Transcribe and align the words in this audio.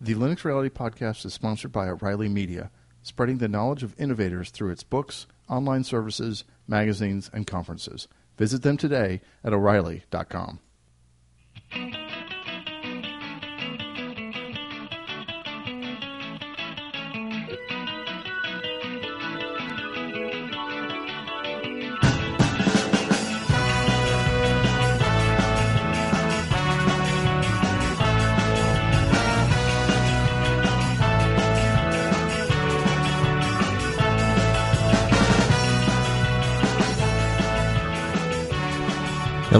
The 0.00 0.14
Linux 0.14 0.44
Reality 0.44 0.72
Podcast 0.72 1.24
is 1.26 1.34
sponsored 1.34 1.72
by 1.72 1.88
O'Reilly 1.88 2.28
Media, 2.28 2.70
spreading 3.02 3.38
the 3.38 3.48
knowledge 3.48 3.82
of 3.82 3.98
innovators 3.98 4.50
through 4.50 4.70
its 4.70 4.84
books, 4.84 5.26
online 5.48 5.82
services, 5.82 6.44
magazines, 6.68 7.28
and 7.32 7.48
conferences. 7.48 8.06
Visit 8.36 8.62
them 8.62 8.76
today 8.76 9.20
at 9.42 9.52
O'Reilly.com. 9.52 10.60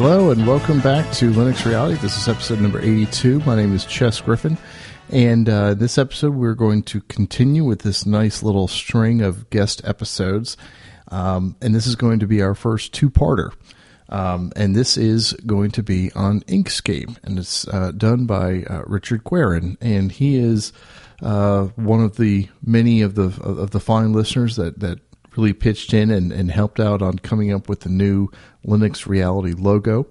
Hello 0.01 0.31
and 0.31 0.47
welcome 0.47 0.79
back 0.79 1.13
to 1.15 1.33
Linux 1.33 1.67
Reality. 1.67 1.97
This 1.97 2.17
is 2.17 2.29
episode 2.29 2.61
number 2.61 2.81
82. 2.81 3.41
My 3.41 3.57
name 3.57 3.75
is 3.75 3.85
Chess 3.85 4.21
Griffin. 4.21 4.57
And 5.11 5.49
uh, 5.49 5.75
this 5.75 5.99
episode, 5.99 6.37
we're 6.37 6.55
going 6.55 6.85
to 6.85 7.01
continue 7.01 7.65
with 7.65 7.81
this 7.81 8.07
nice 8.07 8.45
little 8.45 8.69
string 8.69 9.23
of 9.23 9.51
guest 9.51 9.83
episodes. 9.85 10.57
Um, 11.09 11.57
and 11.61 11.75
this 11.75 11.89
is 11.89 11.97
going 11.97 12.21
to 12.21 12.29
be 12.29 12.41
our 12.41 12.55
first 12.55 12.95
two 12.95 13.11
parter. 13.11 13.51
Um, 14.09 14.53
and 14.55 14.77
this 14.77 14.97
is 14.97 15.33
going 15.45 15.73
to 15.73 15.83
be 15.83 16.13
on 16.13 16.43
Inkscape. 16.43 17.17
And 17.25 17.37
it's 17.37 17.67
uh, 17.67 17.91
done 17.91 18.25
by 18.25 18.63
uh, 18.71 18.83
Richard 18.87 19.25
Querin. 19.25 19.79
And 19.81 20.13
he 20.13 20.37
is 20.37 20.73
uh, 21.23 21.65
one 21.75 22.05
of 22.05 22.19
the 22.19 22.49
many 22.65 23.03
of 23.03 23.17
the 23.17 23.37
of 23.43 23.73
the 23.73 23.81
fine 23.81 24.13
listeners 24.13 24.55
that, 24.55 24.79
that 24.79 25.01
really 25.37 25.53
pitched 25.53 25.95
in 25.95 26.11
and, 26.11 26.33
and 26.33 26.51
helped 26.51 26.81
out 26.81 27.03
on 27.03 27.19
coming 27.19 27.53
up 27.53 27.69
with 27.69 27.81
the 27.81 27.89
new 27.89 28.29
Linux 28.67 29.07
Reality 29.07 29.53
logo. 29.53 30.07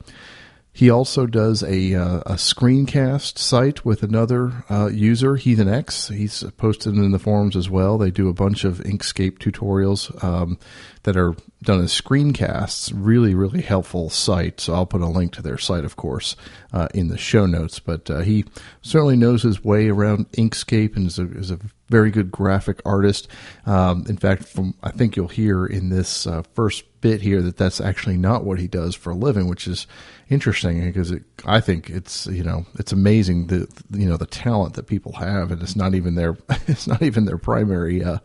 He 0.78 0.92
also 0.92 1.26
does 1.26 1.64
a, 1.64 1.96
uh, 1.96 2.20
a 2.28 2.34
screencast 2.34 3.40
site 3.40 3.84
with 3.84 4.04
another 4.04 4.64
uh, 4.70 4.92
user, 4.94 5.36
Heathen 5.36 5.68
X. 5.68 6.10
He's 6.10 6.44
posted 6.56 6.94
in 6.94 7.10
the 7.10 7.18
forums 7.18 7.56
as 7.56 7.68
well. 7.68 7.98
They 7.98 8.12
do 8.12 8.30
a 8.30 8.34
bunch 8.34 8.64
of 8.64 8.78
Inkscape 8.82 9.40
tutorials 9.40 10.24
um, 10.24 10.60
that 11.02 11.18
are 11.18 11.36
done 11.64 11.82
as 11.82 12.00
screencasts. 12.00 12.94
Really, 12.96 13.34
really 13.34 13.64
helpful 13.64 14.12
site. 14.12 14.60
So 14.60 14.76
I'll 14.76 14.86
put 14.86 15.02
a 15.02 15.08
link 15.08 15.34
to 15.34 15.42
their 15.42 15.58
site, 15.58 15.84
of 15.84 15.96
course, 15.96 16.36
uh, 16.72 16.90
in 16.94 17.08
the 17.08 17.18
show 17.18 17.48
notes. 17.48 17.80
But 17.80 18.08
uh, 18.12 18.20
he 18.20 18.46
certainly 18.84 19.16
knows 19.16 19.42
his 19.42 19.64
way 19.64 19.90
around 19.90 20.32
Inkscape 20.34 20.96
and 20.96 21.08
is 21.08 21.18
a, 21.18 21.28
is 21.32 21.50
a 21.50 21.58
very 21.90 22.12
good 22.12 22.32
graphic 22.32 22.84
artist. 22.86 23.28
Um, 23.66 24.06
in 24.08 24.18
fact, 24.18 24.44
from 24.44 24.76
I 24.84 24.92
think 24.92 25.16
you'll 25.16 25.28
hear 25.28 25.66
in 25.66 25.90
this 25.90 26.28
uh, 26.28 26.44
first 26.54 26.84
bit 27.02 27.22
here 27.22 27.42
that 27.42 27.58
that's 27.58 27.82
actually 27.82 28.18
not 28.18 28.44
what 28.44 28.60
he 28.60 28.68
does 28.68 28.96
for 28.96 29.12
a 29.12 29.16
living, 29.16 29.48
which 29.48 29.68
is 29.68 29.88
interesting 30.30 30.86
because 30.86 31.12
it, 31.12 31.24
I 31.46 31.60
think 31.60 31.90
it's 31.90 32.28
you 32.28 32.44
know 32.44 32.66
it's 32.76 32.92
amazing 32.92 33.48
the 33.48 33.68
you 33.92 34.08
know 34.08 34.18
the 34.18 34.26
talent 34.26 34.76
that 34.76 34.88
people 34.88 35.14
have, 35.14 35.52
and 35.52 35.62
it's 35.62 35.76
not 35.76 35.96
even 35.96 36.16
their 36.16 36.38
it's 36.68 36.88
not 36.88 37.02
even 37.02 37.26
their 37.26 37.38
primary 37.38 38.04
uh, 38.04 38.20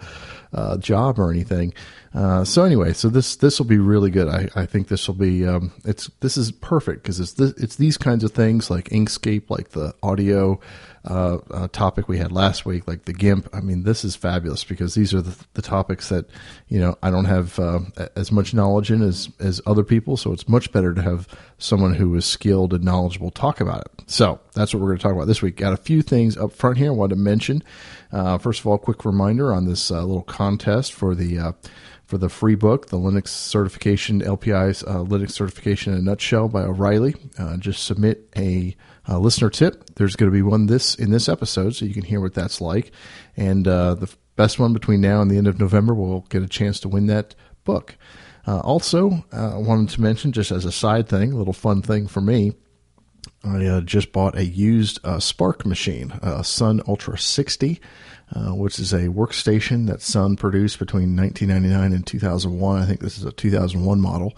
uh, 0.52 0.76
job 0.76 1.18
or 1.18 1.30
anything. 1.30 1.72
Uh, 2.14 2.44
so 2.44 2.62
anyway, 2.62 2.92
so 2.92 3.08
this 3.08 3.36
this 3.36 3.58
will 3.58 3.66
be 3.66 3.78
really 3.78 4.10
good. 4.10 4.28
I, 4.28 4.48
I 4.54 4.66
think 4.66 4.88
this 4.88 5.08
will 5.08 5.14
be 5.14 5.46
um, 5.46 5.72
it's 5.84 6.10
this 6.20 6.36
is 6.36 6.52
perfect 6.52 7.02
because 7.02 7.18
it's 7.20 7.32
this, 7.32 7.52
it's 7.52 7.76
these 7.76 7.96
kinds 7.96 8.22
of 8.22 8.32
things 8.32 8.70
like 8.70 8.90
Inkscape, 8.90 9.48
like 9.48 9.70
the 9.70 9.94
audio 10.02 10.60
uh, 11.06 11.38
uh, 11.50 11.68
topic 11.68 12.08
we 12.08 12.18
had 12.18 12.30
last 12.30 12.66
week, 12.66 12.86
like 12.86 13.06
the 13.06 13.14
GIMP. 13.14 13.48
I 13.54 13.60
mean, 13.60 13.84
this 13.84 14.04
is 14.04 14.14
fabulous 14.14 14.62
because 14.62 14.94
these 14.94 15.14
are 15.14 15.22
the, 15.22 15.34
the 15.54 15.62
topics 15.62 16.10
that 16.10 16.28
you 16.68 16.78
know 16.78 16.98
I 17.02 17.10
don't 17.10 17.24
have 17.24 17.58
uh, 17.58 17.80
as 18.14 18.30
much 18.30 18.52
knowledge 18.52 18.90
in 18.90 19.00
as 19.00 19.30
as 19.40 19.62
other 19.64 19.84
people. 19.84 20.18
So 20.18 20.32
it's 20.32 20.46
much 20.46 20.70
better 20.70 20.92
to 20.92 21.00
have 21.00 21.26
someone 21.56 21.94
who 21.94 22.14
is 22.14 22.26
skilled 22.26 22.74
and 22.74 22.84
knowledgeable 22.84 23.30
talk 23.30 23.60
about 23.60 23.86
it. 23.86 24.10
So 24.10 24.38
that's 24.52 24.74
what 24.74 24.80
we're 24.80 24.88
going 24.88 24.98
to 24.98 25.02
talk 25.02 25.14
about 25.14 25.28
this 25.28 25.40
week. 25.40 25.56
Got 25.56 25.72
a 25.72 25.78
few 25.78 26.02
things 26.02 26.36
up 26.36 26.52
front 26.52 26.76
here 26.76 26.88
I 26.88 26.90
wanted 26.90 27.14
to 27.14 27.20
mention. 27.22 27.62
Uh, 28.12 28.38
first 28.38 28.60
of 28.60 28.66
all, 28.66 28.78
quick 28.78 29.04
reminder 29.04 29.52
on 29.52 29.64
this 29.64 29.90
uh, 29.90 30.00
little 30.04 30.22
contest 30.22 30.92
for 30.92 31.14
the 31.14 31.54
for 32.12 32.18
the 32.18 32.28
free 32.28 32.54
book, 32.54 32.88
the 32.88 32.98
Linux 32.98 33.28
certification, 33.28 34.20
LPI's 34.20 34.82
uh, 34.82 34.98
Linux 34.98 35.30
certification 35.30 35.94
in 35.94 36.00
a 36.00 36.02
nutshell 36.02 36.46
by 36.46 36.60
O'Reilly. 36.60 37.14
Uh, 37.38 37.56
just 37.56 37.84
submit 37.84 38.28
a, 38.36 38.76
a, 39.06 39.18
listener 39.18 39.48
tip. 39.48 39.94
There's 39.94 40.14
going 40.14 40.30
to 40.30 40.34
be 40.34 40.42
one 40.42 40.66
this 40.66 40.94
in 40.94 41.10
this 41.10 41.26
episode, 41.26 41.74
so 41.74 41.86
you 41.86 41.94
can 41.94 42.02
hear 42.02 42.20
what 42.20 42.34
that's 42.34 42.60
like. 42.60 42.92
And 43.34 43.66
uh, 43.66 43.94
the 43.94 44.14
best 44.36 44.58
one 44.58 44.74
between 44.74 45.00
now 45.00 45.22
and 45.22 45.30
the 45.30 45.38
end 45.38 45.46
of 45.46 45.58
November 45.58 45.94
will 45.94 46.20
get 46.28 46.42
a 46.42 46.48
chance 46.48 46.80
to 46.80 46.88
win 46.90 47.06
that 47.06 47.34
book. 47.64 47.96
Uh, 48.46 48.60
also, 48.60 49.24
uh, 49.32 49.54
I 49.54 49.58
wanted 49.58 49.88
to 49.94 50.02
mention, 50.02 50.32
just 50.32 50.50
as 50.50 50.66
a 50.66 50.72
side 50.72 51.08
thing, 51.08 51.32
a 51.32 51.36
little 51.36 51.54
fun 51.54 51.80
thing 51.80 52.08
for 52.08 52.20
me. 52.20 52.52
I 53.44 53.66
uh, 53.66 53.80
just 53.80 54.12
bought 54.12 54.36
a 54.36 54.44
used 54.44 55.02
SPARC 55.02 55.66
machine, 55.66 56.12
a 56.22 56.44
Sun 56.44 56.82
Ultra 56.86 57.18
60. 57.18 57.80
Uh, 58.34 58.54
which 58.54 58.78
is 58.78 58.94
a 58.94 59.08
workstation 59.08 59.86
that 59.88 60.00
Sun 60.00 60.36
produced 60.36 60.78
between 60.78 61.14
1999 61.14 61.92
and 61.92 62.06
2001. 62.06 62.80
I 62.80 62.86
think 62.86 63.00
this 63.00 63.18
is 63.18 63.26
a 63.26 63.32
2001 63.32 64.00
model. 64.00 64.34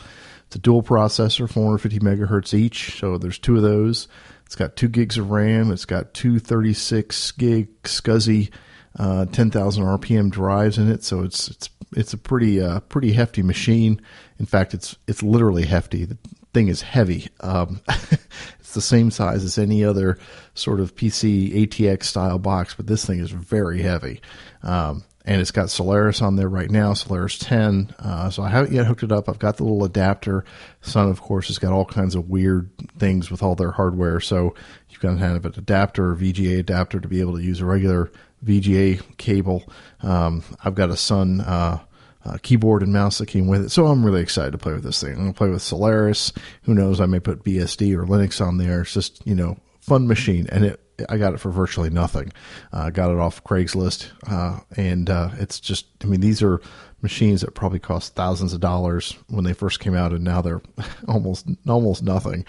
It's 0.48 0.56
a 0.56 0.59
dual 0.59 0.82
processor, 0.82 1.48
450 1.48 2.00
megahertz 2.00 2.54
each. 2.54 2.98
So 2.98 3.19
there's 3.19 3.38
two 3.38 3.54
of 3.54 3.62
those. 3.62 4.09
It's 4.47 4.56
got 4.56 4.75
two 4.75 4.88
gigs 4.88 5.16
of 5.16 5.31
RAM. 5.31 5.71
It's 5.71 5.84
got 5.84 6.12
two 6.12 6.41
36 6.41 7.31
gig 7.32 7.82
SCSI 7.84 8.50
uh, 8.98 9.26
10,000 9.26 9.84
RPM 9.84 10.31
drives 10.31 10.78
in 10.78 10.91
it. 10.91 11.03
So 11.04 11.22
it's 11.22 11.48
it's 11.48 11.71
it's 11.97 12.12
a 12.12 12.19
pretty 12.19 12.60
uh, 12.60 12.81
pretty 12.81 13.12
hefty 13.12 13.42
machine. 13.42 14.00
In 14.38 14.47
fact, 14.47 14.75
it's 14.75 14.97
it's 15.06 15.22
literally 15.22 15.66
hefty. 15.66 16.04
The 16.04 16.19
thing 16.53 16.69
is 16.69 16.82
heavy. 16.82 17.28
Um, 17.41 17.81
the 18.74 18.80
same 18.80 19.10
size 19.10 19.44
as 19.44 19.58
any 19.58 19.84
other 19.84 20.18
sort 20.54 20.80
of 20.80 20.94
PC 20.94 21.66
ATX 21.66 22.04
style 22.04 22.38
box, 22.38 22.74
but 22.74 22.86
this 22.86 23.04
thing 23.04 23.20
is 23.20 23.30
very 23.30 23.82
heavy. 23.82 24.20
Um, 24.62 25.04
and 25.26 25.40
it's 25.40 25.50
got 25.50 25.70
Solaris 25.70 26.20
on 26.20 26.36
there 26.36 26.48
right 26.48 26.70
now, 26.70 26.92
Solaris 26.92 27.38
10. 27.38 27.94
Uh, 27.98 28.28
so 28.28 28.42
I 28.42 28.50
haven't 28.50 28.72
yet 28.72 28.84
hooked 28.84 29.02
it 29.02 29.12
up. 29.12 29.28
I've 29.28 29.38
got 29.38 29.56
the 29.56 29.64
little 29.64 29.84
adapter. 29.84 30.44
Sun, 30.82 31.08
of 31.08 31.22
course, 31.22 31.46
has 31.46 31.58
got 31.58 31.72
all 31.72 31.86
kinds 31.86 32.14
of 32.14 32.28
weird 32.28 32.70
things 32.98 33.30
with 33.30 33.42
all 33.42 33.54
their 33.54 33.70
hardware. 33.70 34.20
So 34.20 34.54
you've 34.91 35.00
got 35.00 35.12
to 35.12 35.18
have 35.18 35.46
an 35.46 35.54
adapter 35.56 36.10
or 36.10 36.16
VGA 36.16 36.58
adapter 36.58 37.00
to 37.00 37.08
be 37.08 37.20
able 37.20 37.36
to 37.36 37.42
use 37.42 37.60
a 37.60 37.64
regular 37.64 38.12
VGA 38.44 39.16
cable. 39.16 39.64
Um, 40.02 40.44
I've 40.62 40.74
got 40.74 40.91
a 40.91 40.96
Sun 40.96 41.41
uh, 41.41 41.78
uh, 42.24 42.38
keyboard 42.42 42.82
and 42.82 42.92
mouse 42.92 43.18
that 43.18 43.26
came 43.26 43.46
with 43.46 43.64
it. 43.64 43.70
So 43.70 43.86
I'm 43.86 44.04
really 44.04 44.22
excited 44.22 44.52
to 44.52 44.58
play 44.58 44.72
with 44.72 44.84
this 44.84 45.00
thing. 45.00 45.12
I'm 45.12 45.18
going 45.18 45.32
to 45.32 45.38
play 45.38 45.50
with 45.50 45.62
Solaris. 45.62 46.32
Who 46.62 46.74
knows? 46.74 47.00
I 47.00 47.06
may 47.06 47.20
put 47.20 47.44
BSD 47.44 47.94
or 47.94 48.04
Linux 48.04 48.44
on 48.44 48.58
there. 48.58 48.82
It's 48.82 48.94
just, 48.94 49.26
you 49.26 49.34
know, 49.34 49.58
fun 49.80 50.06
machine. 50.06 50.46
And 50.50 50.64
it, 50.64 50.80
I 51.08 51.18
got 51.18 51.34
it 51.34 51.40
for 51.40 51.50
virtually 51.50 51.90
nothing. 51.90 52.32
I 52.72 52.86
uh, 52.86 52.90
got 52.90 53.10
it 53.10 53.18
off 53.18 53.44
Craigslist. 53.44 54.10
Uh, 54.26 54.60
and 54.76 55.10
uh, 55.10 55.30
it's 55.38 55.60
just, 55.60 55.86
I 56.02 56.06
mean, 56.06 56.20
these 56.20 56.42
are 56.42 56.60
machines 57.04 57.42
that 57.42 57.54
probably 57.54 57.78
cost 57.78 58.14
thousands 58.14 58.52
of 58.52 58.60
dollars 58.60 59.16
when 59.28 59.44
they 59.44 59.52
first 59.52 59.78
came 59.78 59.94
out, 59.94 60.12
and 60.12 60.24
now 60.24 60.41
they're 60.41 60.62
almost 61.08 61.46
almost 61.68 62.02
nothing. 62.02 62.44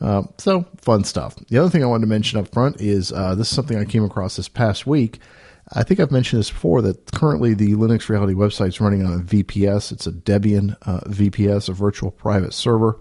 Uh, 0.00 0.24
so 0.36 0.66
fun 0.82 1.04
stuff. 1.04 1.36
The 1.48 1.58
other 1.58 1.70
thing 1.70 1.82
I 1.82 1.86
wanted 1.86 2.02
to 2.02 2.08
mention 2.08 2.38
up 2.38 2.52
front 2.52 2.80
is 2.80 3.12
uh, 3.12 3.34
this 3.34 3.48
is 3.48 3.54
something 3.54 3.78
I 3.78 3.84
came 3.86 4.04
across 4.04 4.36
this 4.36 4.48
past 4.48 4.86
week. 4.86 5.20
I 5.72 5.84
think 5.84 6.00
I've 6.00 6.10
mentioned 6.10 6.40
this 6.40 6.50
before 6.50 6.82
that 6.82 7.12
currently 7.12 7.54
the 7.54 7.74
Linux 7.74 8.08
Reality 8.08 8.34
website 8.34 8.68
is 8.68 8.80
running 8.80 9.04
on 9.06 9.12
a 9.12 9.22
VPS. 9.22 9.92
It's 9.92 10.06
a 10.06 10.12
Debian 10.12 10.76
uh, 10.82 11.00
VPS, 11.06 11.68
a 11.68 11.72
virtual 11.72 12.10
private 12.10 12.52
server. 12.52 12.98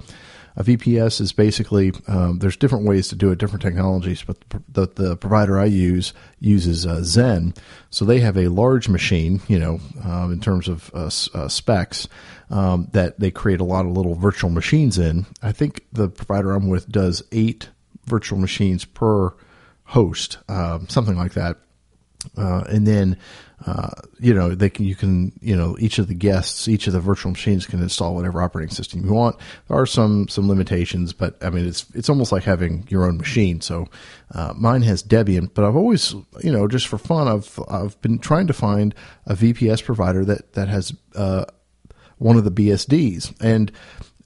A 0.56 0.64
VPS 0.64 1.22
is 1.22 1.32
basically 1.32 1.94
um, 2.08 2.40
there's 2.40 2.58
different 2.58 2.86
ways 2.86 3.08
to 3.08 3.16
do 3.16 3.32
it, 3.32 3.40
different 3.40 3.62
technologies, 3.62 4.24
but 4.24 4.38
the, 4.50 4.62
the, 4.68 4.88
the 4.88 5.18
provider 5.18 5.58
I 5.58 5.66
use 5.66 6.14
uses 6.40 6.86
uh, 6.86 6.98
Xen, 6.98 7.56
so 7.90 8.04
they 8.04 8.20
have 8.20 8.38
a 8.38 8.50
large 8.50 8.90
machine, 8.90 9.42
you 9.48 9.58
know, 9.58 9.80
um, 10.04 10.34
in 10.34 10.42
terms 10.42 10.68
of 10.68 10.92
uh, 10.94 11.10
uh, 11.34 11.48
specs, 11.48 12.08
um, 12.50 12.90
that 12.92 13.20
they 13.20 13.32
create 13.32 13.62
a 13.62 13.66
lot 13.66 13.86
of 13.86 13.94
little 13.94 14.16
virtual 14.16 14.50
machines 14.50 14.98
in. 14.98 15.26
I 15.42 15.54
think 15.54 15.86
the 15.94 16.10
provider 16.10 16.52
I'm 16.52 16.68
with 16.68 16.90
does 16.90 17.24
eight 17.32 17.70
virtual 18.06 18.38
machines 18.38 18.84
per 18.84 19.34
host, 19.86 20.40
um, 20.50 20.90
something 20.90 21.16
like 21.16 21.34
that 21.34 21.58
uh, 22.38 22.64
and 22.70 22.86
then, 22.86 23.18
uh, 23.66 23.90
you 24.20 24.34
know, 24.34 24.56
they 24.56 24.70
can, 24.70 24.86
you 24.86 24.96
can, 24.96 25.32
you 25.42 25.56
know, 25.56 25.76
each 25.80 26.00
of 26.00 26.08
the 26.08 26.14
guests, 26.14 26.68
each 26.68 26.88
of 26.88 26.94
the 26.94 27.00
virtual 27.00 27.32
machines 27.32 27.66
can 27.66 27.82
install 27.82 28.16
whatever 28.16 28.42
operating 28.42 28.74
system 28.74 29.06
you 29.06 29.14
want. 29.14 29.38
There 29.68 29.78
are 29.78 29.86
some, 29.86 30.28
some 30.28 30.48
limitations, 30.48 31.14
but 31.14 31.38
I 31.44 31.50
mean, 31.50 31.66
it's, 31.66 31.86
it's 31.94 32.10
almost 32.10 32.32
like 32.32 32.44
having 32.44 32.86
your 32.90 33.06
own 33.06 33.18
machine. 33.18 33.62
So, 33.62 33.88
uh, 34.34 34.54
mine 34.56 34.82
has 34.84 35.04
Debian, 35.04 35.50
but 35.54 35.66
I've 35.66 35.76
always, 35.76 36.14
you 36.44 36.52
know, 36.52 36.68
just 36.68 36.88
for 36.88 36.98
fun, 36.98 37.28
I've, 37.28 37.60
I've 37.70 38.00
been 38.02 38.20
trying 38.20 38.48
to 38.48 38.54
find 38.54 38.94
a 39.26 39.36
VPS 39.36 39.84
provider 39.84 40.26
that, 40.26 40.54
that 40.54 40.68
has, 40.68 40.94
uh, 41.16 41.46
one 42.18 42.36
of 42.36 42.44
the 42.44 42.52
BSDs 42.52 43.34
and, 43.42 43.72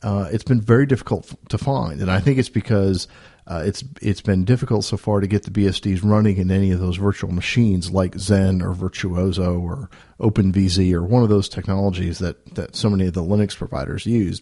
uh, 0.02 0.28
it's 0.34 0.44
been 0.44 0.60
very 0.60 0.86
difficult 0.86 1.34
to 1.48 1.58
find. 1.58 2.02
And 2.02 2.12
I 2.12 2.20
think 2.20 2.38
it's 2.38 2.50
because, 2.50 3.08
uh, 3.46 3.64
it's 3.66 3.84
it's 4.02 4.22
been 4.22 4.46
difficult 4.46 4.86
so 4.86 4.96
far 4.96 5.20
to 5.20 5.28
get 5.28 5.44
the 5.44 5.52
BSDs 5.52 6.02
running 6.04 6.38
in 6.38 6.50
any 6.50 6.72
of 6.72 6.80
those 6.80 6.98
virtual 6.98 7.32
machines 7.32 7.92
like 7.92 8.14
Xen 8.14 8.62
or 8.62 8.74
Virtuozzo 8.74 9.62
or 9.62 9.90
OpenVZ 10.20 10.94
or 10.94 11.04
one 11.04 11.24
of 11.24 11.30
those 11.30 11.50
technologies 11.50 12.20
that 12.20 12.56
that 12.56 12.76
so 12.76 12.90
many 12.90 13.08
of 13.08 13.14
the 13.14 13.24
Linux 13.24 13.58
providers 13.58 14.06
use. 14.06 14.42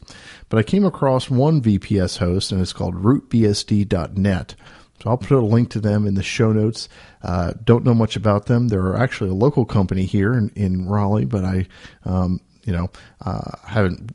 But 0.50 0.60
I 0.60 0.64
came 0.64 0.86
across 0.86 1.30
one 1.30 1.62
VPS 1.62 2.18
host 2.18 2.52
and 2.52 2.62
it's 2.62 2.74
called 2.74 2.96
rootbsd.net. 2.96 4.56
So 5.02 5.10
I'll 5.10 5.18
put 5.18 5.32
a 5.32 5.40
link 5.40 5.72
to 5.72 5.80
them 5.80 6.06
in 6.06 6.14
the 6.14 6.22
show 6.22 6.52
notes. 6.52 6.88
Uh, 7.24 7.54
don't 7.64 7.84
know 7.84 7.96
much 7.96 8.16
about 8.16 8.46
them. 8.46 8.68
They're 8.68 8.96
actually 8.96 9.32
a 9.32 9.36
local 9.36 9.66
company 9.66 10.06
here 10.06 10.34
in, 10.34 10.50
in 10.56 10.88
Raleigh, 10.88 11.26
but 11.26 11.44
I, 11.44 11.66
um, 12.06 12.40
you 12.66 12.74
know, 12.74 12.92
uh, 13.26 13.58
haven't 13.66 14.14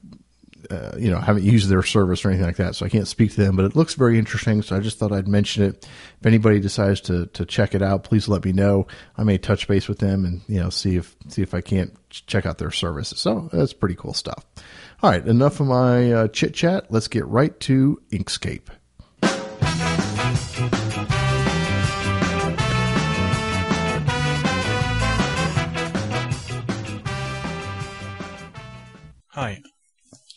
uh, 0.70 0.96
you 0.98 1.10
know, 1.10 1.18
haven't 1.18 1.44
used 1.44 1.68
their 1.68 1.82
service 1.82 2.24
or 2.24 2.28
anything 2.28 2.46
like 2.46 2.56
that, 2.56 2.74
so 2.74 2.86
I 2.86 2.88
can't 2.88 3.08
speak 3.08 3.32
to 3.32 3.40
them. 3.40 3.56
But 3.56 3.64
it 3.64 3.76
looks 3.76 3.94
very 3.94 4.18
interesting, 4.18 4.62
so 4.62 4.76
I 4.76 4.80
just 4.80 4.98
thought 4.98 5.12
I'd 5.12 5.28
mention 5.28 5.64
it. 5.64 5.88
If 6.20 6.26
anybody 6.26 6.60
decides 6.60 7.00
to 7.02 7.26
to 7.26 7.44
check 7.44 7.74
it 7.74 7.82
out, 7.82 8.04
please 8.04 8.28
let 8.28 8.44
me 8.44 8.52
know. 8.52 8.86
I 9.16 9.24
may 9.24 9.38
touch 9.38 9.68
base 9.68 9.88
with 9.88 9.98
them 9.98 10.24
and 10.24 10.42
you 10.48 10.60
know 10.60 10.70
see 10.70 10.96
if 10.96 11.14
see 11.28 11.42
if 11.42 11.54
I 11.54 11.60
can't 11.60 11.96
check 12.10 12.46
out 12.46 12.58
their 12.58 12.70
services. 12.70 13.18
So 13.18 13.48
that's 13.52 13.72
pretty 13.72 13.94
cool 13.94 14.14
stuff. 14.14 14.44
All 15.02 15.10
right, 15.10 15.26
enough 15.26 15.60
of 15.60 15.66
my 15.66 16.12
uh, 16.12 16.28
chit 16.28 16.54
chat. 16.54 16.86
Let's 16.90 17.08
get 17.08 17.26
right 17.26 17.58
to 17.60 18.00
Inkscape. 18.10 18.68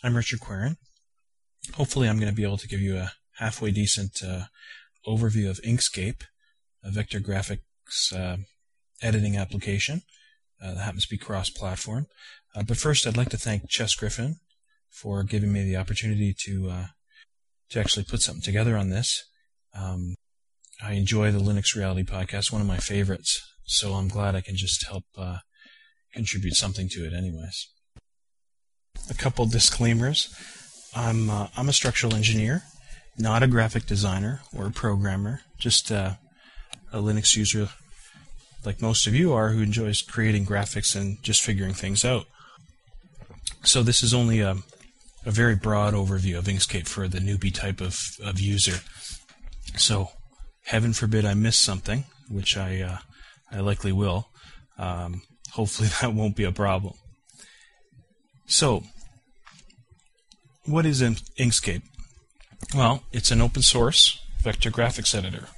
I'm 0.01 0.16
Richard 0.16 0.40
Querin. 0.40 0.78
Hopefully, 1.74 2.07
I'm 2.07 2.19
going 2.19 2.31
to 2.31 2.36
be 2.36 2.46
able 2.46 2.57
to 2.57 2.68
give 2.69 2.80
you 2.80 2.96
a 2.96 3.12
halfway 3.38 3.72
decent 3.72 4.24
uh, 4.25 4.44
overview 5.06 5.50
of 5.50 5.60
Inkscape, 5.62 6.22
a 6.81 6.90
vector 6.90 7.19
graphics 7.19 8.13
uh, 8.16 8.38
editing 9.01 9.36
application 9.36 10.04
uh, 10.63 10.74
that 10.74 10.80
happens 10.80 11.04
to 11.04 11.10
be 11.10 11.18
cross-platform. 11.18 12.07
Uh, 12.56 12.63
but 12.63 12.78
first, 12.78 13.06
I'd 13.06 13.18
like 13.18 13.30
to 13.30 13.38
thank 13.38 13.69
Chess 13.69 13.94
Griffin 13.94 14.38
for 14.90 15.24
giving 15.24 15.51
me 15.51 15.63
the 15.63 15.75
opportunity 15.75 16.34
to 16.46 16.69
uh, 16.69 16.86
to 17.72 17.80
actually 17.81 18.06
put 18.06 18.22
something 18.22 18.42
together 18.42 18.78
on 18.78 18.90
this. 18.90 19.25
Um, 19.78 20.16
I 20.81 20.94
enjoy 20.94 21.31
the 21.31 21.40
Linux 21.40 21.75
Reality 21.75 22.04
podcast, 22.04 22.54
one 22.54 22.62
of 22.62 22.68
my 22.68 22.78
favorites. 22.78 23.42
So 23.66 23.94
I'm 23.94 24.07
glad 24.07 24.34
I 24.34 24.42
can 24.42 24.56
just 24.56 24.88
help 24.88 25.04
uh, 25.18 25.40
contribute 26.13 26.56
something 26.56 26.88
to 26.90 27.06
it, 27.06 27.13
anyways 27.13 27.68
a 29.10 29.13
couple 29.13 29.46
disclaimers. 29.46 30.34
I'm 30.96 31.30
uh, 31.30 31.48
I'm 31.56 31.69
a 31.69 31.74
structural 31.74 32.16
engineer, 32.16 32.63
not 33.18 33.44
a 33.44 33.48
graphic 33.48 33.86
designer 33.86 34.42
or 34.56 34.68
a 34.68 34.72
programmer, 34.72 35.42
just 35.57 35.92
uh, 35.92 36.13
a 36.92 36.98
Linux 36.98 37.36
user 37.36 37.69
like 38.66 38.81
most 38.81 39.07
of 39.07 39.16
you 39.16 39.34
are 39.34 39.50
who 39.50 39.62
enjoys 39.62 40.01
creating 40.01 40.46
graphics 40.46 40.96
and 40.96 41.22
just 41.24 41.42
figuring 41.42 41.74
things 41.74 42.04
out. 42.04 42.25
So 43.63 43.84
this 43.84 44.04
is 44.04 44.13
only 44.13 44.42
a, 44.42 44.57
a 45.25 45.31
very 45.31 45.56
broad 45.56 45.94
overview 45.94 46.38
of 46.38 46.46
Inkscape 46.46 46.88
for 46.88 47.07
the 47.07 47.19
newbie 47.19 47.54
type 47.54 47.81
of, 47.81 48.18
of 48.24 48.40
user. 48.40 48.80
So 49.78 50.10
heaven 50.63 50.94
forbid 50.94 51.25
I 51.25 51.34
miss 51.34 51.57
something, 51.57 52.06
which 52.30 52.57
I 52.57 52.81
uh, 52.81 52.98
I 53.51 53.62
likely 53.62 53.92
will. 53.92 54.30
Um, 54.78 55.24
hopefully 55.51 55.90
that 56.01 56.13
won't 56.13 56.36
be 56.36 56.44
a 56.44 56.51
problem. 56.51 56.96
So, 58.50 58.81
what 60.66 60.88
is 60.88 61.04
Inkscape? 61.04 61.84
Well, 62.74 63.04
it's 63.12 63.30
an 63.30 63.42
open 63.42 63.62
source 63.62 64.19
vector 64.42 64.72
graphics 64.72 65.16
editor. 65.16 65.50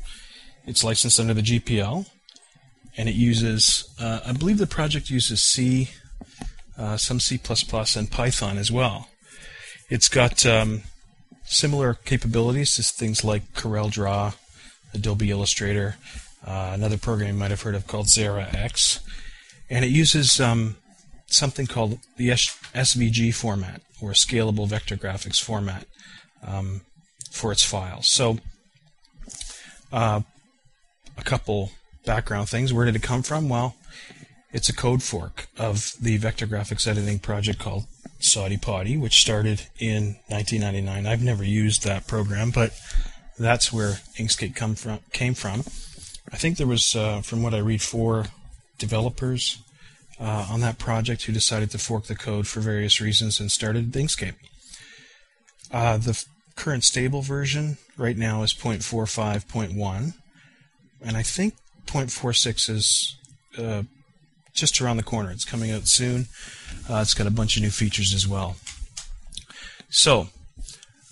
It's 0.68 0.84
licensed 0.84 1.18
under 1.18 1.34
the 1.34 1.42
GPL, 1.42 2.06
and 2.98 3.08
it 3.08 3.16
uses, 3.16 3.90
uh, 3.98 4.20
I 4.26 4.34
believe 4.34 4.58
the 4.58 4.68
project 4.68 5.10
uses 5.10 5.42
C, 5.42 5.92
uh, 6.78 6.98
some 6.98 7.22
C++, 7.22 7.40
and 7.96 8.12
Python 8.12 8.58
as 8.58 8.74
well. 8.74 9.08
It's 9.90 10.10
got 10.10 10.46
um, 10.46 10.82
similar 11.46 11.94
capabilities 11.94 12.76
to 12.76 12.84
things 12.84 13.24
like 13.24 13.54
Corel 13.54 13.90
Draw, 13.90 14.34
Adobe 14.94 15.32
Illustrator, 15.32 15.96
uh, 16.46 16.72
another 16.74 16.98
program 16.98 17.30
you 17.30 17.40
might 17.40 17.52
have 17.52 17.62
heard 17.62 17.76
of 17.76 17.88
called 17.88 18.08
Xara 18.08 18.54
X, 18.54 19.00
and 19.70 19.86
it 19.86 19.92
uses 19.92 20.42
um, 20.42 20.76
something 21.31 21.68
called 21.68 22.00
the 22.18 22.30
SVG 22.30 23.33
format, 23.33 23.81
or 24.01 24.12
scalable 24.12 24.68
vector 24.68 24.98
graphics 24.98 25.42
format, 25.42 25.86
um, 26.45 26.81
for 27.31 27.51
its 27.51 27.63
files. 27.63 28.07
So, 28.07 28.38
uh, 29.92 30.22
a 31.18 31.24
couple 31.24 31.72
background 32.06 32.50
things. 32.50 32.74
Where 32.74 32.86
did 32.86 32.95
it 32.95 33.04
come 33.04 33.24
from? 33.24 33.50
Well, 33.50 33.75
it's 34.51 34.69
a 34.69 34.75
code 34.75 35.04
fork 35.04 35.48
of 35.57 35.94
the 36.01 36.18
vector 36.18 36.48
graphics 36.48 36.88
editing 36.88 37.19
project 37.19 37.60
called 37.60 37.86
Sodipodi, 38.19 39.00
which 39.00 39.22
started 39.22 39.68
in 39.80 40.18
1999. 40.28 41.06
I've 41.06 41.24
never 41.24 41.44
used 41.44 41.83
that 41.83 42.07
program, 42.07 42.51
but 42.51 42.74
that's 43.39 43.72
where 43.72 44.00
Inkscape 44.18 44.56
come 44.56 44.75
from, 44.75 45.00
came 45.13 45.33
from. 45.33 45.62
I 46.31 46.38
think 46.38 46.57
there 46.57 46.68
was, 46.68 46.95
uh, 46.95 47.22
from 47.22 47.44
what 47.44 47.54
I 47.54 47.60
read, 47.60 47.81
four 47.81 48.25
developers 48.78 49.60
uh, 50.21 50.45
on 50.50 50.59
that 50.59 50.77
project 50.77 51.23
who 51.23 51.33
decided 51.33 51.71
to 51.71 51.79
fork 51.79 52.06
the 52.06 52.15
code 52.15 52.47
for 52.47 52.59
various 52.59 53.01
reasons 53.01 53.39
and 53.39 53.51
started 53.51 53.91
Inkscape. 53.91 54.35
Uh, 55.71 55.97
the 55.97 56.12
f- 56.12 56.25
current 56.56 56.83
stable 56.83 57.21
version 57.21 57.77
right 57.97 58.18
now 58.18 58.44
is 58.44 58.53
0.45.1, 58.53 60.13
and 61.01 61.18
I 61.18 61.23
think 61.23 61.56
0.46 61.88 62.69
is 62.69 63.18
uh, 63.57 63.83
just 64.53 64.79
around 64.79 64.97
the 64.97 65.03
corner. 65.03 65.31
It's 65.31 65.45
coming 65.45 65.71
out 65.71 65.88
soon. 65.88 66.27
Uh, 66.88 67.00
it's 67.01 67.15
got 67.15 67.25
a 67.25 67.31
bunch 67.31 67.57
of 67.57 67.63
new 67.63 67.71
features 67.71 68.13
as 68.13 68.27
well. 68.27 68.57
So, 69.89 70.27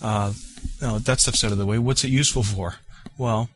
uh, 0.02 0.34
now 0.82 1.00
that 1.00 1.20
stuff's 1.20 1.44
out 1.44 1.52
of 1.52 1.58
the 1.58 1.66
way. 1.66 1.80
What's 1.80 2.04
it 2.04 2.10
useful 2.10 2.44
for? 2.44 2.76
Well, 3.18 3.50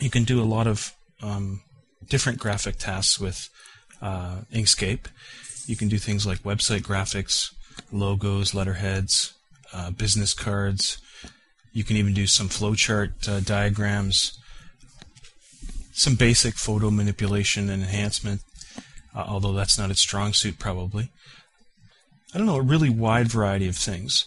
you 0.00 0.10
can 0.10 0.24
do 0.24 0.40
a 0.40 0.44
lot 0.44 0.66
of 0.66 0.94
um, 1.22 1.60
different 2.08 2.38
graphic 2.38 2.78
tasks 2.78 3.20
with 3.20 3.50
uh, 4.00 4.38
Inkscape. 4.52 5.06
You 5.66 5.76
can 5.76 5.88
do 5.88 5.98
things 5.98 6.26
like 6.26 6.38
website 6.40 6.80
graphics, 6.82 7.52
logos, 7.92 8.54
letterheads, 8.54 9.34
uh, 9.72 9.90
business 9.90 10.32
cards. 10.34 10.98
You 11.72 11.84
can 11.84 11.96
even 11.96 12.14
do 12.14 12.26
some 12.26 12.48
flowchart 12.48 13.28
uh, 13.28 13.40
diagrams, 13.40 14.38
some 15.92 16.14
basic 16.14 16.54
photo 16.54 16.90
manipulation 16.90 17.68
and 17.68 17.82
enhancement, 17.82 18.40
uh, 19.14 19.24
although 19.26 19.52
that's 19.52 19.78
not 19.78 19.90
its 19.90 20.00
strong 20.00 20.32
suit 20.32 20.58
probably. 20.58 21.10
I 22.34 22.38
don't 22.38 22.46
know, 22.46 22.56
a 22.56 22.62
really 22.62 22.90
wide 22.90 23.28
variety 23.28 23.68
of 23.68 23.76
things. 23.76 24.26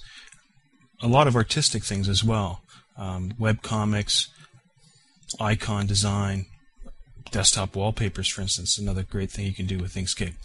A 1.01 1.07
lot 1.07 1.27
of 1.27 1.35
artistic 1.35 1.83
things 1.83 2.07
as 2.07 2.23
well. 2.23 2.61
Um, 2.97 3.33
web 3.39 3.61
comics, 3.61 4.29
icon 5.39 5.87
design, 5.87 6.45
desktop 7.31 7.75
wallpapers, 7.75 8.27
for 8.27 8.41
instance, 8.41 8.77
another 8.77 9.03
great 9.03 9.31
thing 9.31 9.45
you 9.45 9.53
can 9.53 9.65
do 9.65 9.77
with 9.77 9.95
Inkscape. 9.95 10.35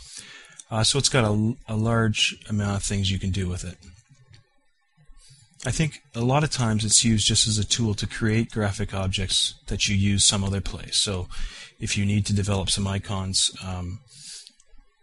Uh, 0.71 0.83
so 0.83 0.99
it's 0.99 1.09
got 1.09 1.25
a, 1.25 1.55
a 1.69 1.77
large 1.77 2.37
amount 2.49 2.77
of 2.77 2.83
things 2.83 3.11
you 3.11 3.19
can 3.19 3.31
do 3.31 3.49
with 3.49 3.65
it. 3.65 3.77
I 5.65 5.71
think 5.71 6.03
a 6.15 6.21
lot 6.21 6.45
of 6.45 6.51
times 6.51 6.85
it's 6.85 7.05
used 7.05 7.27
just 7.27 7.49
as 7.49 7.59
a 7.59 7.65
tool 7.65 7.95
to 7.95 8.07
create 8.07 8.53
graphic 8.53 8.95
objects 8.95 9.55
that 9.67 9.89
you 9.89 9.97
use 9.97 10.25
some 10.25 10.45
other 10.45 10.61
place. 10.61 10.97
So 10.97 11.29
if 11.81 11.99
you 11.99 12.07
need 12.07 12.25
to 12.27 12.33
develop 12.33 12.71
some 12.71 12.87
icons, 12.87 13.51
um, 13.65 14.01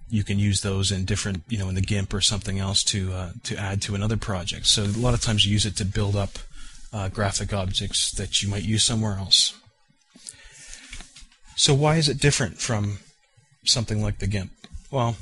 you 0.10 0.24
can 0.24 0.40
use 0.40 0.62
those 0.62 0.92
in 0.92 1.06
different, 1.06 1.44
you 1.50 1.58
know, 1.58 1.70
in 1.70 1.76
the 1.76 1.82
GIMP 1.82 2.14
or 2.14 2.22
something 2.22 2.60
else 2.60 2.84
to 2.86 3.12
uh, 3.12 3.32
to 3.44 3.58
add 3.58 3.82
to 3.82 3.96
another 3.96 4.18
project. 4.18 4.68
So 4.68 4.84
a 4.84 5.00
lot 5.00 5.14
of 5.14 5.22
times 5.22 5.46
you 5.46 5.52
use 5.52 5.66
it 5.66 5.76
to 5.78 5.86
build 5.86 6.16
up 6.16 6.38
uh, 6.94 7.10
graphic 7.10 7.52
objects 7.52 8.12
that 8.12 8.42
you 8.42 8.50
might 8.50 8.64
use 8.64 8.84
somewhere 8.84 9.18
else. 9.18 9.60
So 11.56 11.74
why 11.74 11.98
is 11.98 12.10
it 12.10 12.20
different 12.20 12.60
from 12.60 13.00
something 13.64 14.02
like 14.02 14.20
the 14.20 14.28
GIMP? 14.28 14.52
Well, 14.92 15.16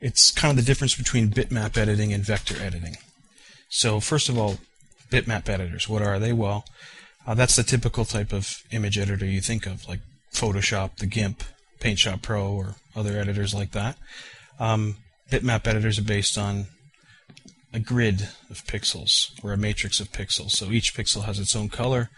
it's 0.00 0.30
kind 0.30 0.58
of 0.58 0.64
the 0.64 0.68
difference 0.68 0.96
between 0.96 1.30
bitmap 1.30 1.76
editing 1.76 2.12
and 2.12 2.24
vector 2.24 2.60
editing. 2.60 2.96
So 3.68 4.00
first 4.00 4.28
of 4.28 4.36
all, 4.36 4.58
bitmap 5.10 5.48
editors, 5.48 5.88
what 5.88 6.02
are 6.02 6.18
they? 6.18 6.32
Well, 6.32 6.64
uh, 7.26 7.34
that's 7.34 7.56
the 7.56 7.62
typical 7.62 8.04
type 8.04 8.32
of 8.32 8.62
image 8.70 8.98
editor 8.98 9.24
you 9.24 9.40
think 9.40 9.66
of, 9.66 9.88
like 9.88 10.00
Photoshop, 10.32 10.96
the 10.96 11.06
GIMP, 11.06 11.44
PaintShop 11.80 12.22
Pro, 12.22 12.52
or 12.52 12.74
other 12.96 13.18
editors 13.18 13.54
like 13.54 13.72
that. 13.72 13.96
Um, 14.58 14.96
bitmap 15.30 15.66
editors 15.66 15.98
are 15.98 16.04
based 16.04 16.36
on 16.36 16.66
a 17.72 17.78
grid 17.78 18.28
of 18.50 18.64
pixels 18.66 19.30
or 19.42 19.52
a 19.52 19.56
matrix 19.56 20.00
of 20.00 20.12
pixels. 20.12 20.50
So 20.50 20.70
each 20.70 20.94
pixel 20.94 21.24
has 21.24 21.38
its 21.38 21.56
own 21.56 21.68
color, 21.68 22.10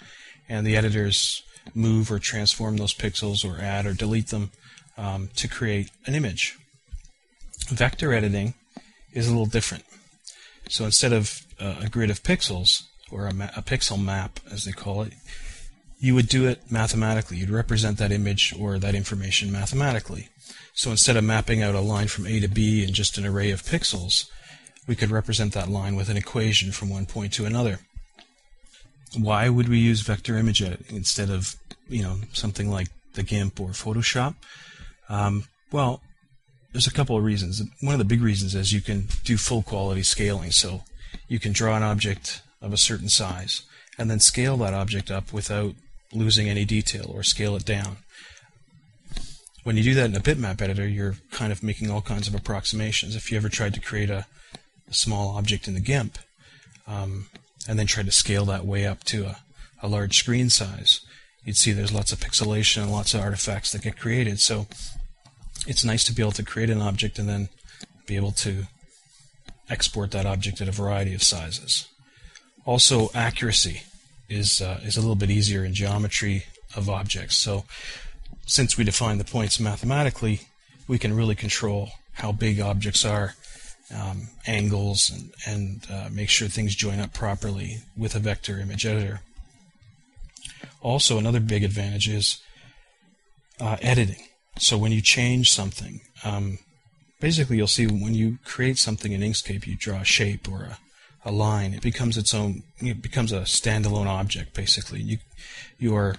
and 0.49 0.67
the 0.67 0.77
editors 0.77 1.43
move 1.75 2.11
or 2.11 2.19
transform 2.19 2.77
those 2.77 2.95
pixels 2.95 3.45
or 3.45 3.61
add 3.61 3.87
or 3.87 3.95
delete 3.95 4.29
them 4.29 4.51
um, 4.99 5.29
to 5.37 5.49
create 5.49 5.91
an 6.07 6.15
image. 6.15 6.57
Vector 7.69 8.13
editing 8.13 8.55
is 9.13 9.27
a 9.27 9.31
little 9.31 9.47
different. 9.47 9.85
So 10.69 10.85
instead 10.85 11.13
of 11.13 11.43
uh, 11.61 11.77
a 11.83 11.89
grid 11.89 12.11
of 12.11 12.23
pixels, 12.23 12.85
or 13.11 13.27
a, 13.27 13.35
ma- 13.35 13.51
a 13.57 13.63
pixel 13.63 14.03
map, 14.03 14.41
as 14.51 14.65
they 14.65 14.73
call 14.73 15.03
it, 15.03 15.13
you 15.99 16.15
would 16.15 16.29
do 16.29 16.47
it 16.47 16.71
mathematically. 16.71 17.37
You'd 17.37 17.51
represent 17.51 17.99
that 17.99 18.13
image 18.13 18.55
or 18.59 18.79
that 18.79 18.95
information 18.95 19.53
mathematically. 19.53 20.29
So 20.75 20.91
instead 20.91 21.17
of 21.17 21.25
mapping 21.25 21.63
out 21.63 21.75
a 21.75 21.81
line 21.81 22.09
from 22.09 22.27
A 22.27 22.41
to 22.41 22.49
B 22.49 22.83
in 22.83 22.93
just 22.93 23.17
an 23.17 23.25
array 23.25 23.51
of 23.51 23.63
pixels, 23.63 24.29
we 24.87 24.97
could 24.97 25.11
represent 25.11 25.55
that 25.55 25.71
line 25.71 25.95
with 25.95 26.09
an 26.09 26.17
equation 26.17 26.73
from 26.73 26.91
one 26.91 27.07
point 27.07 27.33
to 27.35 27.47
another. 27.47 27.79
Why 29.17 29.49
would 29.49 29.69
we 29.69 29.79
use 29.79 30.01
vector 30.01 30.37
image 30.37 30.63
editing 30.63 30.97
instead 30.97 31.31
of, 31.31 31.57
you 31.89 32.03
know, 32.03 32.17
something 32.33 32.71
like 32.71 32.89
the 33.15 33.23
GIMP 33.23 33.61
or 33.61 33.69
Photoshop? 33.69 34.35
Um, 35.09 35.45
well, 35.71 36.01
there's 36.73 36.87
a 36.87 36.93
couple 36.93 37.17
of 37.17 37.23
reasons. 37.23 37.63
One 37.81 37.95
of 37.95 38.01
the 38.01 38.05
big 38.05 38.23
reasons 38.23 38.55
is 38.55 38.73
you 38.73 38.81
can 38.81 39.07
do 39.25 39.37
full 39.37 39.63
quality 39.63 40.03
scaling. 40.03 40.51
So 40.51 40.83
you 41.29 41.39
can 41.39 41.53
draw 41.53 41.77
an 41.77 41.83
object 41.83 42.43
of 42.61 42.73
a 42.73 42.77
certain 42.77 43.09
size 43.09 43.63
and 43.97 44.11
then 44.11 44.19
scale 44.19 44.57
that 44.59 44.75
object 44.75 45.11
up 45.11 45.33
without 45.33 45.75
losing 46.13 46.49
any 46.49 46.65
detail 46.65 47.11
or 47.13 47.23
scale 47.23 47.55
it 47.57 47.65
down. 47.65 47.99
When 49.63 49.77
you 49.77 49.83
do 49.83 49.95
that 49.95 50.11
in 50.11 50.17
a 50.17 50.21
bitmap 50.21 50.61
editor, 50.61 50.87
you're 50.87 51.17
kind 51.31 51.53
of 51.53 51.63
making 51.63 51.91
all 51.91 52.03
kinds 52.03 52.29
of 52.29 52.35
approximations. 52.35 53.17
If 53.17 53.31
you 53.31 53.37
ever 53.37 53.49
tried 53.49 53.75
to 53.75 53.81
create 53.81 54.11
a, 54.11 54.27
a 54.89 54.95
small 54.95 55.37
object 55.37 55.69
in 55.69 55.75
the 55.75 55.81
GIMP 55.81 56.19
um, 56.87 57.27
and 57.69 57.79
then 57.79 57.87
try 57.87 58.03
to 58.03 58.13
scale 58.13 58.45
that 58.47 58.67
way 58.67 58.87
up 58.87 59.05
to 59.05 59.27
a, 59.27 59.39
a 59.83 59.89
large 59.89 60.19
screen 60.19 60.51
size, 60.51 61.01
you'd 61.45 61.57
see 61.57 61.73
there's 61.73 61.93
lots 61.93 62.13
of 62.13 62.21
pixelation 62.21 62.83
and 62.83 62.93
lots 62.93 63.15
of 63.15 63.21
artifacts 63.21 63.73
that 63.73 63.83
get 63.83 63.99
created. 63.99 64.41
So 64.41 64.67
it's 65.67 65.85
nice 65.85 66.05
to 66.05 66.13
be 66.13 66.23
able 66.23 66.33
to 66.33 66.43
create 66.43 66.71
an 66.71 66.81
object 66.81 67.19
and 67.19 67.29
then 67.29 67.49
be 68.07 68.17
able 68.17 68.33
to 68.33 68.67
export 69.71 70.11
that 70.11 70.27
object 70.27 70.61
at 70.61 70.69
a 70.69 70.73
variety 70.73 71.15
of 71.15 71.23
sizes. 71.23 71.89
Also, 72.67 73.11
accuracy 73.15 73.83
is 74.29 74.61
uh, 74.61 74.81
is 74.83 74.97
a 74.97 75.01
little 75.01 75.17
bit 75.17 75.31
easier 75.31 75.65
in 75.65 75.75
geometry 75.75 76.45
of 76.77 76.89
objects. 76.89 77.37
So, 77.37 77.65
since 78.47 78.79
we 78.79 78.85
define 78.85 79.19
the 79.19 79.25
points 79.25 79.61
mathematically, 79.61 80.41
we 80.89 80.99
can 80.99 81.15
really 81.15 81.35
control 81.35 81.91
how 82.15 82.33
big 82.33 82.61
objects 82.61 83.05
are, 83.05 83.35
um, 83.93 84.29
angles, 84.47 85.11
and 85.11 85.33
and 85.47 85.87
uh, 85.91 86.09
make 86.11 86.29
sure 86.29 86.49
things 86.49 86.75
join 86.75 87.01
up 87.01 87.13
properly 87.13 87.79
with 87.97 88.15
a 88.15 88.19
vector 88.19 88.59
image 88.59 88.87
editor. 88.87 89.21
Also, 90.81 91.19
another 91.19 91.41
big 91.41 91.65
advantage 91.65 92.09
is 92.09 92.41
uh, 93.61 93.77
editing. 93.81 94.25
So 94.59 94.79
when 94.79 94.93
you 94.93 95.01
change 95.01 95.51
something, 95.51 96.01
um, 96.25 96.59
basically 97.21 97.57
you'll 97.57 97.67
see 97.67 97.87
when 97.87 98.15
you 98.15 98.39
create 98.45 98.79
something 98.79 99.13
in 99.13 99.21
Inkscape, 99.21 99.67
you 99.67 99.77
draw 99.77 100.01
a 100.01 100.05
shape 100.05 100.51
or 100.51 100.63
a, 100.63 100.79
a 101.25 101.33
line. 101.33 101.75
It 101.75 101.83
becomes 101.83 102.17
its 102.17 102.35
own. 102.35 102.63
It 102.79 103.03
becomes 103.03 103.33
a 103.33 103.41
standalone 103.41 104.07
object. 104.07 104.55
Basically, 104.55 105.01
you 105.01 105.19
your 105.79 106.17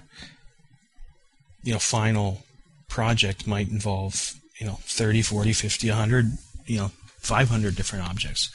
you 1.62 1.72
know 1.72 1.78
final 1.78 2.44
project 2.88 3.46
might 3.46 3.68
involve 3.68 4.34
you 4.58 4.66
know 4.66 4.78
30, 4.82 5.22
40, 5.22 5.52
50, 5.52 5.88
100, 5.88 6.26
you 6.66 6.78
know 6.78 6.90
500 7.26 7.74
different 7.74 8.08
objects. 8.08 8.50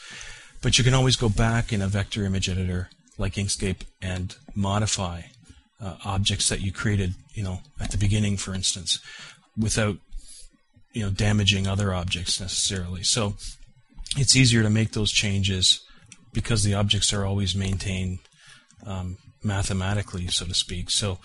But 0.60 0.78
you 0.78 0.84
can 0.84 0.94
always 0.94 1.16
go 1.16 1.28
back 1.28 1.72
in 1.72 1.82
a 1.82 1.88
vector 1.88 2.24
image 2.24 2.48
editor 2.48 2.88
like 3.18 3.34
Inkscape 3.34 3.82
and 4.00 4.34
modify 4.54 5.22
uh, 5.80 5.96
objects 6.04 6.48
that 6.48 6.60
you 6.60 6.72
created, 6.72 7.14
you 7.34 7.42
know, 7.42 7.60
at 7.80 7.90
the 7.90 7.98
beginning, 7.98 8.36
for 8.36 8.54
instance 8.54 9.00
without 9.56 9.96
you 10.92 11.02
know 11.02 11.10
damaging 11.10 11.66
other 11.66 11.92
objects 11.92 12.40
necessarily. 12.40 13.02
So 13.02 13.34
it's 14.16 14.36
easier 14.36 14.62
to 14.62 14.70
make 14.70 14.92
those 14.92 15.10
changes 15.10 15.80
because 16.32 16.64
the 16.64 16.74
objects 16.74 17.12
are 17.12 17.24
always 17.24 17.54
maintained 17.54 18.18
um, 18.86 19.18
mathematically, 19.42 20.26
so 20.28 20.46
to 20.46 20.54
speak. 20.54 20.90
So 20.90 21.18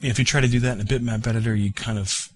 if 0.00 0.18
you 0.18 0.24
try 0.24 0.40
to 0.40 0.48
do 0.48 0.60
that 0.60 0.74
in 0.74 0.80
a 0.80 0.84
bitmap 0.84 1.26
editor, 1.26 1.54
you 1.54 1.72
kind 1.72 1.98
of 1.98 2.28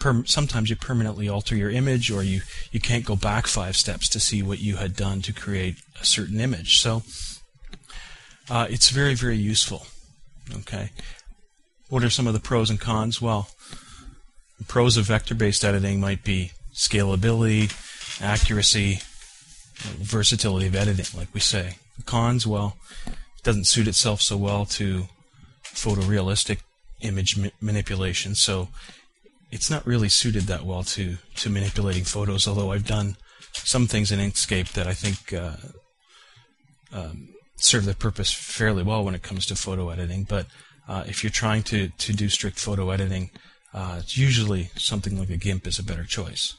per- 0.00 0.24
sometimes 0.24 0.68
you 0.68 0.76
permanently 0.76 1.28
alter 1.28 1.54
your 1.54 1.70
image, 1.70 2.10
or 2.10 2.24
you 2.24 2.40
you 2.72 2.80
can't 2.80 3.04
go 3.04 3.14
back 3.14 3.46
five 3.46 3.76
steps 3.76 4.08
to 4.08 4.18
see 4.18 4.42
what 4.42 4.58
you 4.58 4.76
had 4.76 4.96
done 4.96 5.22
to 5.22 5.32
create 5.32 5.76
a 6.00 6.04
certain 6.04 6.40
image. 6.40 6.80
So 6.80 7.02
uh, 8.50 8.66
it's 8.68 8.90
very 8.90 9.14
very 9.14 9.36
useful. 9.36 9.86
Okay. 10.52 10.90
What 11.88 12.02
are 12.02 12.10
some 12.10 12.26
of 12.26 12.34
the 12.34 12.40
pros 12.40 12.70
and 12.70 12.80
cons? 12.80 13.20
Well, 13.22 13.48
the 14.58 14.64
pros 14.64 14.96
of 14.96 15.06
vector-based 15.06 15.64
editing 15.64 16.00
might 16.00 16.24
be 16.24 16.52
scalability, 16.72 17.72
accuracy, 18.20 19.00
versatility 19.98 20.66
of 20.66 20.76
editing, 20.76 21.06
like 21.18 21.32
we 21.34 21.40
say. 21.40 21.76
The 21.96 22.04
cons, 22.04 22.46
well, 22.46 22.76
it 23.06 23.42
doesn't 23.42 23.66
suit 23.66 23.88
itself 23.88 24.22
so 24.22 24.36
well 24.36 24.66
to 24.66 25.08
photorealistic 25.64 26.58
image 27.00 27.36
ma- 27.36 27.48
manipulation, 27.60 28.34
so 28.34 28.68
it's 29.50 29.70
not 29.70 29.86
really 29.86 30.08
suited 30.08 30.44
that 30.44 30.64
well 30.64 30.84
to, 30.84 31.16
to 31.36 31.50
manipulating 31.50 32.04
photos, 32.04 32.46
although 32.46 32.72
I've 32.72 32.86
done 32.86 33.16
some 33.52 33.86
things 33.86 34.12
in 34.12 34.20
Inkscape 34.20 34.72
that 34.72 34.86
I 34.86 34.94
think 34.94 35.32
uh, 35.32 35.56
um, 36.92 37.28
serve 37.56 37.84
the 37.84 37.94
purpose 37.94 38.32
fairly 38.32 38.82
well 38.82 39.04
when 39.04 39.14
it 39.14 39.22
comes 39.22 39.46
to 39.46 39.56
photo 39.56 39.90
editing. 39.90 40.24
But 40.24 40.46
uh, 40.88 41.04
if 41.06 41.22
you're 41.22 41.30
trying 41.30 41.62
to, 41.64 41.88
to 41.88 42.12
do 42.12 42.28
strict 42.28 42.58
photo 42.58 42.90
editing, 42.90 43.30
uh, 43.74 43.96
it's 44.00 44.16
usually 44.16 44.70
something 44.76 45.18
like 45.18 45.30
a 45.30 45.36
GIMP 45.36 45.66
is 45.66 45.78
a 45.78 45.84
better 45.84 46.04
choice. 46.04 46.54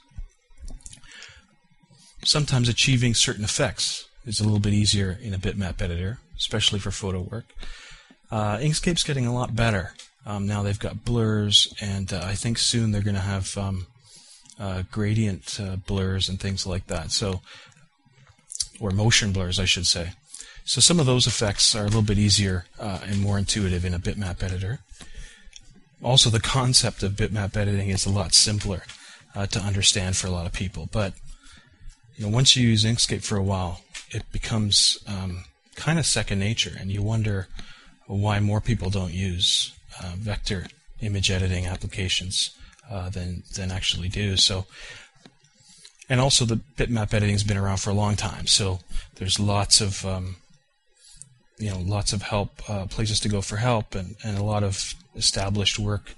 Sometimes 2.24 2.70
achieving 2.70 3.14
certain 3.14 3.44
effects 3.44 4.08
is 4.26 4.40
a 4.40 4.44
little 4.44 4.60
bit 4.60 4.74
easier 4.74 5.18
in 5.22 5.34
a 5.34 5.40
bitmap 5.40 5.82
editor, 5.82 6.20
especially 6.38 6.80
for 6.80 6.92
photo 6.92 7.22
work. 7.22 7.46
Uh, 8.30 8.58
Inkscape's 8.58 9.04
getting 9.04 9.26
a 9.26 9.34
lot 9.34 9.56
better. 9.56 9.94
Um, 10.26 10.46
now 10.46 10.62
they've 10.62 10.78
got 10.78 11.04
blurs, 11.04 11.74
and 11.82 12.12
uh, 12.14 12.22
I 12.24 12.36
think 12.36 12.58
soon 12.58 12.92
they're 12.92 13.02
going 13.02 13.16
to 13.16 13.22
have 13.22 13.58
um, 13.58 13.88
uh, 14.60 14.84
gradient 14.92 15.60
uh, 15.60 15.78
blurs 15.78 16.30
and 16.30 16.40
things 16.40 16.68
like 16.68 16.88
that. 16.88 17.12
So, 17.12 17.42
or 18.80 18.92
motion 18.92 19.32
blurs, 19.32 19.60
I 19.60 19.66
should 19.66 19.88
say. 19.88 20.12
So 20.64 20.80
some 20.80 21.00
of 21.00 21.06
those 21.06 21.26
effects 21.26 21.76
are 21.76 21.82
a 21.82 21.86
little 21.86 22.04
bit 22.04 22.20
easier 22.20 22.66
uh, 22.80 23.00
and 23.04 23.20
more 23.20 23.38
intuitive 23.38 23.84
in 23.84 23.94
a 23.94 24.00
bitmap 24.00 24.44
editor. 24.44 24.80
Also, 26.04 26.30
the 26.30 26.40
concept 26.40 27.04
of 27.04 27.14
bitmap 27.14 27.58
editing 27.58 27.90
is 27.90 28.06
a 28.06 28.12
lot 28.12 28.34
simpler 28.34 28.84
uh, 29.36 29.48
to 29.48 29.60
understand 29.60 30.16
for 30.16 30.28
a 30.28 30.32
lot 30.32 30.46
of 30.46 30.54
people. 30.54 30.88
But 30.92 31.14
you 32.16 32.26
know, 32.26 32.32
once 32.32 32.56
you 32.56 32.68
use 32.68 32.86
Inkscape 32.86 33.24
for 33.24 33.38
a 33.38 33.44
while, 33.44 33.82
it 34.10 34.24
becomes 34.32 35.00
um, 35.08 35.46
kind 35.76 35.98
of 35.98 36.06
second 36.06 36.40
nature, 36.40 36.76
and 36.80 36.92
you 36.92 37.02
wonder 37.02 37.48
why 38.06 38.40
more 38.40 38.62
people 38.62 38.90
don't 38.90 39.14
use 39.14 39.74
uh, 40.02 40.14
vector 40.18 40.68
image 41.02 41.32
editing 41.32 41.66
applications 41.66 42.52
uh, 42.90 43.10
than 43.10 43.44
than 43.56 43.72
actually 43.72 44.10
do. 44.10 44.38
So, 44.38 44.66
and 46.10 46.20
also 46.20 46.46
the 46.46 46.58
bitmap 46.78 47.14
editing 47.14 47.32
has 47.36 47.44
been 47.44 47.58
around 47.58 47.78
for 47.78 47.90
a 47.90 47.94
long 47.96 48.16
time, 48.16 48.48
so 48.48 48.80
there's 49.16 49.40
lots 49.40 49.82
of 49.82 50.06
um, 50.06 50.38
you 51.58 51.70
know 51.70 51.80
lots 51.80 52.14
of 52.14 52.24
help, 52.24 52.70
uh, 52.70 52.86
places 52.88 53.20
to 53.22 53.30
go 53.30 53.42
for 53.42 53.58
help, 53.58 53.96
and, 53.96 54.16
and 54.24 54.38
a 54.38 54.44
lot 54.44 54.64
of 54.64 54.96
established 55.16 55.80
work 55.80 56.14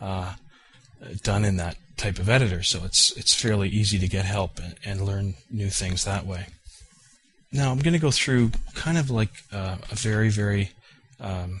uh, 0.00 0.34
done 1.22 1.44
in 1.44 1.56
that 1.56 1.76
type 1.96 2.18
of 2.18 2.28
editor. 2.28 2.62
So 2.62 2.84
it's 2.84 3.12
it's 3.16 3.34
fairly 3.34 3.68
easy 3.68 3.98
to 3.98 4.08
get 4.08 4.24
help 4.24 4.58
and, 4.58 4.74
and 4.84 5.06
learn 5.06 5.34
new 5.50 5.70
things 5.70 6.04
that 6.04 6.26
way. 6.26 6.46
Now 7.52 7.70
I'm 7.70 7.78
going 7.78 7.94
to 7.94 8.00
go 8.00 8.10
through 8.10 8.50
kind 8.74 8.98
of 8.98 9.10
like 9.10 9.30
uh, 9.52 9.76
a 9.90 9.94
very 9.94 10.28
very 10.28 10.70
um, 11.20 11.60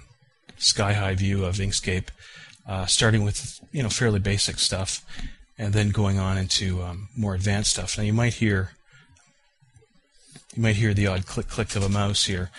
sky 0.58 0.92
high 0.92 1.14
view 1.14 1.44
of 1.44 1.56
Inkscape, 1.56 2.08
uh, 2.66 2.86
starting 2.86 3.24
with 3.24 3.60
you 3.72 3.82
know 3.82 3.88
fairly 3.88 4.18
basic 4.18 4.58
stuff, 4.58 5.04
and 5.58 5.72
then 5.72 5.90
going 5.90 6.18
on 6.18 6.38
into 6.38 6.82
um, 6.82 7.08
more 7.16 7.34
advanced 7.34 7.72
stuff. 7.72 7.96
Now 7.96 8.04
you 8.04 8.12
might 8.12 8.34
hear 8.34 8.72
you 10.54 10.62
might 10.62 10.76
hear 10.76 10.94
the 10.94 11.06
odd 11.06 11.26
click 11.26 11.48
click 11.48 11.76
of 11.76 11.82
a 11.82 11.88
mouse 11.88 12.24
here. 12.24 12.50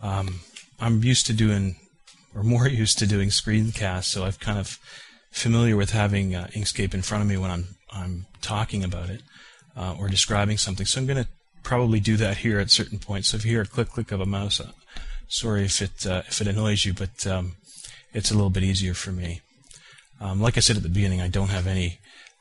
Um, 0.00 0.40
I'm 0.80 1.04
used 1.04 1.26
to 1.26 1.32
doing, 1.32 1.76
or 2.34 2.42
more 2.42 2.66
used 2.84 2.98
to 2.98 3.06
doing 3.06 3.28
screencasts, 3.28 4.04
so 4.04 4.24
I've 4.24 4.40
kind 4.40 4.58
of 4.58 4.78
familiar 5.30 5.76
with 5.76 5.90
having 5.90 6.34
uh, 6.34 6.48
Inkscape 6.52 6.94
in 6.94 7.02
front 7.02 7.22
of 7.22 7.28
me 7.28 7.36
when 7.36 7.50
I'm 7.50 7.76
I'm 7.92 8.26
talking 8.40 8.84
about 8.84 9.10
it 9.10 9.22
uh, 9.76 9.94
or 9.98 10.08
describing 10.08 10.56
something. 10.56 10.86
So 10.86 11.00
I'm 11.00 11.06
going 11.06 11.22
to 11.22 11.28
probably 11.62 12.00
do 12.00 12.16
that 12.16 12.38
here 12.38 12.58
at 12.58 12.70
certain 12.70 12.98
points. 12.98 13.28
So 13.28 13.36
if 13.36 13.44
you 13.44 13.52
hear 13.52 13.62
a 13.62 13.66
click 13.66 13.90
click 13.90 14.12
of 14.12 14.20
a 14.20 14.26
mouse, 14.26 14.60
uh, 14.60 14.72
sorry 15.30 15.64
if 15.64 15.80
it 15.80 16.06
uh, 16.06 16.22
if 16.28 16.42
it 16.42 16.46
annoys 16.46 16.84
you, 16.84 16.92
but 16.92 17.26
um, 17.26 17.56
it's 18.12 18.30
a 18.30 18.34
little 18.34 18.50
bit 18.50 18.62
easier 18.62 18.92
for 18.92 19.12
me. 19.12 19.40
Um, 20.20 20.40
like 20.42 20.58
I 20.58 20.60
said 20.60 20.76
at 20.76 20.82
the 20.82 20.90
beginning, 20.90 21.22
I 21.22 21.28
don't 21.28 21.48
have 21.48 21.66
any 21.66 21.98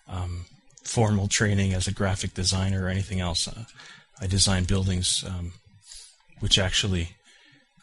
um, 0.09 0.45
formal 0.83 1.29
training 1.29 1.73
as 1.73 1.87
a 1.87 1.93
graphic 1.93 2.33
designer 2.33 2.83
or 2.83 2.89
anything 2.89 3.21
else. 3.21 3.47
Uh, 3.47 3.63
I 4.19 4.27
design 4.27 4.65
buildings, 4.65 5.23
um, 5.25 5.53
which 6.41 6.59
actually 6.59 7.11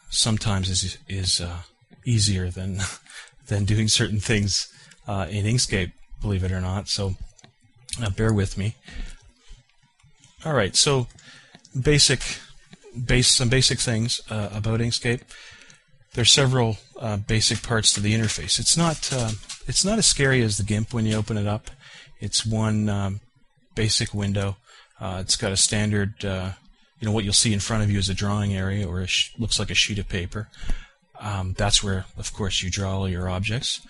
sometimes 0.09 0.69
is 0.69 0.97
is 1.07 1.41
uh, 1.41 1.61
easier 2.05 2.51
than 2.51 2.81
than 3.47 3.65
doing 3.65 3.87
certain 3.87 4.19
things 4.19 4.71
uh, 5.07 5.25
in 5.29 5.45
Inkscape, 5.45 5.93
believe 6.21 6.43
it 6.43 6.51
or 6.51 6.61
not. 6.61 6.89
So 6.89 7.15
uh, 8.03 8.11
bear 8.11 8.33
with 8.33 8.57
me. 8.57 8.75
All 10.45 10.53
right, 10.53 10.75
so 10.75 11.07
basic 11.79 12.21
base 13.05 13.27
some 13.27 13.49
basic 13.49 13.79
things 13.79 14.21
uh, 14.29 14.49
about 14.53 14.79
Inkscape. 14.79 15.21
There's 16.13 16.31
several 16.31 16.77
uh, 16.99 17.17
basic 17.17 17.61
parts 17.61 17.93
to 17.93 18.01
the 18.01 18.13
interface. 18.13 18.59
It's 18.59 18.77
not 18.77 19.11
uh, 19.13 19.31
it's 19.67 19.85
not 19.85 19.97
as 19.97 20.05
scary 20.05 20.41
as 20.41 20.57
the 20.57 20.63
GIMP 20.63 20.93
when 20.93 21.05
you 21.05 21.15
open 21.15 21.37
it 21.37 21.47
up. 21.47 21.69
It's 22.19 22.45
one 22.45 22.89
um, 22.89 23.19
basic 23.75 24.13
window. 24.13 24.57
Uh, 24.99 25.19
it's 25.21 25.35
got 25.35 25.51
a 25.51 25.57
standard, 25.57 26.25
uh, 26.25 26.51
you 26.99 27.05
know, 27.05 27.11
what 27.11 27.23
you'll 27.23 27.33
see 27.33 27.53
in 27.53 27.59
front 27.59 27.83
of 27.83 27.91
you 27.91 27.99
is 27.99 28.09
a 28.09 28.15
drawing 28.15 28.55
area 28.55 28.87
or 28.87 29.05
looks 29.37 29.59
like 29.59 29.69
a 29.69 29.75
sheet 29.75 29.99
of 29.99 30.09
paper. 30.09 30.47
Um, 31.19 31.53
that's 31.55 31.83
where, 31.83 32.05
of 32.17 32.33
course, 32.33 32.63
you 32.63 32.71
draw 32.71 32.97
all 32.97 33.09
your 33.09 33.29
objects. 33.29 33.81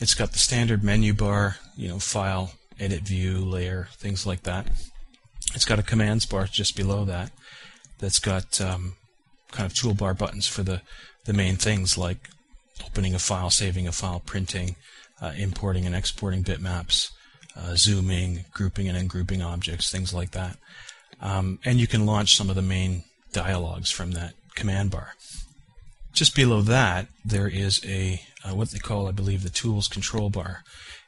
It's 0.00 0.14
got 0.14 0.32
the 0.32 0.38
standard 0.38 0.84
menu 0.84 1.14
bar, 1.14 1.56
you 1.76 1.88
know, 1.88 1.98
file, 1.98 2.52
edit 2.78 3.00
view, 3.00 3.38
layer, 3.38 3.88
things 3.94 4.26
like 4.26 4.44
that. 4.44 4.68
It's 5.54 5.64
got 5.64 5.78
a 5.78 5.82
commands 5.82 6.26
bar 6.26 6.44
just 6.44 6.76
below 6.76 7.04
that 7.06 7.32
that's 7.98 8.18
got 8.18 8.60
um, 8.60 8.94
kind 9.52 9.70
of 9.70 9.72
toolbar 9.72 10.16
buttons 10.16 10.46
for 10.46 10.62
the, 10.62 10.82
the 11.24 11.32
main 11.32 11.56
things 11.56 11.96
like 11.96 12.28
opening 12.84 13.14
a 13.14 13.18
file, 13.18 13.50
saving 13.50 13.88
a 13.88 13.92
file, 13.92 14.20
printing, 14.24 14.76
uh, 15.20 15.32
importing 15.36 15.86
and 15.86 15.94
exporting 15.94 16.44
bitmaps, 16.44 17.10
uh, 17.56 17.74
zooming, 17.74 18.44
grouping 18.52 18.88
and 18.88 18.98
ungrouping 18.98 19.42
objects, 19.42 19.90
things 19.90 20.12
like 20.12 20.32
that. 20.32 20.56
Um, 21.20 21.58
and 21.64 21.80
you 21.80 21.86
can 21.86 22.04
launch 22.04 22.36
some 22.36 22.50
of 22.50 22.56
the 22.56 22.62
main 22.62 23.04
dialogues 23.32 23.90
from 23.90 24.12
that 24.12 24.34
command 24.54 24.90
bar. 24.90 25.12
Just 26.12 26.34
below 26.34 26.62
that, 26.62 27.08
there 27.24 27.48
is 27.48 27.84
a 27.84 28.22
uh, 28.44 28.54
what 28.54 28.70
they 28.70 28.78
call, 28.78 29.08
I 29.08 29.12
believe, 29.12 29.42
the 29.42 29.50
tools 29.50 29.88
control 29.88 30.30
bar, 30.30 30.62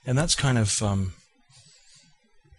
and 0.04 0.18
that's 0.18 0.34
kind 0.34 0.58
of 0.58 0.82
um, 0.82 1.14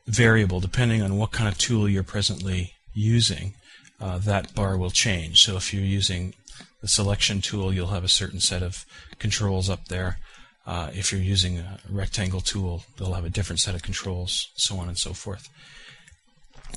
variable 0.08 0.60
depending 0.60 1.02
on 1.02 1.18
what 1.18 1.32
kind 1.32 1.48
of 1.48 1.58
tool 1.58 1.88
you're 1.88 2.04
presently 2.04 2.74
using. 2.94 3.54
Uh, 4.02 4.18
that 4.20 4.54
bar 4.56 4.78
will 4.78 4.92
change. 4.92 5.44
So 5.44 5.58
if 5.58 5.74
you're 5.74 5.84
using 5.84 6.34
the 6.82 6.88
selection 6.88 7.42
tool, 7.42 7.74
you'll 7.74 7.88
have 7.88 8.04
a 8.04 8.10
certain 8.10 8.40
set 8.40 8.64
of 8.64 8.86
controls 9.20 9.70
up 9.70 9.88
there. 9.88 10.20
Uh, 10.66 10.92
if 10.94 11.12
you're 11.12 11.22
using 11.22 11.58
a 11.58 11.80
rectangle 11.90 12.42
tool, 12.42 12.84
they'll 12.98 13.14
have 13.14 13.26
a 13.26 13.30
different 13.30 13.60
set 13.60 13.76
of 13.76 13.82
controls, 13.82 14.50
so 14.56 14.78
on 14.78 14.88
and 14.88 14.98
so 14.98 15.14
forth. 15.14 15.50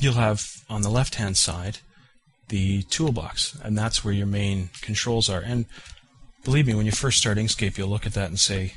You'll 0.01 0.15
have 0.15 0.47
on 0.69 0.83
the 0.83 0.91
left 0.91 1.17
hand 1.17 1.37
side 1.37 1.79
the 2.49 2.83
toolbox, 2.85 3.57
and 3.63 3.77
that's 3.77 4.05
where 4.05 4.15
your 4.15 4.27
main 4.27 4.71
controls 4.81 5.29
are. 5.29 5.41
And 5.41 5.67
believe 6.45 6.67
me, 6.67 6.75
when 6.75 6.87
you 6.87 6.93
first 6.93 7.19
start 7.19 7.39
Inkscape, 7.39 7.79
you'll 7.79 7.89
look 7.89 8.07
at 8.07 8.15
that 8.15 8.29
and 8.29 8.41
say, 8.41 8.75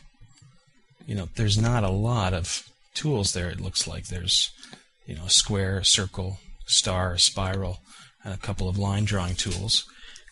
you 1.07 1.15
know, 1.15 1.29
there's 1.35 1.57
not 1.57 1.83
a 1.83 1.89
lot 1.89 2.33
of 2.33 2.69
tools 2.93 3.33
there. 3.33 3.49
It 3.49 3.61
looks 3.61 3.87
like 3.87 4.07
there's, 4.07 4.51
you 5.05 5.15
know, 5.15 5.25
a 5.25 5.29
square, 5.29 5.79
a 5.79 5.85
circle, 5.85 6.39
star, 6.65 7.13
a 7.13 7.19
spiral, 7.19 7.79
and 8.25 8.33
a 8.33 8.37
couple 8.37 8.67
of 8.67 8.77
line 8.77 9.05
drawing 9.05 9.35
tools, 9.35 9.85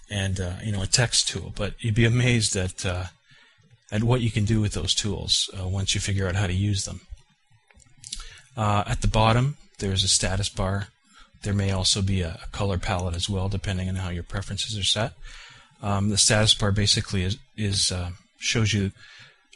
and 0.10 0.40
uh, 0.40 0.56
you 0.64 0.72
know, 0.72 0.82
a 0.82 0.88
text 0.88 1.30
tool. 1.30 1.54
But 1.56 1.76
you'd 1.80 1.96
be 1.96 2.06
amazed 2.06 2.56
at 2.56 2.86
uh, 2.86 3.06
at 3.92 4.04
what 4.04 4.22
you 4.22 4.32
can 4.32 4.44
do 4.44 4.60
with 4.60 4.74
those 4.74 4.96
tools 4.96 5.50
uh, 5.58 5.68
once 5.68 5.94
you 5.94 6.02
figure 6.02 6.28
out 6.28 6.36
how 6.36 6.48
to 6.48 6.54
use 6.54 6.86
them. 6.86 7.02
Uh, 8.58 8.84
at 8.88 9.02
the 9.02 9.08
bottom, 9.08 9.58
there's 9.80 10.04
a 10.04 10.08
status 10.08 10.50
bar. 10.50 10.88
There 11.44 11.54
may 11.54 11.72
also 11.72 12.02
be 12.02 12.22
a, 12.22 12.40
a, 12.44 12.48
color 12.52 12.78
palette 12.78 13.16
as 13.16 13.30
well, 13.30 13.50
depending 13.50 13.90
on 13.90 13.96
how 13.96 14.10
your 14.10 14.24
preferences 14.24 14.78
are 14.78 14.84
set. 14.84 15.14
Um, 15.82 16.10
the 16.10 16.18
status 16.18 16.54
bar 16.54 16.72
basically 16.72 17.24
is, 17.24 17.38
is 17.58 17.92
uh, 17.92 18.12
shows 18.38 18.74
you 18.74 18.92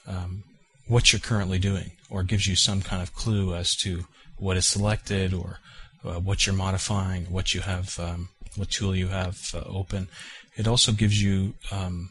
um, 0.06 0.44
what 0.88 1.12
you're 1.12 1.20
currently 1.20 1.60
doing, 1.60 1.92
or 2.10 2.24
gives 2.24 2.48
you 2.48 2.56
some 2.56 2.82
kind 2.82 3.02
of 3.02 3.16
clue 3.16 3.56
as 3.56 3.76
to 3.78 4.06
what 4.38 4.58
is 4.58 4.66
selected, 4.66 5.34
or 5.34 5.60
uh, 6.08 6.20
what 6.20 6.46
you're 6.46 6.56
modifying, 6.56 7.26
what 7.26 7.54
you 7.54 7.62
have, 7.62 8.00
um, 8.00 8.30
what 8.56 8.72
tool 8.72 8.96
you 8.96 9.08
have 9.08 9.52
uh, 9.54 9.62
open. 9.68 10.08
It 10.56 10.68
also 10.68 10.92
gives 10.92 11.22
you 11.22 11.54
um, 11.72 12.10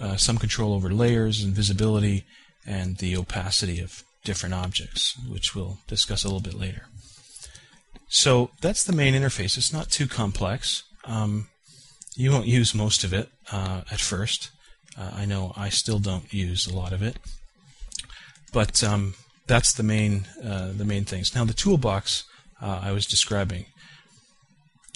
uh, 0.00 0.16
some 0.16 0.38
control 0.38 0.74
over 0.74 0.90
layers 0.90 1.42
and 1.42 1.54
visibility 1.54 2.24
and 2.66 2.98
the 2.98 3.16
opacity 3.16 3.80
of 3.80 4.02
different 4.24 4.54
objects, 4.54 5.16
which 5.28 5.54
we'll 5.54 5.78
discuss 5.86 6.24
a 6.24 6.28
little 6.28 6.40
bit 6.40 6.54
later. 6.54 6.86
So 8.08 8.50
that's 8.60 8.84
the 8.84 8.92
main 8.92 9.14
interface. 9.14 9.56
It's 9.56 9.72
not 9.72 9.90
too 9.90 10.06
complex. 10.06 10.82
Um, 11.04 11.48
you 12.16 12.30
won't 12.32 12.46
use 12.46 12.74
most 12.74 13.04
of 13.04 13.12
it 13.12 13.28
uh, 13.52 13.82
at 13.90 14.00
first. 14.00 14.50
Uh, 14.98 15.10
I 15.14 15.24
know 15.24 15.52
I 15.56 15.68
still 15.68 15.98
don't 15.98 16.32
use 16.32 16.66
a 16.66 16.74
lot 16.74 16.92
of 16.92 17.02
it, 17.02 17.16
but 18.52 18.82
um, 18.82 19.14
that's 19.46 19.72
the 19.72 19.82
main 19.82 20.26
uh, 20.44 20.72
the 20.76 20.84
main 20.84 21.04
things. 21.04 21.34
Now 21.34 21.44
the 21.44 21.54
toolbox 21.54 22.24
uh, 22.60 22.80
I 22.82 22.92
was 22.92 23.06
describing 23.06 23.66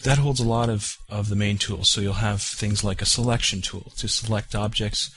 that 0.04 0.18
holds 0.18 0.38
a 0.38 0.46
lot 0.46 0.68
of, 0.68 0.98
of 1.08 1.28
the 1.28 1.36
main 1.36 1.58
tools. 1.58 1.90
So 1.90 2.00
you'll 2.00 2.14
have 2.14 2.40
things 2.40 2.84
like 2.84 3.02
a 3.02 3.06
selection 3.06 3.62
tool 3.62 3.92
to 3.96 4.06
select 4.06 4.54
objects, 4.54 5.10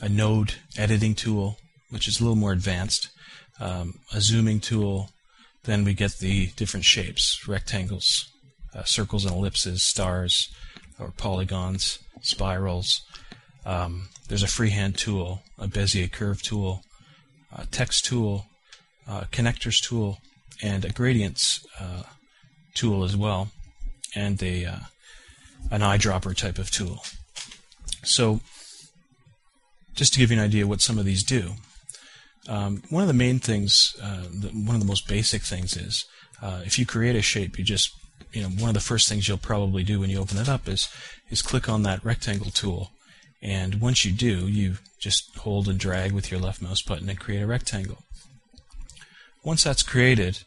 a 0.00 0.08
node 0.08 0.54
editing 0.76 1.14
tool, 1.14 1.56
which 1.90 2.06
is 2.06 2.20
a 2.20 2.22
little 2.22 2.36
more 2.36 2.52
advanced, 2.52 3.08
um, 3.58 3.94
a 4.12 4.20
zooming 4.20 4.60
tool. 4.60 5.10
Then 5.64 5.84
we 5.84 5.94
get 5.94 6.18
the 6.18 6.48
different 6.48 6.84
shapes, 6.84 7.48
rectangles, 7.48 8.26
uh, 8.74 8.84
circles 8.84 9.24
and 9.24 9.34
ellipses, 9.34 9.82
stars, 9.82 10.48
or 11.00 11.12
polygons, 11.16 11.98
spirals. 12.20 13.00
Um, 13.64 14.08
there's 14.28 14.42
a 14.42 14.48
freehand 14.48 14.98
tool, 14.98 15.42
a 15.58 15.66
Bezier 15.66 16.12
curve 16.12 16.42
tool, 16.42 16.82
a 17.56 17.64
text 17.66 18.04
tool, 18.04 18.46
a 19.08 19.24
connectors 19.32 19.82
tool, 19.82 20.18
and 20.62 20.84
a 20.84 20.90
gradients 20.90 21.66
uh, 21.80 22.02
tool 22.74 23.04
as 23.04 23.16
well, 23.16 23.48
and 24.14 24.42
a 24.42 24.64
uh, 24.64 24.78
an 25.70 25.80
eyedropper 25.80 26.36
type 26.36 26.58
of 26.58 26.70
tool. 26.70 27.02
So, 28.04 28.40
just 29.94 30.12
to 30.12 30.18
give 30.18 30.30
you 30.30 30.38
an 30.38 30.44
idea 30.44 30.66
what 30.66 30.80
some 30.80 30.98
of 30.98 31.04
these 31.04 31.24
do, 31.24 31.52
um, 32.48 32.82
one 32.90 33.02
of 33.02 33.08
the 33.08 33.14
main 33.14 33.38
things, 33.38 33.96
uh, 34.02 34.24
the, 34.30 34.48
one 34.48 34.76
of 34.76 34.80
the 34.80 34.86
most 34.86 35.08
basic 35.08 35.42
things 35.42 35.76
is 35.76 36.04
uh, 36.42 36.62
if 36.64 36.78
you 36.78 36.86
create 36.86 37.16
a 37.16 37.22
shape, 37.22 37.58
you 37.58 37.64
just 37.64 37.92
you 38.32 38.42
know 38.42 38.48
one 38.48 38.68
of 38.68 38.74
the 38.74 38.80
first 38.80 39.08
things 39.08 39.28
you'll 39.28 39.38
probably 39.38 39.82
do 39.82 40.00
when 40.00 40.10
you 40.10 40.20
open 40.20 40.38
it 40.38 40.48
up 40.48 40.68
is 40.68 40.88
is 41.30 41.42
click 41.42 41.68
on 41.68 41.82
that 41.82 42.04
rectangle 42.04 42.50
tool, 42.50 42.90
and 43.42 43.80
once 43.80 44.04
you 44.04 44.12
do, 44.12 44.48
you 44.48 44.76
just 44.98 45.36
hold 45.38 45.68
and 45.68 45.78
drag 45.78 46.12
with 46.12 46.30
your 46.30 46.40
left 46.40 46.62
mouse 46.62 46.82
button 46.82 47.08
and 47.08 47.18
create 47.18 47.42
a 47.42 47.46
rectangle. 47.46 48.05
Once 49.46 49.62
that's 49.62 49.84
created, 49.84 50.42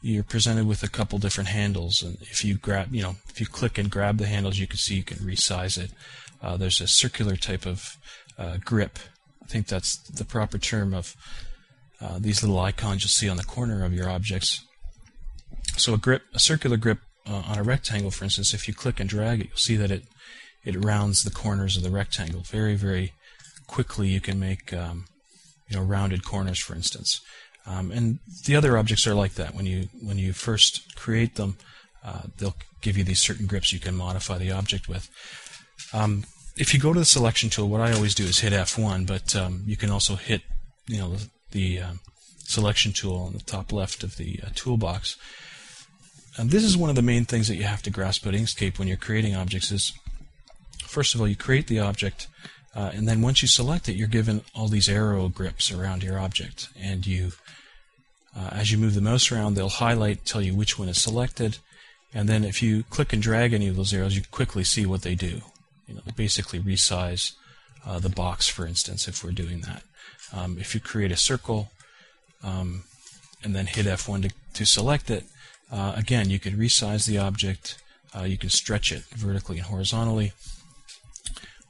you're 0.00 0.22
presented 0.22 0.64
with 0.64 0.84
a 0.84 0.88
couple 0.88 1.18
different 1.18 1.48
handles, 1.48 2.04
and 2.04 2.18
if 2.20 2.44
you 2.44 2.54
grab, 2.54 2.94
you 2.94 3.02
know, 3.02 3.16
if 3.28 3.40
you 3.40 3.46
click 3.46 3.78
and 3.78 3.90
grab 3.90 4.18
the 4.18 4.28
handles, 4.28 4.60
you 4.60 4.66
can 4.68 4.76
see 4.76 4.94
you 4.94 5.02
can 5.02 5.16
resize 5.18 5.76
it. 5.76 5.90
Uh, 6.40 6.56
there's 6.56 6.80
a 6.80 6.86
circular 6.86 7.34
type 7.34 7.66
of 7.66 7.96
uh, 8.38 8.58
grip. 8.64 9.00
I 9.42 9.46
think 9.46 9.66
that's 9.66 9.96
the 9.96 10.24
proper 10.24 10.56
term 10.56 10.94
of 10.94 11.16
uh, 12.00 12.20
these 12.20 12.44
little 12.44 12.60
icons 12.60 13.02
you'll 13.02 13.08
see 13.08 13.28
on 13.28 13.38
the 13.38 13.42
corner 13.42 13.84
of 13.84 13.92
your 13.92 14.08
objects. 14.08 14.64
So 15.76 15.92
a 15.92 15.98
grip, 15.98 16.22
a 16.32 16.38
circular 16.38 16.76
grip 16.76 17.00
uh, 17.26 17.42
on 17.48 17.58
a 17.58 17.64
rectangle, 17.64 18.12
for 18.12 18.22
instance, 18.22 18.54
if 18.54 18.68
you 18.68 18.74
click 18.74 19.00
and 19.00 19.10
drag 19.10 19.40
it, 19.40 19.48
you'll 19.48 19.56
see 19.56 19.74
that 19.76 19.90
it 19.90 20.04
it 20.64 20.84
rounds 20.84 21.24
the 21.24 21.32
corners 21.32 21.76
of 21.76 21.82
the 21.82 21.90
rectangle 21.90 22.42
very, 22.42 22.76
very 22.76 23.14
quickly. 23.66 24.10
You 24.10 24.20
can 24.20 24.38
make 24.38 24.72
um, 24.72 25.06
you 25.68 25.76
know 25.76 25.82
rounded 25.82 26.24
corners, 26.24 26.60
for 26.60 26.76
instance. 26.76 27.20
Um, 27.66 27.90
and 27.90 28.18
the 28.44 28.56
other 28.56 28.76
objects 28.76 29.06
are 29.06 29.14
like 29.14 29.34
that. 29.34 29.54
When 29.54 29.66
you 29.66 29.88
when 30.02 30.18
you 30.18 30.32
first 30.32 30.96
create 30.96 31.36
them, 31.36 31.56
uh, 32.04 32.22
they'll 32.36 32.56
give 32.82 32.98
you 32.98 33.04
these 33.04 33.20
certain 33.20 33.46
grips 33.46 33.72
you 33.72 33.80
can 33.80 33.96
modify 33.96 34.38
the 34.38 34.52
object 34.52 34.88
with. 34.88 35.10
Um, 35.92 36.24
if 36.56 36.74
you 36.74 36.80
go 36.80 36.92
to 36.92 36.98
the 36.98 37.04
selection 37.06 37.50
tool, 37.50 37.68
what 37.68 37.80
I 37.80 37.92
always 37.92 38.14
do 38.14 38.24
is 38.24 38.40
hit 38.40 38.52
F1, 38.52 39.06
but 39.06 39.34
um, 39.34 39.62
you 39.66 39.76
can 39.76 39.90
also 39.90 40.14
hit 40.16 40.42
you 40.86 40.98
know 40.98 41.14
the, 41.14 41.30
the 41.52 41.80
um, 41.80 42.00
selection 42.38 42.92
tool 42.92 43.16
on 43.16 43.32
the 43.32 43.40
top 43.40 43.72
left 43.72 44.04
of 44.04 44.16
the 44.16 44.40
uh, 44.44 44.50
toolbox. 44.54 45.16
And 46.36 46.50
this 46.50 46.64
is 46.64 46.76
one 46.76 46.90
of 46.90 46.96
the 46.96 47.02
main 47.02 47.24
things 47.24 47.48
that 47.48 47.56
you 47.56 47.62
have 47.62 47.82
to 47.82 47.90
grasp 47.90 48.24
about 48.24 48.38
Inkscape 48.38 48.78
when 48.78 48.88
you're 48.88 48.96
creating 48.96 49.34
objects. 49.34 49.70
Is 49.70 49.92
first 50.84 51.14
of 51.14 51.20
all, 51.20 51.28
you 51.28 51.36
create 51.36 51.68
the 51.68 51.80
object, 51.80 52.26
uh, 52.74 52.90
and 52.94 53.06
then 53.06 53.22
once 53.22 53.42
you 53.42 53.48
select 53.48 53.88
it, 53.88 53.94
you're 53.94 54.08
given 54.08 54.42
all 54.54 54.68
these 54.68 54.88
arrow 54.88 55.28
grips 55.28 55.70
around 55.70 56.02
your 56.02 56.18
object, 56.18 56.68
and 56.80 57.06
you 57.06 57.32
uh, 58.36 58.48
as 58.50 58.72
you 58.72 58.78
move 58.78 58.94
the 58.94 59.00
mouse 59.00 59.30
around, 59.30 59.54
they'll 59.54 59.68
highlight, 59.68 60.24
tell 60.24 60.42
you 60.42 60.54
which 60.54 60.78
one 60.78 60.88
is 60.88 61.00
selected, 61.00 61.58
and 62.12 62.28
then 62.28 62.44
if 62.44 62.62
you 62.62 62.82
click 62.84 63.12
and 63.12 63.22
drag 63.22 63.52
any 63.52 63.68
of 63.68 63.76
those 63.76 63.94
arrows, 63.94 64.16
you 64.16 64.22
quickly 64.30 64.64
see 64.64 64.86
what 64.86 65.02
they 65.02 65.14
do. 65.14 65.40
You 65.86 65.94
know, 65.94 66.00
basically 66.16 66.60
resize 66.60 67.32
uh, 67.86 67.98
the 67.98 68.08
box, 68.08 68.48
for 68.48 68.66
instance, 68.66 69.06
if 69.06 69.22
we're 69.22 69.32
doing 69.32 69.60
that. 69.60 69.82
Um, 70.32 70.56
if 70.58 70.74
you 70.74 70.80
create 70.80 71.12
a 71.12 71.16
circle 71.16 71.70
um, 72.42 72.84
and 73.42 73.54
then 73.54 73.66
hit 73.66 73.86
F1 73.86 74.22
to, 74.22 74.30
to 74.54 74.64
select 74.64 75.10
it, 75.10 75.24
uh, 75.70 75.92
again, 75.96 76.30
you 76.30 76.38
can 76.38 76.56
resize 76.56 77.06
the 77.06 77.18
object. 77.18 77.78
Uh, 78.16 78.22
you 78.22 78.38
can 78.38 78.50
stretch 78.50 78.92
it 78.92 79.04
vertically 79.10 79.58
and 79.58 79.66
horizontally. 79.66 80.32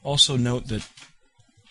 Also 0.03 0.37
note 0.37 0.67
that 0.67 0.87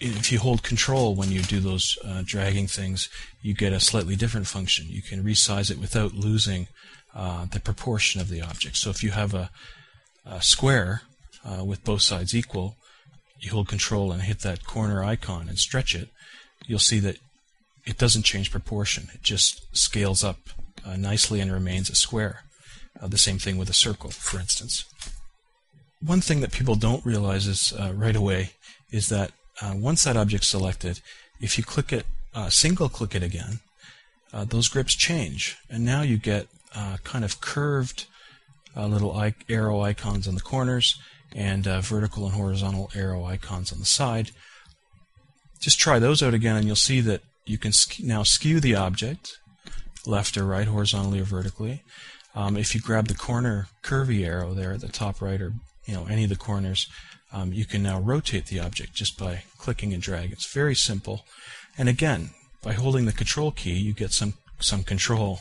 if 0.04 0.30
you 0.30 0.38
hold 0.38 0.62
control 0.62 1.14
when 1.14 1.30
you 1.30 1.42
do 1.42 1.60
those 1.60 1.98
uh, 2.04 2.22
dragging 2.24 2.66
things, 2.66 3.08
you 3.40 3.54
get 3.54 3.72
a 3.72 3.80
slightly 3.80 4.16
different 4.16 4.46
function. 4.46 4.86
You 4.88 5.02
can 5.02 5.24
resize 5.24 5.70
it 5.70 5.78
without 5.78 6.12
losing 6.12 6.68
uh, 7.14 7.46
the 7.46 7.60
proportion 7.60 8.20
of 8.20 8.28
the 8.28 8.42
object. 8.42 8.76
So 8.76 8.90
if 8.90 9.02
you 9.02 9.12
have 9.12 9.32
a, 9.32 9.50
a 10.26 10.42
square 10.42 11.02
uh, 11.44 11.64
with 11.64 11.84
both 11.84 12.02
sides 12.02 12.34
equal, 12.34 12.76
you 13.40 13.50
hold 13.50 13.68
control 13.68 14.12
and 14.12 14.22
hit 14.22 14.40
that 14.40 14.66
corner 14.66 15.02
icon 15.02 15.48
and 15.48 15.58
stretch 15.58 15.94
it, 15.94 16.08
you'll 16.66 16.78
see 16.78 17.00
that 17.00 17.16
it 17.86 17.98
doesn't 17.98 18.24
change 18.24 18.50
proportion. 18.50 19.08
It 19.14 19.22
just 19.22 19.64
scales 19.76 20.22
up 20.22 20.38
uh, 20.86 20.96
nicely 20.96 21.40
and 21.40 21.52
remains 21.52 21.88
a 21.88 21.94
square. 21.94 22.44
Uh, 23.00 23.08
the 23.08 23.18
same 23.18 23.38
thing 23.38 23.56
with 23.56 23.70
a 23.70 23.74
circle, 23.74 24.10
for 24.10 24.38
instance. 24.38 24.84
One 26.00 26.20
thing 26.20 26.40
that 26.40 26.52
people 26.52 26.74
don't 26.74 27.04
realize 27.04 27.46
is 27.46 27.72
uh, 27.72 27.92
right 27.94 28.16
away 28.16 28.52
is 28.90 29.08
that 29.08 29.32
uh, 29.64 29.74
once 29.74 30.04
that 30.04 30.16
object's 30.16 30.48
selected, 30.48 31.00
if 31.40 31.56
you 31.56 31.64
click 31.64 31.92
it, 31.92 32.06
uh, 32.34 32.50
single 32.50 32.88
click 32.88 33.14
it 33.14 33.22
again, 33.22 33.60
uh, 34.32 34.44
those 34.44 34.68
grips 34.68 34.94
change, 34.94 35.56
and 35.70 35.84
now 35.84 36.02
you 36.02 36.18
get 36.18 36.48
kind 37.04 37.24
of 37.24 37.40
curved 37.40 38.06
little 38.76 39.16
arrow 39.48 39.80
icons 39.80 40.26
on 40.26 40.34
the 40.34 40.40
corners 40.40 40.98
and 41.32 41.64
vertical 41.64 42.26
and 42.26 42.34
horizontal 42.34 42.90
arrow 42.96 43.24
icons 43.24 43.72
on 43.72 43.78
the 43.78 43.84
side. 43.84 44.32
Just 45.60 45.78
try 45.78 46.00
those 46.00 46.22
out 46.22 46.34
again, 46.34 46.56
and 46.56 46.66
you'll 46.66 46.76
see 46.76 47.00
that 47.02 47.22
you 47.46 47.58
can 47.58 47.72
now 48.02 48.22
skew 48.22 48.58
the 48.60 48.74
object 48.74 49.38
left 50.04 50.36
or 50.36 50.44
right, 50.44 50.66
horizontally 50.66 51.20
or 51.20 51.24
vertically. 51.24 51.82
Um, 52.34 52.56
if 52.56 52.74
you 52.74 52.80
grab 52.80 53.06
the 53.06 53.14
corner 53.14 53.68
curvy 53.82 54.26
arrow 54.26 54.52
there 54.52 54.72
at 54.72 54.80
the 54.80 54.88
top 54.88 55.22
right 55.22 55.40
or 55.40 55.52
you 55.86 55.94
know 55.94 56.06
any 56.06 56.24
of 56.24 56.30
the 56.30 56.36
corners, 56.36 56.88
um, 57.34 57.52
you 57.52 57.66
can 57.66 57.82
now 57.82 58.00
rotate 58.00 58.46
the 58.46 58.60
object 58.60 58.94
just 58.94 59.18
by 59.18 59.42
clicking 59.58 59.92
and 59.92 60.02
drag. 60.02 60.32
It's 60.32 60.50
very 60.50 60.74
simple. 60.74 61.26
And 61.76 61.88
again, 61.88 62.30
by 62.62 62.72
holding 62.72 63.04
the 63.04 63.12
control 63.12 63.50
key, 63.50 63.74
you 63.74 63.92
get 63.92 64.12
some 64.12 64.34
some 64.60 64.84
control. 64.84 65.40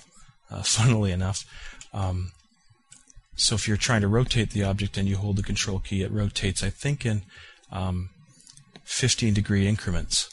Uh, 0.52 0.62
funnily 0.64 1.12
enough, 1.12 1.46
um, 1.94 2.32
so 3.36 3.56
if 3.56 3.68
you're 3.68 3.78
trying 3.78 4.02
to 4.02 4.08
rotate 4.08 4.52
the 4.52 4.64
object 4.64 4.98
and 4.98 5.08
you 5.08 5.18
hold 5.18 5.38
the 5.38 5.44
control 5.44 5.80
key, 5.80 6.02
it 6.02 6.12
rotates. 6.12 6.62
I 6.62 6.70
think 6.70 7.06
in 7.06 7.24
um, 7.72 8.10
15 8.84 9.34
degree 9.34 9.68
increments. 9.68 10.30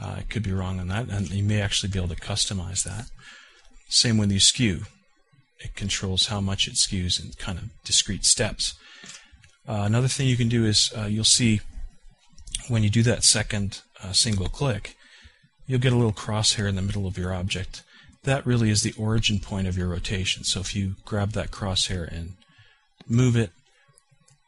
Uh, 0.00 0.16
I 0.18 0.22
could 0.22 0.42
be 0.42 0.52
wrong 0.52 0.80
on 0.80 0.88
that, 0.88 1.08
and 1.08 1.30
you 1.30 1.44
may 1.44 1.60
actually 1.60 1.90
be 1.90 1.98
able 1.98 2.14
to 2.14 2.20
customize 2.20 2.82
that. 2.84 3.06
Same 3.88 4.18
when 4.18 4.30
you 4.30 4.40
skew. 4.40 4.82
It 5.60 5.76
controls 5.76 6.26
how 6.26 6.40
much 6.40 6.66
it 6.66 6.74
skews 6.74 7.22
in 7.22 7.32
kind 7.32 7.58
of 7.58 7.70
discrete 7.84 8.24
steps. 8.24 8.74
Uh, 9.66 9.82
another 9.84 10.08
thing 10.08 10.28
you 10.28 10.36
can 10.36 10.48
do 10.48 10.64
is 10.64 10.92
uh, 10.96 11.06
you'll 11.06 11.24
see 11.24 11.60
when 12.68 12.82
you 12.82 12.90
do 12.90 13.02
that 13.02 13.24
second 13.24 13.82
uh, 14.02 14.12
single 14.12 14.48
click, 14.48 14.96
you'll 15.66 15.80
get 15.80 15.92
a 15.92 15.96
little 15.96 16.12
crosshair 16.12 16.68
in 16.68 16.76
the 16.76 16.82
middle 16.82 17.06
of 17.06 17.18
your 17.18 17.32
object. 17.32 17.82
That 18.24 18.46
really 18.46 18.70
is 18.70 18.82
the 18.82 18.94
origin 18.98 19.38
point 19.38 19.66
of 19.66 19.76
your 19.76 19.88
rotation. 19.88 20.44
So 20.44 20.60
if 20.60 20.74
you 20.74 20.96
grab 21.04 21.32
that 21.32 21.50
crosshair 21.50 22.10
and 22.10 22.34
move 23.06 23.36
it, 23.36 23.50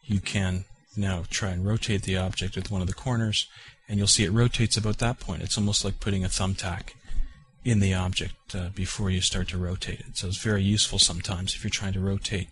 you 0.05 0.21
can 0.21 0.65
now 0.97 1.25
try 1.29 1.51
and 1.51 1.67
rotate 1.67 2.03
the 2.03 2.17
object 2.17 2.57
with 2.57 2.71
one 2.71 2.81
of 2.81 2.87
the 2.87 2.95
corners, 2.95 3.47
and 3.89 3.99
you'll 3.99 4.07
see 4.07 4.25
it 4.25 4.33
rotates 4.33 4.77
about 4.77 4.99
that 4.99 5.21
point. 5.21 5.43
It's 5.43 5.59
almost 5.59 5.85
like 5.85 6.01
putting 6.01 6.25
a 6.25 6.29
thumbtack 6.29 6.95
in 7.65 7.81
the 7.81 7.93
object 7.93 8.55
uh, 8.55 8.69
before 8.75 9.11
you 9.11 9.21
start 9.21 9.49
to 9.49 9.59
rotate 9.59 10.01
it. 10.01 10.17
So 10.17 10.29
it's 10.29 10.39
very 10.39 10.63
useful 10.63 10.99
sometimes 10.99 11.55
if 11.55 11.65
you're 11.65 11.71
trying 11.71 11.93
to 11.95 12.01
rotate 12.01 12.49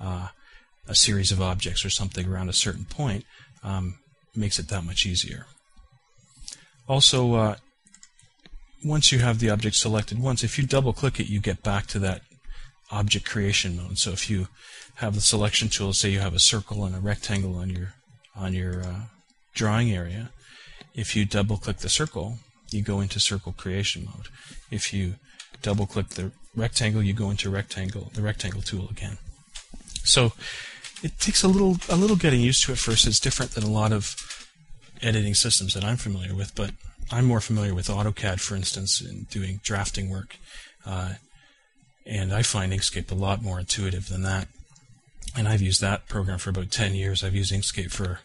uh, 0.00 0.28
a 0.88 0.94
series 0.94 1.32
of 1.32 1.40
objects 1.40 1.84
or 1.84 1.90
something 1.90 2.28
around 2.28 2.48
a 2.48 2.54
certain 2.54 2.84
point. 2.84 3.24
Um, 3.62 3.98
makes 4.34 4.58
it 4.58 4.68
that 4.68 4.84
much 4.84 5.06
easier. 5.06 5.46
Also, 6.88 7.34
uh, 7.34 7.56
once 8.84 9.10
you 9.10 9.18
have 9.18 9.38
the 9.38 9.50
object 9.50 9.76
selected 9.76 10.20
once, 10.20 10.44
if 10.44 10.58
you 10.58 10.66
double 10.66 10.92
click 10.92 11.18
it, 11.18 11.28
you 11.28 11.40
get 11.40 11.62
back 11.62 11.86
to 11.88 11.98
that 11.98 12.22
object 12.90 13.26
creation 13.26 13.76
mode. 13.76 13.98
So 13.98 14.10
if 14.12 14.30
you 14.30 14.48
have 14.96 15.14
the 15.14 15.20
selection 15.20 15.68
tool, 15.68 15.92
say 15.92 16.10
you 16.10 16.20
have 16.20 16.34
a 16.34 16.38
circle 16.38 16.84
and 16.84 16.94
a 16.94 17.00
rectangle 17.00 17.56
on 17.56 17.70
your 17.70 17.94
on 18.34 18.52
your 18.52 18.82
uh, 18.82 19.00
drawing 19.54 19.90
area, 19.90 20.30
if 20.94 21.16
you 21.16 21.24
double 21.24 21.56
click 21.56 21.78
the 21.78 21.88
circle, 21.88 22.38
you 22.70 22.82
go 22.82 23.00
into 23.00 23.18
circle 23.18 23.52
creation 23.56 24.04
mode. 24.04 24.28
If 24.70 24.92
you 24.92 25.14
double 25.62 25.86
click 25.86 26.10
the 26.10 26.32
rectangle, 26.54 27.02
you 27.02 27.14
go 27.14 27.30
into 27.30 27.50
rectangle 27.50 28.10
the 28.14 28.22
rectangle 28.22 28.60
tool 28.60 28.88
again. 28.90 29.18
So 30.04 30.32
it 31.06 31.20
takes 31.20 31.44
a 31.44 31.48
little 31.48 31.76
a 31.88 31.94
little 31.94 32.16
getting 32.16 32.40
used 32.40 32.64
to 32.64 32.72
at 32.72 32.78
first. 32.78 33.06
It's 33.06 33.20
different 33.20 33.52
than 33.52 33.62
a 33.62 33.70
lot 33.70 33.92
of 33.92 34.16
editing 35.00 35.34
systems 35.34 35.72
that 35.74 35.84
I'm 35.84 35.96
familiar 35.96 36.34
with, 36.34 36.52
but 36.56 36.72
I'm 37.12 37.26
more 37.26 37.40
familiar 37.40 37.74
with 37.76 37.86
AutoCAD, 37.86 38.40
for 38.40 38.56
instance, 38.56 39.00
in 39.00 39.28
doing 39.30 39.60
drafting 39.62 40.10
work. 40.10 40.36
Uh, 40.84 41.14
and 42.04 42.32
I 42.32 42.42
find 42.42 42.72
Inkscape 42.72 43.12
a 43.12 43.14
lot 43.14 43.40
more 43.40 43.60
intuitive 43.60 44.08
than 44.08 44.22
that. 44.22 44.48
And 45.36 45.46
I've 45.46 45.62
used 45.62 45.80
that 45.80 46.08
program 46.08 46.38
for 46.38 46.50
about 46.50 46.72
10 46.72 46.96
years. 46.96 47.22
I've 47.22 47.36
used 47.36 47.52
Inkscape 47.52 47.92
for, 47.92 48.18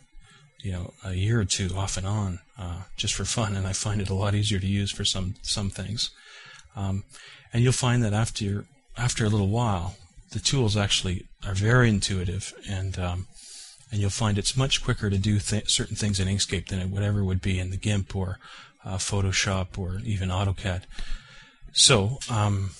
you 0.63 0.72
know, 0.72 0.94
a 1.06 1.13
year 1.13 1.39
or 1.39 1.46
two 1.46 1.70
off 1.76 1.98
and 1.98 2.08
on, 2.08 2.39
uh, 2.58 2.84
just 2.98 3.13
for 3.13 3.26
fun, 3.26 3.56
and 3.56 3.67
I 3.67 3.74
find 3.74 4.02
it 4.02 4.10
a 4.10 4.15
lot 4.15 4.34
easier 4.34 4.60
to 4.60 4.67
use 4.67 4.91
for 4.91 5.06
some 5.06 5.36
some 5.44 5.70
things. 5.70 6.10
Um, 6.76 7.04
and 7.54 7.62
you'll 7.63 7.74
find 7.74 8.04
that 8.04 8.13
after 8.13 8.65
after 8.98 9.24
a 9.24 9.30
little 9.30 9.50
while, 9.50 9.98
the 10.32 10.39
tools 10.39 10.78
actually 10.78 11.28
are 11.46 11.54
very 11.54 11.89
intuitive, 11.89 12.54
and 12.70 12.98
um, 12.98 13.28
and 13.91 14.00
you'll 14.00 14.10
find 14.10 14.38
it's 14.38 14.58
much 14.58 14.84
quicker 14.84 15.10
to 15.10 15.17
do 15.17 15.39
th- 15.39 15.70
certain 15.70 15.96
things 15.96 16.20
in 16.20 16.28
Inkscape 16.28 16.67
than 16.67 16.80
it 16.80 16.89
would 16.89 17.04
ever 17.04 17.24
would 17.24 17.41
be 17.41 17.60
in 17.60 17.70
the 17.70 17.78
GIMP 17.78 18.15
or 18.15 18.39
uh, 18.86 18.98
Photoshop 18.98 19.78
or 19.78 20.00
even 20.06 20.30
AutoCAD. 20.30 20.84
So 21.74 22.20
um, 22.30 22.72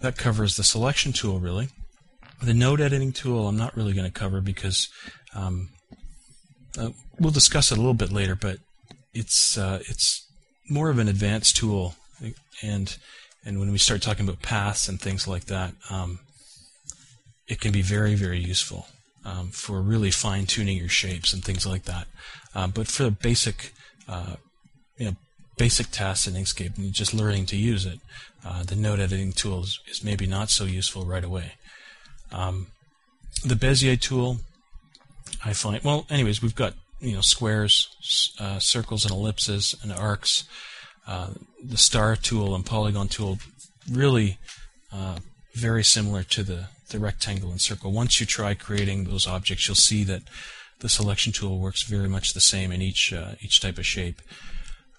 that 0.00 0.16
covers 0.16 0.56
the 0.56 0.64
selection 0.64 1.12
tool 1.12 1.40
really. 1.40 1.68
The 2.42 2.54
node 2.54 2.80
editing 2.80 3.12
tool 3.12 3.48
I'm 3.48 3.56
not 3.56 3.76
really 3.76 3.92
going 3.92 4.10
to 4.10 4.12
cover 4.12 4.40
because 4.40 4.88
um, 5.34 5.70
uh, 6.78 6.90
we'll 7.18 7.30
discuss 7.30 7.70
it 7.70 7.78
a 7.78 7.80
little 7.80 7.94
bit 7.94 8.12
later, 8.12 8.34
but 8.34 8.58
it's 9.14 9.56
uh, 9.56 9.78
it's 9.88 10.26
more 10.68 10.90
of 10.90 10.98
an 10.98 11.08
advanced 11.08 11.56
tool, 11.56 11.94
and 12.62 12.96
and 13.44 13.58
when 13.58 13.72
we 13.72 13.78
start 13.78 14.02
talking 14.02 14.26
about 14.26 14.42
paths 14.42 14.88
and 14.88 15.00
things 15.00 15.26
like 15.26 15.46
that, 15.46 15.74
um, 15.90 16.20
it 17.48 17.60
can 17.60 17.72
be 17.72 17.82
very 17.82 18.14
very 18.14 18.38
useful 18.38 18.86
um, 19.24 19.48
for 19.48 19.80
really 19.80 20.10
fine 20.10 20.46
tuning 20.46 20.76
your 20.76 20.88
shapes 20.88 21.32
and 21.32 21.44
things 21.44 21.66
like 21.66 21.84
that. 21.84 22.06
Uh, 22.54 22.66
but 22.66 22.86
for 22.88 23.04
the 23.04 23.10
basic 23.10 23.72
uh, 24.08 24.36
you 24.96 25.06
know 25.06 25.16
basic 25.56 25.90
tasks 25.90 26.26
in 26.26 26.34
Inkscape 26.34 26.76
and 26.78 26.92
just 26.92 27.14
learning 27.14 27.46
to 27.46 27.56
use 27.56 27.86
it, 27.86 28.00
uh, 28.44 28.62
the 28.64 28.74
node 28.74 29.00
editing 29.00 29.32
tool 29.32 29.62
is, 29.62 29.80
is, 29.88 30.02
maybe 30.02 30.26
not 30.26 30.50
so 30.50 30.64
useful 30.64 31.04
right 31.04 31.24
away. 31.24 31.52
Um, 32.32 32.68
the 33.44 33.54
Bezier 33.54 34.00
tool, 34.00 34.38
I 35.44 35.52
find 35.52 35.82
well. 35.84 36.06
Anyways, 36.10 36.42
we've 36.42 36.54
got 36.54 36.74
you 37.00 37.14
know 37.14 37.20
squares, 37.20 38.34
uh, 38.38 38.58
circles, 38.58 39.04
and 39.04 39.12
ellipses, 39.12 39.74
and 39.82 39.92
arcs. 39.92 40.44
Uh, 41.06 41.30
the 41.62 41.76
star 41.76 42.14
tool 42.14 42.54
and 42.54 42.64
polygon 42.64 43.08
tool 43.08 43.38
really 43.90 44.38
uh, 44.92 45.18
very 45.54 45.82
similar 45.82 46.22
to 46.22 46.42
the 46.42 46.66
the 46.90 46.98
rectangle 46.98 47.50
and 47.50 47.60
circle. 47.60 47.90
Once 47.90 48.20
you 48.20 48.26
try 48.26 48.54
creating 48.54 49.04
those 49.04 49.26
objects, 49.26 49.66
you'll 49.66 49.74
see 49.74 50.04
that 50.04 50.22
the 50.80 50.88
selection 50.88 51.32
tool 51.32 51.58
works 51.58 51.82
very 51.84 52.08
much 52.08 52.34
the 52.34 52.40
same 52.40 52.70
in 52.70 52.82
each 52.82 53.12
uh, 53.12 53.32
each 53.40 53.60
type 53.60 53.78
of 53.78 53.86
shape. 53.86 54.20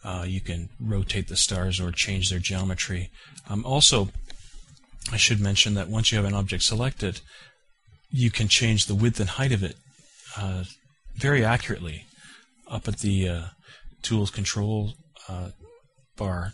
Uh, 0.03 0.25
you 0.27 0.41
can 0.41 0.69
rotate 0.79 1.29
the 1.29 1.37
stars 1.37 1.79
or 1.79 1.91
change 1.91 2.29
their 2.29 2.39
geometry. 2.39 3.09
Um, 3.49 3.63
also, 3.65 4.09
I 5.11 5.17
should 5.17 5.39
mention 5.39 5.75
that 5.75 5.87
once 5.87 6.11
you 6.11 6.17
have 6.17 6.27
an 6.27 6.33
object 6.33 6.63
selected, 6.63 7.21
you 8.09 8.29
can 8.29 8.49
change 8.49 8.85
the 8.85 8.95
width 8.95 9.19
and 9.19 9.29
height 9.29 9.53
of 9.53 9.63
it 9.63 9.77
uh, 10.37 10.65
very 11.15 11.45
accurately. 11.45 12.05
Up 12.67 12.87
at 12.87 12.99
the 12.99 13.43
Tools 14.01 14.31
Control 14.31 14.93
bar, 16.17 16.53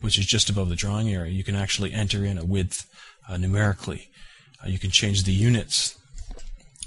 which 0.00 0.18
is 0.18 0.26
just 0.26 0.50
above 0.50 0.68
the 0.68 0.76
drawing 0.76 1.08
area, 1.08 1.32
you 1.32 1.44
can 1.44 1.56
actually 1.56 1.92
enter 1.92 2.24
in 2.24 2.38
a 2.38 2.44
width 2.44 2.86
uh, 3.28 3.36
numerically. 3.36 4.10
Uh, 4.62 4.68
you 4.68 4.78
can 4.78 4.90
change 4.90 5.24
the 5.24 5.32
units 5.32 5.98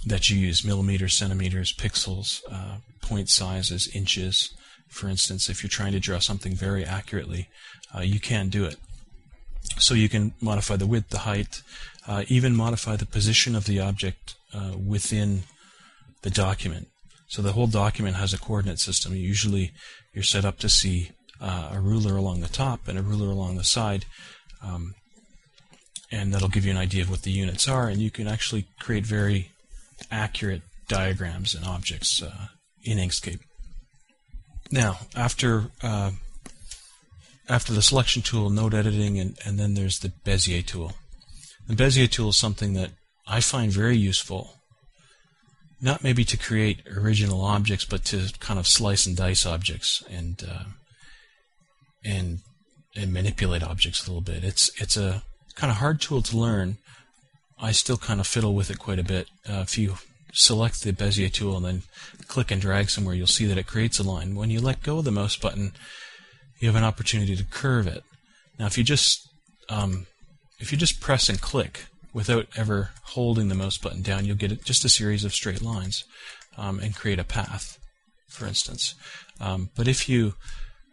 that 0.05 0.29
you 0.29 0.37
use 0.37 0.65
millimeters, 0.65 1.13
centimeters, 1.13 1.73
pixels, 1.73 2.41
point 3.01 3.29
sizes, 3.29 3.87
inches. 3.95 4.51
For 4.87 5.07
instance, 5.07 5.47
if 5.47 5.61
you're 5.61 5.69
trying 5.69 5.91
to 5.91 5.99
draw 5.99 6.19
something 6.19 6.53
very 6.53 6.83
accurately, 6.83 7.49
you 8.01 8.19
can 8.19 8.49
do 8.49 8.65
it. 8.65 8.77
So 9.77 9.93
you 9.93 10.09
can 10.09 10.33
modify 10.41 10.75
the 10.75 10.87
width, 10.87 11.09
the 11.09 11.19
height, 11.19 11.61
uh, 12.07 12.23
even 12.27 12.55
modify 12.55 12.95
the 12.95 13.05
position 13.05 13.55
of 13.55 13.65
the 13.65 13.79
object 13.79 14.35
uh, 14.53 14.73
within 14.77 15.43
the 16.23 16.29
document. 16.29 16.87
So 17.27 17.41
the 17.41 17.53
whole 17.53 17.67
document 17.67 18.17
has 18.17 18.33
a 18.33 18.39
coordinate 18.39 18.79
system. 18.79 19.15
Usually 19.15 19.71
you're 20.13 20.23
set 20.23 20.45
up 20.45 20.59
to 20.59 20.69
see 20.69 21.11
uh, 21.41 21.71
a 21.73 21.79
ruler 21.79 22.15
along 22.15 22.41
the 22.41 22.47
top 22.47 22.87
and 22.87 22.97
a 22.97 23.01
ruler 23.01 23.31
along 23.31 23.57
the 23.57 23.63
side. 23.63 24.05
Um, 24.63 24.95
and 26.11 26.33
that'll 26.33 26.49
give 26.49 26.65
you 26.65 26.71
an 26.71 26.77
idea 26.77 27.03
of 27.03 27.09
what 27.09 27.21
the 27.21 27.31
units 27.31 27.67
are, 27.67 27.87
and 27.87 28.01
you 28.01 28.11
can 28.11 28.27
actually 28.27 28.67
create 28.79 29.05
very 29.05 29.51
accurate 30.11 30.61
diagrams 30.87 31.55
and 31.55 31.65
objects 31.65 32.21
uh, 32.21 32.47
in 32.83 32.97
Inkscape. 32.97 33.39
Now, 34.71 34.99
after 35.15 35.71
uh, 35.81 36.11
after 37.47 37.73
the 37.73 37.81
selection 37.81 38.21
tool, 38.21 38.49
node 38.49 38.73
editing, 38.73 39.19
and, 39.19 39.37
and 39.45 39.57
then 39.57 39.73
there's 39.73 39.99
the 39.99 40.11
Bezier 40.25 40.65
tool. 40.65 40.93
The 41.67 41.75
Bezier 41.75 42.09
tool 42.09 42.29
is 42.29 42.37
something 42.37 42.73
that 42.73 42.91
I 43.25 43.39
find 43.39 43.71
very 43.71 43.97
useful 43.97 44.61
not 45.81 46.03
maybe 46.03 46.23
to 46.23 46.37
create 46.37 46.83
original 46.95 47.41
objects, 47.41 47.85
but 47.85 48.05
to 48.05 48.31
kind 48.39 48.59
of 48.59 48.67
slice 48.67 49.05
and 49.07 49.17
dice 49.17 49.45
objects 49.45 50.03
and 50.09 50.43
uh, 50.47 50.63
and 52.03 52.39
and 52.95 53.13
manipulate 53.13 53.63
objects 53.63 54.05
a 54.05 54.09
little 54.09 54.21
bit. 54.21 54.43
It's 54.43 54.69
it's 54.81 54.97
a 54.97 55.23
kind 55.55 55.71
of 55.71 55.77
hard 55.77 56.01
tool 56.01 56.21
to 56.21 56.37
learn. 56.37 56.77
I 57.59 57.71
still 57.71 57.97
kind 57.97 58.19
of 58.19 58.27
fiddle 58.27 58.55
with 58.55 58.71
it 58.71 58.79
quite 58.79 58.99
a 58.99 59.03
bit. 59.03 59.27
Uh, 59.47 59.61
if 59.61 59.77
you 59.77 59.97
select 60.33 60.83
the 60.83 60.93
Bezier 60.93 61.31
tool 61.31 61.57
and 61.57 61.65
then 61.65 61.83
click 62.27 62.51
and 62.51 62.61
drag 62.61 62.89
somewhere, 62.89 63.13
you'll 63.13 63.27
see 63.27 63.45
that 63.45 63.57
it 63.57 63.67
creates 63.67 63.99
a 63.99 64.03
line. 64.03 64.35
When 64.35 64.49
you 64.49 64.61
let 64.61 64.83
go 64.83 64.99
of 64.99 65.05
the 65.05 65.11
mouse 65.11 65.35
button, 65.35 65.73
you 66.59 66.67
have 66.67 66.75
an 66.75 66.83
opportunity 66.83 67.35
to 67.35 67.43
curve 67.43 67.87
it. 67.87 68.03
Now, 68.57 68.65
if 68.65 68.77
you 68.77 68.83
just 68.83 69.27
um, 69.69 70.07
if 70.59 70.71
you 70.71 70.77
just 70.77 71.01
press 71.01 71.29
and 71.29 71.39
click 71.39 71.85
without 72.13 72.47
ever 72.55 72.91
holding 73.03 73.47
the 73.47 73.55
mouse 73.55 73.77
button 73.77 74.01
down, 74.01 74.25
you'll 74.25 74.35
get 74.35 74.63
just 74.63 74.85
a 74.85 74.89
series 74.89 75.23
of 75.23 75.33
straight 75.33 75.61
lines 75.61 76.03
um, 76.57 76.79
and 76.79 76.95
create 76.95 77.19
a 77.19 77.23
path, 77.23 77.79
for 78.27 78.45
instance. 78.45 78.95
Um, 79.39 79.69
but 79.75 79.87
if 79.87 80.09
you 80.09 80.33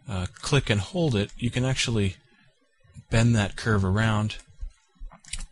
uh, 0.09 0.25
click 0.41 0.69
and 0.69 0.81
hold 0.81 1.15
it, 1.15 1.31
you 1.37 1.51
can 1.51 1.63
actually 1.63 2.15
bend 3.09 3.35
that 3.35 3.55
curve 3.55 3.85
around. 3.85 4.37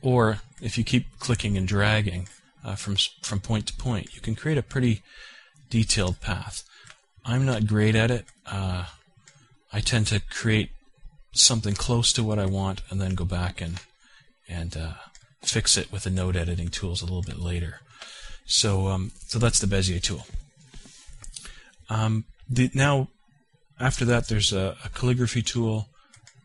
Or 0.02 0.39
if 0.62 0.78
you 0.78 0.84
keep 0.84 1.06
clicking 1.20 1.58
and 1.58 1.67
dragging 1.67 2.28
uh, 2.63 2.76
from 2.76 2.96
from 3.22 3.39
point 3.39 3.67
to 3.67 3.74
point, 3.76 4.15
you 4.15 4.22
can 4.22 4.36
create 4.36 4.58
a 4.58 4.63
pretty 4.63 5.04
detailed 5.70 6.20
path. 6.22 6.63
I'm 7.26 7.46
not 7.46 7.67
great 7.67 7.96
at 7.96 8.12
it. 8.12 8.26
Uh, 8.46 8.86
I 9.72 9.80
tend 9.80 10.08
to 10.08 10.22
create 10.22 10.70
something 11.34 11.74
close 11.74 12.12
to 12.13 12.24
what 12.24 12.39
I 12.39 12.46
want 12.46 12.82
and 12.89 13.00
then 13.00 13.15
go 13.15 13.26
back 13.26 13.62
and 13.62 13.80
and 14.48 14.76
uh, 14.76 14.93
fix 15.41 15.78
it 15.78 15.91
with 15.91 16.04
the 16.04 16.10
node 16.10 16.36
editing 16.36 16.70
tools 16.70 17.02
a 17.02 17.06
little 17.06 17.22
bit 17.22 17.39
later. 17.39 17.82
So 18.46 18.88
um, 18.88 19.12
so 19.28 19.39
that's 19.39 19.60
the 19.60 19.67
Bezier 19.67 20.02
tool. 20.02 20.26
Um, 21.89 22.26
the, 22.50 22.70
now 22.74 23.10
after 23.79 24.05
that, 24.05 24.27
there's 24.27 24.53
a, 24.53 24.75
a 24.83 24.89
calligraphy 24.89 25.41
tool 25.41 25.89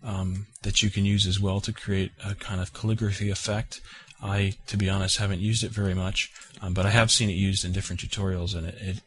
um, 0.04 0.46
that 0.62 0.82
you 0.82 0.90
can 0.90 1.04
use 1.04 1.26
as 1.26 1.40
well 1.40 1.60
to 1.60 1.72
create 1.72 2.12
a 2.24 2.34
kind 2.34 2.60
of 2.60 2.72
calligraphy 2.72 3.30
effect. 3.30 3.80
I, 4.22 4.54
to 4.68 4.76
be 4.76 4.88
honest, 4.88 5.18
haven't 5.18 5.40
used 5.40 5.64
it 5.64 5.72
very 5.72 5.94
much, 5.94 6.30
um, 6.60 6.74
but 6.74 6.86
I 6.86 6.90
have 6.90 7.10
seen 7.10 7.28
it 7.28 7.34
used 7.34 7.64
in 7.64 7.72
different 7.72 8.00
tutorials, 8.00 8.54
and 8.54 8.68
it, 8.68 8.76
it 8.80 9.00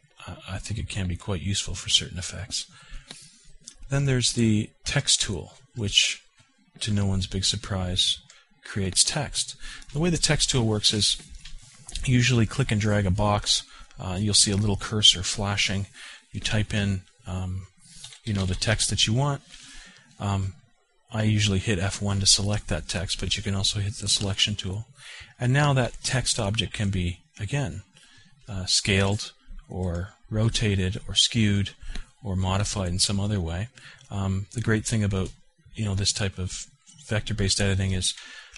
I 0.48 0.58
think 0.58 0.78
it 0.78 0.88
can 0.88 1.06
be 1.06 1.16
quite 1.16 1.40
useful 1.40 1.74
for 1.74 1.88
certain 1.88 2.18
effects. 2.18 2.66
Then 3.88 4.04
there's 4.04 4.32
the 4.32 4.70
text 4.84 5.22
tool, 5.22 5.54
which, 5.76 6.22
to 6.80 6.92
no 6.92 7.06
one's 7.06 7.26
big 7.26 7.44
surprise, 7.44 8.18
creates 8.64 9.04
text. 9.04 9.54
The 9.92 10.00
way 10.00 10.10
the 10.10 10.18
text 10.18 10.50
tool 10.50 10.66
works 10.66 10.92
is 10.92 11.16
usually 12.04 12.46
click 12.46 12.72
and 12.72 12.80
drag 12.80 13.06
a 13.06 13.10
box. 13.10 13.62
Uh, 13.98 14.18
you'll 14.18 14.34
see 14.34 14.50
a 14.50 14.56
little 14.56 14.76
cursor 14.76 15.22
flashing. 15.22 15.86
You 16.32 16.40
type 16.40 16.74
in, 16.74 17.02
um, 17.26 17.68
you 18.26 18.34
know, 18.34 18.44
the 18.44 18.54
text 18.54 18.90
that 18.90 19.06
you 19.06 19.14
want. 19.14 19.40
Um, 20.20 20.54
I 21.12 21.22
usually 21.22 21.60
hit 21.60 21.78
F1 21.78 22.20
to 22.20 22.26
select 22.26 22.68
that 22.68 22.88
text, 22.88 23.20
but 23.20 23.36
you 23.36 23.42
can 23.42 23.54
also 23.54 23.80
hit 23.80 23.94
the 23.94 24.08
selection 24.08 24.54
tool. 24.54 24.86
And 25.38 25.52
now 25.52 25.72
that 25.72 26.02
text 26.02 26.38
object 26.38 26.72
can 26.72 26.90
be, 26.90 27.20
again, 27.38 27.82
uh, 28.48 28.66
scaled 28.66 29.32
or 29.68 30.10
rotated 30.30 31.00
or 31.08 31.14
skewed 31.14 31.70
or 32.22 32.36
modified 32.36 32.88
in 32.88 32.98
some 32.98 33.20
other 33.20 33.40
way. 33.40 33.68
Um, 34.10 34.46
the 34.52 34.60
great 34.60 34.84
thing 34.84 35.04
about 35.04 35.30
you 35.74 35.84
know 35.84 35.94
this 35.94 36.12
type 36.12 36.38
of 36.38 36.66
vector-based 37.06 37.60
editing 37.60 37.92
is 37.92 38.14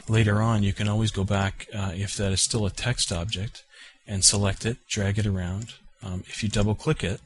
later 0.09 0.41
on 0.41 0.63
you 0.63 0.73
can 0.73 0.89
always 0.89 1.11
go 1.11 1.25
back 1.25 1.67
uh, 1.75 1.93
if 1.95 2.17
that 2.17 2.33
is 2.33 2.41
still 2.41 2.65
a 2.65 2.71
text 2.71 3.13
object 3.13 3.65
and 4.07 4.25
select 4.25 4.65
it, 4.65 4.79
drag 4.89 5.19
it 5.19 5.27
around. 5.27 5.75
Um, 6.03 6.25
if 6.29 6.43
you 6.43 6.49
double-click 6.49 7.05
it, 7.05 7.21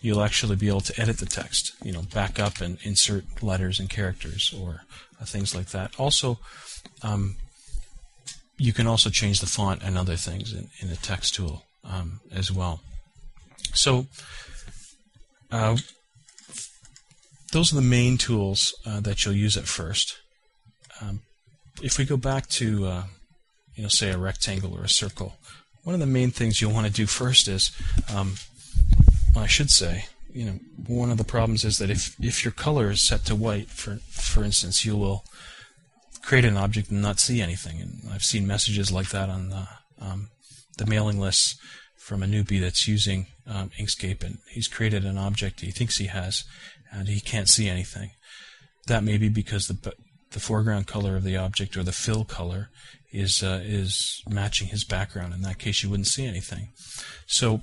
you'll 0.00 0.22
actually 0.22 0.56
be 0.56 0.68
able 0.68 0.80
to 0.82 1.00
edit 1.00 1.18
the 1.18 1.26
text. 1.26 1.74
You 1.82 1.92
know, 1.92 2.02
back 2.02 2.38
up 2.38 2.60
and 2.60 2.78
insert 2.82 3.42
letters 3.42 3.80
and 3.80 3.90
characters 3.90 4.54
or 4.58 4.82
uh, 5.20 5.24
things 5.24 5.54
like 5.54 5.68
that. 5.68 5.98
Also, 5.98 6.38
um, 7.02 7.36
you 8.58 8.72
can 8.72 8.86
also 8.86 9.10
change 9.10 9.40
the 9.40 9.46
font 9.46 9.82
and 9.82 9.98
other 9.98 10.16
things 10.16 10.52
in, 10.52 10.68
in 10.80 10.88
the 10.88 10.96
text 10.96 11.34
tool 11.34 11.64
um, 11.84 12.20
as 12.32 12.50
well. 12.50 12.80
So 13.74 14.06
uh, 15.50 15.76
those 17.52 17.72
are 17.72 17.76
the 17.76 17.82
main 17.82 18.18
tools 18.18 18.74
uh, 18.86 19.00
that 19.00 19.24
you'll 19.24 19.34
use 19.34 19.56
at 19.56 19.64
first. 19.64 20.18
Um, 21.00 21.20
if 21.82 21.98
we 21.98 22.04
go 22.04 22.16
back 22.16 22.48
to, 22.48 22.86
uh, 22.86 23.02
you 23.74 23.82
know, 23.82 23.88
say 23.88 24.10
a 24.10 24.18
rectangle 24.18 24.74
or 24.74 24.84
a 24.84 24.88
circle, 24.88 25.36
one 25.84 25.94
of 25.94 26.00
the 26.00 26.06
main 26.06 26.30
things 26.30 26.60
you'll 26.60 26.72
want 26.72 26.86
to 26.86 26.92
do 26.92 27.06
first 27.06 27.48
is, 27.48 27.70
um, 28.12 28.36
I 29.36 29.46
should 29.46 29.70
say, 29.70 30.06
you 30.32 30.44
know, 30.44 30.58
one 30.86 31.10
of 31.10 31.18
the 31.18 31.24
problems 31.24 31.64
is 31.64 31.78
that 31.78 31.90
if, 31.90 32.16
if 32.20 32.44
your 32.44 32.52
color 32.52 32.90
is 32.90 33.06
set 33.06 33.24
to 33.26 33.34
white, 33.34 33.68
for 33.68 33.96
for 34.10 34.44
instance, 34.44 34.84
you 34.84 34.96
will 34.96 35.24
create 36.22 36.44
an 36.44 36.56
object 36.56 36.90
and 36.90 37.00
not 37.00 37.20
see 37.20 37.40
anything. 37.40 37.80
And 37.80 38.02
I've 38.12 38.24
seen 38.24 38.46
messages 38.46 38.90
like 38.90 39.10
that 39.10 39.28
on 39.28 39.50
the, 39.50 39.68
um, 40.00 40.28
the 40.76 40.86
mailing 40.86 41.20
list 41.20 41.58
from 41.96 42.22
a 42.22 42.26
newbie 42.26 42.60
that's 42.60 42.88
using 42.88 43.26
um, 43.46 43.70
Inkscape, 43.78 44.22
and 44.22 44.38
he's 44.50 44.68
created 44.68 45.04
an 45.04 45.18
object 45.18 45.60
he 45.60 45.70
thinks 45.70 45.98
he 45.98 46.06
has, 46.06 46.44
and 46.92 47.08
he 47.08 47.20
can't 47.20 47.48
see 47.48 47.68
anything. 47.68 48.10
That 48.86 49.04
may 49.04 49.18
be 49.18 49.28
because 49.28 49.68
the 49.68 49.94
the 50.32 50.40
foreground 50.40 50.86
color 50.86 51.16
of 51.16 51.24
the 51.24 51.36
object 51.36 51.76
or 51.76 51.82
the 51.82 51.92
fill 51.92 52.24
color 52.24 52.68
is 53.10 53.42
uh, 53.42 53.60
is 53.64 54.22
matching 54.28 54.68
his 54.68 54.84
background. 54.84 55.32
In 55.32 55.42
that 55.42 55.58
case, 55.58 55.82
you 55.82 55.90
wouldn't 55.90 56.08
see 56.08 56.26
anything. 56.26 56.68
So, 57.26 57.62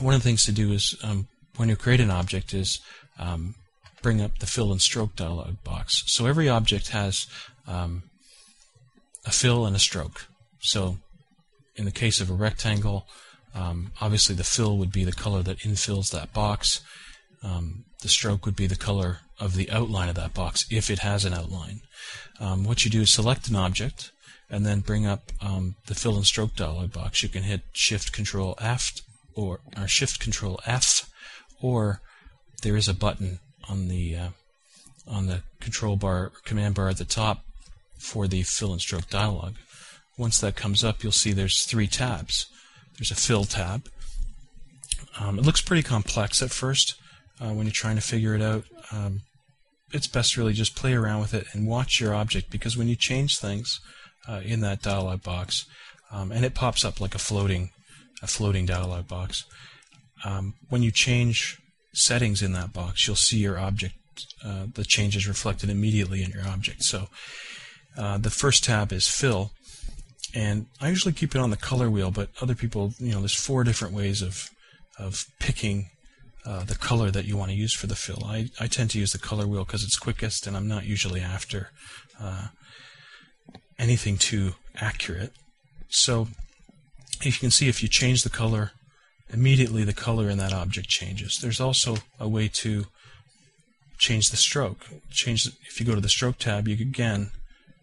one 0.00 0.14
of 0.14 0.22
the 0.22 0.28
things 0.28 0.44
to 0.44 0.52
do 0.52 0.72
is 0.72 0.96
um, 1.02 1.28
when 1.56 1.68
you 1.68 1.76
create 1.76 2.00
an 2.00 2.10
object 2.10 2.54
is 2.54 2.80
um, 3.18 3.54
bring 4.02 4.20
up 4.20 4.38
the 4.38 4.46
fill 4.46 4.72
and 4.72 4.80
stroke 4.80 5.16
dialog 5.16 5.62
box. 5.64 6.04
So 6.06 6.26
every 6.26 6.48
object 6.48 6.88
has 6.90 7.26
um, 7.66 8.04
a 9.24 9.30
fill 9.30 9.66
and 9.66 9.74
a 9.74 9.80
stroke. 9.80 10.26
So, 10.60 10.98
in 11.74 11.84
the 11.84 11.90
case 11.90 12.20
of 12.20 12.30
a 12.30 12.34
rectangle, 12.34 13.06
um, 13.54 13.92
obviously, 14.00 14.34
the 14.34 14.44
fill 14.44 14.78
would 14.78 14.92
be 14.92 15.04
the 15.04 15.12
color 15.12 15.42
that 15.42 15.58
infills 15.58 16.10
that 16.10 16.32
box. 16.32 16.80
Um, 17.42 17.84
the 18.02 18.08
stroke 18.08 18.46
would 18.46 18.56
be 18.56 18.66
the 18.66 18.76
color 18.76 19.18
of 19.38 19.54
the 19.54 19.70
outline 19.70 20.08
of 20.08 20.14
that 20.14 20.34
box 20.34 20.66
if 20.70 20.90
it 20.90 21.00
has 21.00 21.24
an 21.24 21.34
outline. 21.34 21.80
Um, 22.40 22.64
what 22.64 22.84
you 22.84 22.90
do 22.90 23.02
is 23.02 23.10
select 23.10 23.48
an 23.48 23.56
object 23.56 24.10
and 24.48 24.64
then 24.64 24.80
bring 24.80 25.06
up 25.06 25.32
the 25.86 25.94
fill 25.94 26.16
and 26.16 26.26
stroke 26.26 26.54
dialog 26.54 26.92
box. 26.92 27.22
You 27.22 27.28
can 27.28 27.42
hit 27.42 27.62
Shift 27.72 28.12
Control 28.12 28.54
F 28.60 28.92
or, 29.36 29.60
or 29.76 29.86
Shift 29.86 30.18
Control 30.18 30.58
F, 30.66 31.08
or 31.60 32.00
there 32.62 32.76
is 32.76 32.88
a 32.88 32.94
button 32.94 33.38
on 33.68 33.88
the 33.88 34.16
uh, 34.16 34.28
on 35.06 35.26
the 35.26 35.42
control 35.60 35.96
bar 35.96 36.32
command 36.44 36.74
bar 36.74 36.88
at 36.88 36.96
the 36.96 37.04
top 37.04 37.44
for 37.98 38.26
the 38.26 38.42
fill 38.42 38.72
and 38.72 38.80
stroke 38.80 39.08
dialog. 39.08 39.54
Once 40.18 40.40
that 40.40 40.56
comes 40.56 40.82
up, 40.82 41.02
you'll 41.02 41.12
see 41.12 41.32
there's 41.32 41.64
three 41.64 41.86
tabs. 41.86 42.46
There's 42.96 43.10
a 43.10 43.14
fill 43.14 43.44
tab. 43.44 43.88
Um, 45.18 45.38
it 45.38 45.44
looks 45.44 45.60
pretty 45.60 45.82
complex 45.82 46.42
at 46.42 46.50
first 46.50 46.94
uh, 47.40 47.50
when 47.50 47.66
you're 47.66 47.72
trying 47.72 47.96
to 47.96 48.02
figure 48.02 48.34
it 48.34 48.42
out. 48.42 48.64
Um, 48.90 49.22
it's 49.92 50.06
best 50.06 50.36
really 50.36 50.52
just 50.52 50.74
play 50.74 50.94
around 50.94 51.20
with 51.20 51.34
it 51.34 51.46
and 51.52 51.66
watch 51.66 52.00
your 52.00 52.14
object 52.14 52.50
because 52.50 52.76
when 52.76 52.88
you 52.88 52.96
change 52.96 53.38
things 53.38 53.80
uh, 54.28 54.40
in 54.44 54.60
that 54.60 54.82
dialog 54.82 55.22
box, 55.22 55.66
um, 56.10 56.32
and 56.32 56.44
it 56.44 56.54
pops 56.54 56.84
up 56.84 57.00
like 57.00 57.14
a 57.14 57.18
floating, 57.18 57.70
a 58.22 58.26
floating 58.26 58.66
dialog 58.66 59.06
box. 59.06 59.44
Um, 60.24 60.54
when 60.68 60.82
you 60.82 60.90
change 60.90 61.58
settings 61.92 62.42
in 62.42 62.52
that 62.52 62.72
box, 62.72 63.06
you'll 63.06 63.16
see 63.16 63.38
your 63.38 63.58
object, 63.58 63.94
uh, 64.44 64.66
the 64.74 64.84
changes 64.84 65.28
reflected 65.28 65.70
immediately 65.70 66.22
in 66.22 66.30
your 66.30 66.46
object. 66.46 66.82
So 66.82 67.08
uh, 67.96 68.18
the 68.18 68.30
first 68.30 68.64
tab 68.64 68.92
is 68.92 69.08
fill, 69.08 69.52
and 70.34 70.66
I 70.80 70.88
usually 70.88 71.14
keep 71.14 71.34
it 71.34 71.40
on 71.40 71.50
the 71.50 71.56
color 71.56 71.88
wheel, 71.90 72.10
but 72.10 72.30
other 72.40 72.54
people, 72.54 72.92
you 72.98 73.12
know, 73.12 73.20
there's 73.20 73.34
four 73.34 73.64
different 73.64 73.94
ways 73.94 74.22
of 74.22 74.50
of 74.98 75.26
picking 75.38 75.90
uh, 76.46 76.64
the 76.64 76.74
color 76.74 77.10
that 77.10 77.24
you 77.24 77.36
want 77.36 77.50
to 77.50 77.56
use 77.56 77.74
for 77.74 77.86
the 77.86 77.96
fill. 77.96 78.22
I, 78.24 78.50
I 78.60 78.66
tend 78.66 78.90
to 78.90 78.98
use 78.98 79.12
the 79.12 79.18
color 79.18 79.46
wheel 79.46 79.64
because 79.64 79.82
it's 79.82 79.98
quickest, 79.98 80.46
and 80.46 80.56
I'm 80.56 80.68
not 80.68 80.84
usually 80.84 81.20
after 81.20 81.70
uh, 82.20 82.48
anything 83.78 84.16
too 84.16 84.54
accurate. 84.76 85.32
So, 85.88 86.28
if 87.20 87.26
you 87.26 87.40
can 87.40 87.50
see, 87.50 87.68
if 87.68 87.82
you 87.82 87.88
change 87.88 88.22
the 88.22 88.30
color, 88.30 88.72
immediately 89.30 89.84
the 89.84 89.92
color 89.92 90.28
in 90.28 90.38
that 90.38 90.52
object 90.52 90.88
changes. 90.88 91.38
There's 91.40 91.60
also 91.60 91.96
a 92.20 92.28
way 92.28 92.48
to 92.48 92.86
change 93.98 94.30
the 94.30 94.36
stroke. 94.36 94.86
Change 95.10 95.46
if 95.68 95.80
you 95.80 95.86
go 95.86 95.94
to 95.94 96.00
the 96.00 96.08
stroke 96.08 96.38
tab, 96.38 96.68
you 96.68 96.74
again 96.74 97.30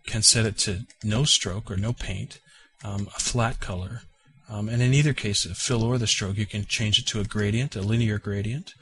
can 0.06 0.22
set 0.22 0.46
it 0.46 0.58
to 0.60 0.82
no 1.04 1.24
stroke 1.24 1.72
or 1.72 1.78
no 1.78 1.94
paint, 1.94 2.40
um, 2.84 3.08
a 3.16 3.20
flat 3.20 3.60
color. 3.60 4.02
Um, 4.50 4.68
and 4.70 4.82
in 4.82 4.94
either 4.94 5.14
case, 5.14 5.46
a 5.46 5.56
fill 5.56 5.84
or 5.84 5.98
the 5.98 6.08
stroke, 6.08 6.38
you 6.38 6.46
can 6.46 6.66
change 6.66 7.00
it 7.00 7.08
to 7.08 7.22
a 7.22 7.24
gradient, 7.24 7.76
a 7.76 7.82
linear 7.82 8.20
gradient, 8.20 8.74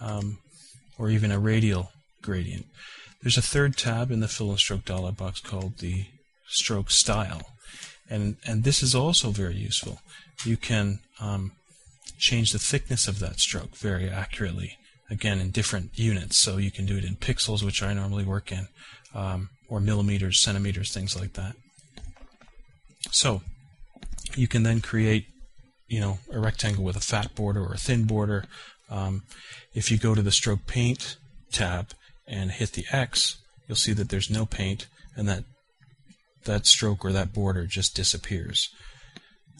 um, 0.00 0.38
or 0.98 1.08
even 1.08 1.30
a 1.30 1.38
radial 1.38 1.92
gradient. 2.20 2.66
There's 3.22 3.38
a 3.38 3.42
third 3.42 3.76
tab 3.76 4.10
in 4.10 4.20
the 4.20 4.28
fill 4.28 4.50
and 4.50 4.58
stroke 4.58 4.84
dialog 4.84 5.16
box 5.16 5.40
called 5.40 5.78
the 5.78 6.06
stroke 6.48 6.90
style. 6.90 7.53
And, 8.10 8.36
and 8.46 8.64
this 8.64 8.82
is 8.82 8.94
also 8.94 9.30
very 9.30 9.56
useful. 9.56 10.00
You 10.44 10.56
can 10.56 11.00
um, 11.20 11.52
change 12.18 12.52
the 12.52 12.58
thickness 12.58 13.08
of 13.08 13.18
that 13.20 13.40
stroke 13.40 13.76
very 13.76 14.08
accurately, 14.08 14.76
again, 15.10 15.40
in 15.40 15.50
different 15.50 15.98
units. 15.98 16.36
So 16.36 16.58
you 16.58 16.70
can 16.70 16.86
do 16.86 16.96
it 16.96 17.04
in 17.04 17.16
pixels, 17.16 17.62
which 17.62 17.82
I 17.82 17.94
normally 17.94 18.24
work 18.24 18.52
in, 18.52 18.68
um, 19.14 19.50
or 19.68 19.80
millimeters, 19.80 20.40
centimeters, 20.40 20.92
things 20.92 21.18
like 21.18 21.32
that. 21.34 21.56
So 23.10 23.42
you 24.36 24.48
can 24.48 24.62
then 24.62 24.80
create, 24.80 25.26
you 25.88 26.00
know, 26.00 26.18
a 26.32 26.38
rectangle 26.38 26.84
with 26.84 26.96
a 26.96 27.00
fat 27.00 27.34
border 27.34 27.64
or 27.64 27.74
a 27.74 27.78
thin 27.78 28.04
border. 28.04 28.44
Um, 28.90 29.22
if 29.74 29.90
you 29.90 29.98
go 29.98 30.14
to 30.14 30.22
the 30.22 30.32
stroke 30.32 30.66
paint 30.66 31.16
tab 31.52 31.90
and 32.26 32.50
hit 32.50 32.72
the 32.72 32.84
X, 32.90 33.38
you'll 33.66 33.76
see 33.76 33.92
that 33.92 34.08
there's 34.08 34.30
no 34.30 34.46
paint 34.46 34.86
and 35.16 35.28
that 35.28 35.44
that 36.44 36.66
stroke 36.66 37.04
or 37.04 37.12
that 37.12 37.32
border 37.32 37.66
just 37.66 37.94
disappears. 37.94 38.70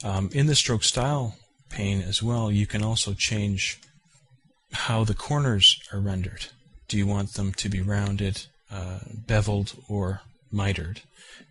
Um, 0.02 0.30
in 0.32 0.46
the 0.46 0.54
stroke 0.54 0.84
style 0.84 1.36
pane 1.70 2.00
as 2.00 2.22
well, 2.22 2.50
you 2.50 2.66
can 2.66 2.82
also 2.82 3.14
change 3.14 3.80
how 4.72 5.04
the 5.04 5.14
corners 5.14 5.80
are 5.92 6.00
rendered. 6.00 6.46
Do 6.88 6.98
you 6.98 7.06
want 7.06 7.34
them 7.34 7.52
to 7.54 7.68
be 7.68 7.80
rounded, 7.80 8.46
uh, 8.70 9.00
beveled, 9.26 9.74
or 9.88 10.20
mitered? 10.52 11.02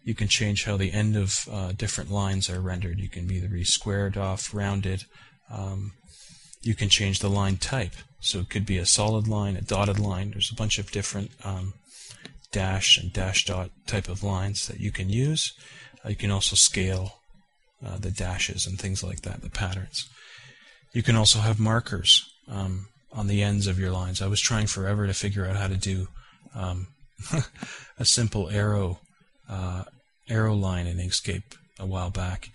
You 0.04 0.14
can 0.14 0.28
change 0.28 0.66
how 0.66 0.78
the 0.78 0.92
end 0.92 1.16
of 1.16 1.48
uh, 1.52 1.72
different 1.72 2.12
lines 2.12 2.50
are 2.50 2.60
rendered. 2.62 3.00
You 3.00 3.10
can 3.10 3.32
either 3.32 3.48
be 3.48 3.64
squared 3.64 4.18
off, 4.18 4.54
rounded. 4.54 5.06
Um, 5.50 5.94
you 6.62 6.76
can 6.76 6.90
change 6.90 7.20
the 7.20 7.30
line 7.30 7.58
type. 7.58 7.96
So 8.20 8.40
it 8.40 8.50
could 8.50 8.66
be 8.66 8.78
a 8.78 8.86
solid 8.86 9.28
line, 9.28 9.58
a 9.58 9.62
dotted 9.62 10.00
line. 10.00 10.32
There's 10.32 10.52
a 10.52 10.56
bunch 10.56 10.80
of 10.80 10.92
different 10.92 11.32
um, 11.44 11.74
dash 12.54 12.98
and 12.98 13.12
dash 13.12 13.44
dot 13.44 13.72
type 13.86 14.08
of 14.08 14.24
lines 14.24 14.68
that 14.68 14.80
you 14.80 14.92
can 14.92 15.10
use. 15.10 15.52
Uh, 16.06 16.10
you 16.10 16.16
can 16.16 16.32
also 16.32 16.56
scale 16.56 17.16
uh, 17.86 17.98
the 17.98 18.12
dashes 18.12 18.66
and 18.66 18.80
things 18.80 19.04
like 19.04 19.22
that, 19.22 19.42
the 19.42 19.50
patterns. 19.50 20.08
You 20.94 21.04
can 21.04 21.18
also 21.18 21.40
have 21.40 21.60
markers 21.60 22.32
um, 22.48 22.88
on 23.12 23.28
the 23.28 23.44
ends 23.44 23.68
of 23.68 23.80
your 23.80 23.92
lines. 23.92 24.22
I 24.22 24.28
was 24.28 24.40
trying 24.40 24.68
forever 24.68 25.06
to 25.08 25.14
figure 25.14 25.46
out 25.46 25.58
how 25.58 25.68
to 25.68 25.76
do 25.76 26.08
um, 26.56 26.88
a 28.00 28.06
simple 28.06 28.50
arrow 28.50 29.00
uh, 29.50 29.84
arrow 30.30 30.56
line 30.56 30.88
in 30.88 30.98
Inkscape 30.98 31.58
a 31.80 31.86
while 31.86 32.12
back, 32.12 32.50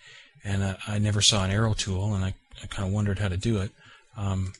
and 0.45 0.63
uh, 0.63 0.77
I 0.87 0.99
never 0.99 1.21
saw 1.21 1.45
an 1.45 1.51
arrow 1.51 1.75
tool, 1.75 2.15
and 2.15 2.25
I, 2.25 2.35
I 2.63 2.67
kind 2.69 2.87
of 2.89 2.95
wondered 2.95 3.19
how 3.19 3.29
to 3.29 3.37
do 3.37 3.61
it. 3.61 3.73
Um, 4.17 4.53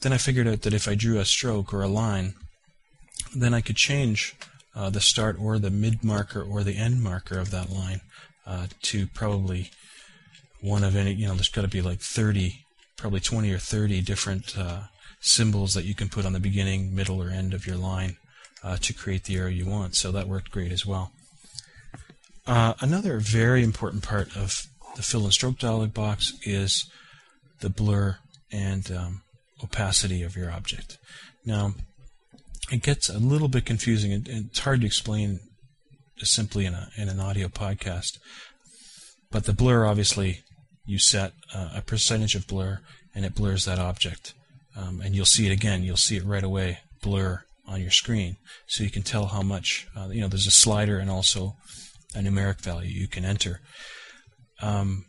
then 0.00 0.12
I 0.12 0.18
figured 0.18 0.48
out 0.48 0.62
that 0.62 0.74
if 0.74 0.88
I 0.88 0.94
drew 0.94 1.18
a 1.18 1.24
stroke 1.24 1.74
or 1.74 1.82
a 1.82 1.88
line, 1.88 2.34
then 3.40 3.54
I 3.54 3.60
could 3.60 3.76
change 3.76 4.34
uh, 4.74 4.90
the 4.90 5.00
start 5.00 5.36
or 5.40 5.58
the 5.58 5.70
mid 5.70 6.04
marker 6.04 6.42
or 6.42 6.62
the 6.62 6.76
end 6.76 7.02
marker 7.02 7.38
of 7.38 7.50
that 7.50 7.70
line 7.70 8.00
uh, 8.46 8.66
to 8.82 9.06
probably 9.08 9.70
one 10.60 10.84
of 10.84 10.96
any, 10.96 11.12
you 11.12 11.26
know, 11.26 11.34
there's 11.34 11.48
got 11.48 11.62
to 11.62 11.68
be 11.68 11.82
like 11.82 12.00
30, 12.00 12.64
probably 12.96 13.20
20 13.20 13.52
or 13.52 13.58
30 13.58 14.00
different 14.02 14.56
uh, 14.58 14.80
symbols 15.20 15.74
that 15.74 15.84
you 15.84 15.94
can 15.94 16.08
put 16.08 16.26
on 16.26 16.32
the 16.32 16.40
beginning, 16.40 16.94
middle, 16.94 17.22
or 17.22 17.30
end 17.30 17.54
of 17.54 17.66
your 17.66 17.76
line 17.76 18.16
uh, 18.62 18.76
to 18.78 18.92
create 18.92 19.24
the 19.24 19.36
arrow 19.36 19.48
you 19.48 19.66
want. 19.66 19.94
So 19.94 20.12
that 20.12 20.28
worked 20.28 20.50
great 20.50 20.72
as 20.72 20.84
well. 20.84 21.12
Uh, 22.46 22.74
another 22.80 23.18
very 23.18 23.64
important 23.64 24.02
part 24.02 24.36
of 24.36 24.66
the 24.94 25.02
fill 25.02 25.24
and 25.24 25.32
stroke 25.32 25.58
dialog 25.58 25.92
box 25.92 26.32
is 26.44 26.90
the 27.60 27.70
blur 27.70 28.18
and 28.52 28.90
um, 28.92 29.22
opacity 29.62 30.22
of 30.22 30.36
your 30.36 30.50
object. 30.50 30.98
Now, 31.44 31.74
it 32.70 32.82
gets 32.82 33.08
a 33.08 33.18
little 33.18 33.48
bit 33.48 33.64
confusing 33.64 34.12
and 34.12 34.26
it's 34.28 34.60
hard 34.60 34.80
to 34.80 34.86
explain 34.86 35.40
simply 36.18 36.64
in, 36.66 36.74
a, 36.74 36.88
in 36.96 37.08
an 37.08 37.20
audio 37.20 37.48
podcast. 37.48 38.18
But 39.30 39.44
the 39.44 39.52
blur, 39.52 39.86
obviously, 39.86 40.40
you 40.84 40.98
set 40.98 41.32
a 41.54 41.82
percentage 41.82 42.34
of 42.34 42.46
blur 42.46 42.80
and 43.14 43.24
it 43.24 43.34
blurs 43.34 43.64
that 43.64 43.78
object. 43.78 44.34
Um, 44.76 45.00
and 45.00 45.14
you'll 45.14 45.24
see 45.24 45.46
it 45.46 45.52
again, 45.52 45.82
you'll 45.82 45.96
see 45.96 46.16
it 46.16 46.24
right 46.24 46.44
away, 46.44 46.78
blur 47.02 47.42
on 47.66 47.80
your 47.80 47.90
screen. 47.90 48.36
So 48.66 48.84
you 48.84 48.90
can 48.90 49.02
tell 49.02 49.26
how 49.26 49.42
much, 49.42 49.86
uh, 49.96 50.08
you 50.08 50.20
know, 50.20 50.28
there's 50.28 50.46
a 50.46 50.52
slider 50.52 50.98
and 50.98 51.10
also 51.10 51.56
a 52.14 52.18
numeric 52.18 52.60
value 52.60 52.90
you 52.90 53.08
can 53.08 53.24
enter. 53.24 53.60
Um, 54.62 55.06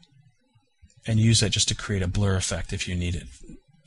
and 1.05 1.19
use 1.19 1.39
that 1.39 1.51
just 1.51 1.67
to 1.69 1.75
create 1.75 2.01
a 2.01 2.07
blur 2.07 2.35
effect 2.35 2.73
if 2.73 2.87
you 2.87 2.95
need 2.95 3.15
it 3.15 3.27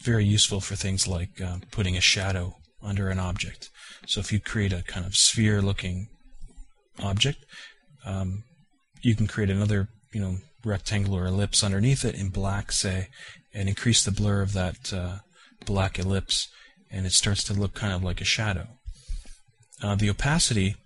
very 0.00 0.24
useful 0.24 0.60
for 0.60 0.76
things 0.76 1.06
like 1.06 1.40
uh, 1.40 1.58
putting 1.70 1.96
a 1.96 2.00
shadow 2.00 2.56
under 2.82 3.08
an 3.08 3.18
object. 3.18 3.70
So 4.06 4.20
if 4.20 4.32
you 4.32 4.40
create 4.40 4.72
a 4.72 4.82
kind 4.82 5.06
of 5.06 5.14
sphere-looking 5.14 6.08
object, 7.02 7.44
um, 8.04 8.44
you 9.02 9.14
can 9.14 9.26
create 9.26 9.50
another, 9.50 9.88
you 10.12 10.20
know, 10.20 10.36
rectangular 10.64 11.26
ellipse 11.26 11.64
underneath 11.64 12.04
it 12.04 12.14
in 12.14 12.28
black, 12.28 12.72
say, 12.72 13.08
and 13.54 13.68
increase 13.68 14.04
the 14.04 14.10
blur 14.10 14.42
of 14.42 14.52
that 14.52 14.92
uh, 14.92 15.18
black 15.64 15.98
ellipse, 15.98 16.48
and 16.90 17.06
it 17.06 17.12
starts 17.12 17.44
to 17.44 17.54
look 17.54 17.74
kind 17.74 17.92
of 17.92 18.02
like 18.02 18.20
a 18.20 18.24
shadow. 18.24 18.66
Uh, 19.82 19.94
the 19.94 20.10
opacity 20.10 20.76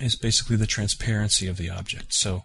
is 0.00 0.16
basically 0.16 0.56
the 0.56 0.66
transparency 0.66 1.46
of 1.46 1.56
the 1.56 1.70
object. 1.70 2.14
So 2.14 2.44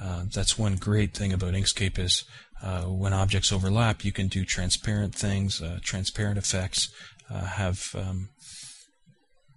uh, 0.00 0.24
that's 0.32 0.58
one 0.58 0.76
great 0.76 1.14
thing 1.14 1.32
about 1.32 1.54
Inkscape 1.54 1.98
is 1.98 2.24
uh, 2.62 2.82
when 2.82 3.12
objects 3.12 3.52
overlap, 3.52 4.04
you 4.04 4.12
can 4.12 4.28
do 4.28 4.44
transparent 4.44 5.14
things, 5.14 5.60
uh, 5.60 5.78
transparent 5.82 6.38
effects, 6.38 6.92
uh, 7.30 7.44
have 7.44 7.94
um, 7.94 8.30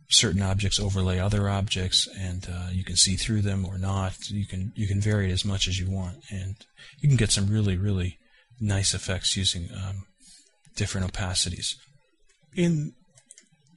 certain 0.09 0.41
objects 0.41 0.79
overlay 0.79 1.19
other 1.19 1.49
objects, 1.49 2.07
and 2.17 2.47
uh, 2.49 2.67
you 2.71 2.83
can 2.83 2.95
see 2.95 3.15
through 3.15 3.41
them 3.41 3.65
or 3.65 3.77
not. 3.77 4.29
You 4.29 4.45
can 4.45 4.71
you 4.75 4.87
can 4.87 5.01
vary 5.01 5.29
it 5.29 5.33
as 5.33 5.45
much 5.45 5.67
as 5.67 5.79
you 5.79 5.89
want, 5.89 6.17
and 6.31 6.55
you 6.99 7.09
can 7.09 7.17
get 7.17 7.31
some 7.31 7.47
really 7.47 7.77
really 7.77 8.17
nice 8.59 8.93
effects 8.93 9.35
using 9.35 9.69
um, 9.73 10.05
different 10.75 11.11
opacities. 11.11 11.75
In 12.55 12.93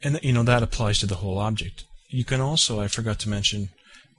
and 0.02 0.18
you 0.22 0.32
know 0.32 0.44
that 0.44 0.62
applies 0.62 0.98
to 1.00 1.06
the 1.06 1.16
whole 1.16 1.38
object. 1.38 1.84
You 2.08 2.24
can 2.24 2.40
also 2.40 2.80
I 2.80 2.88
forgot 2.88 3.18
to 3.20 3.28
mention 3.28 3.70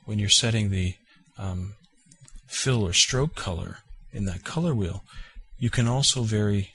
when 0.05 0.19
you're 0.19 0.29
setting 0.29 0.69
the 0.69 0.95
um, 1.37 1.75
fill 2.47 2.83
or 2.83 2.93
stroke 2.93 3.35
color 3.35 3.77
in 4.11 4.25
that 4.25 4.43
color 4.43 4.75
wheel, 4.75 5.03
you 5.57 5.69
can 5.69 5.87
also 5.87 6.23
vary 6.23 6.71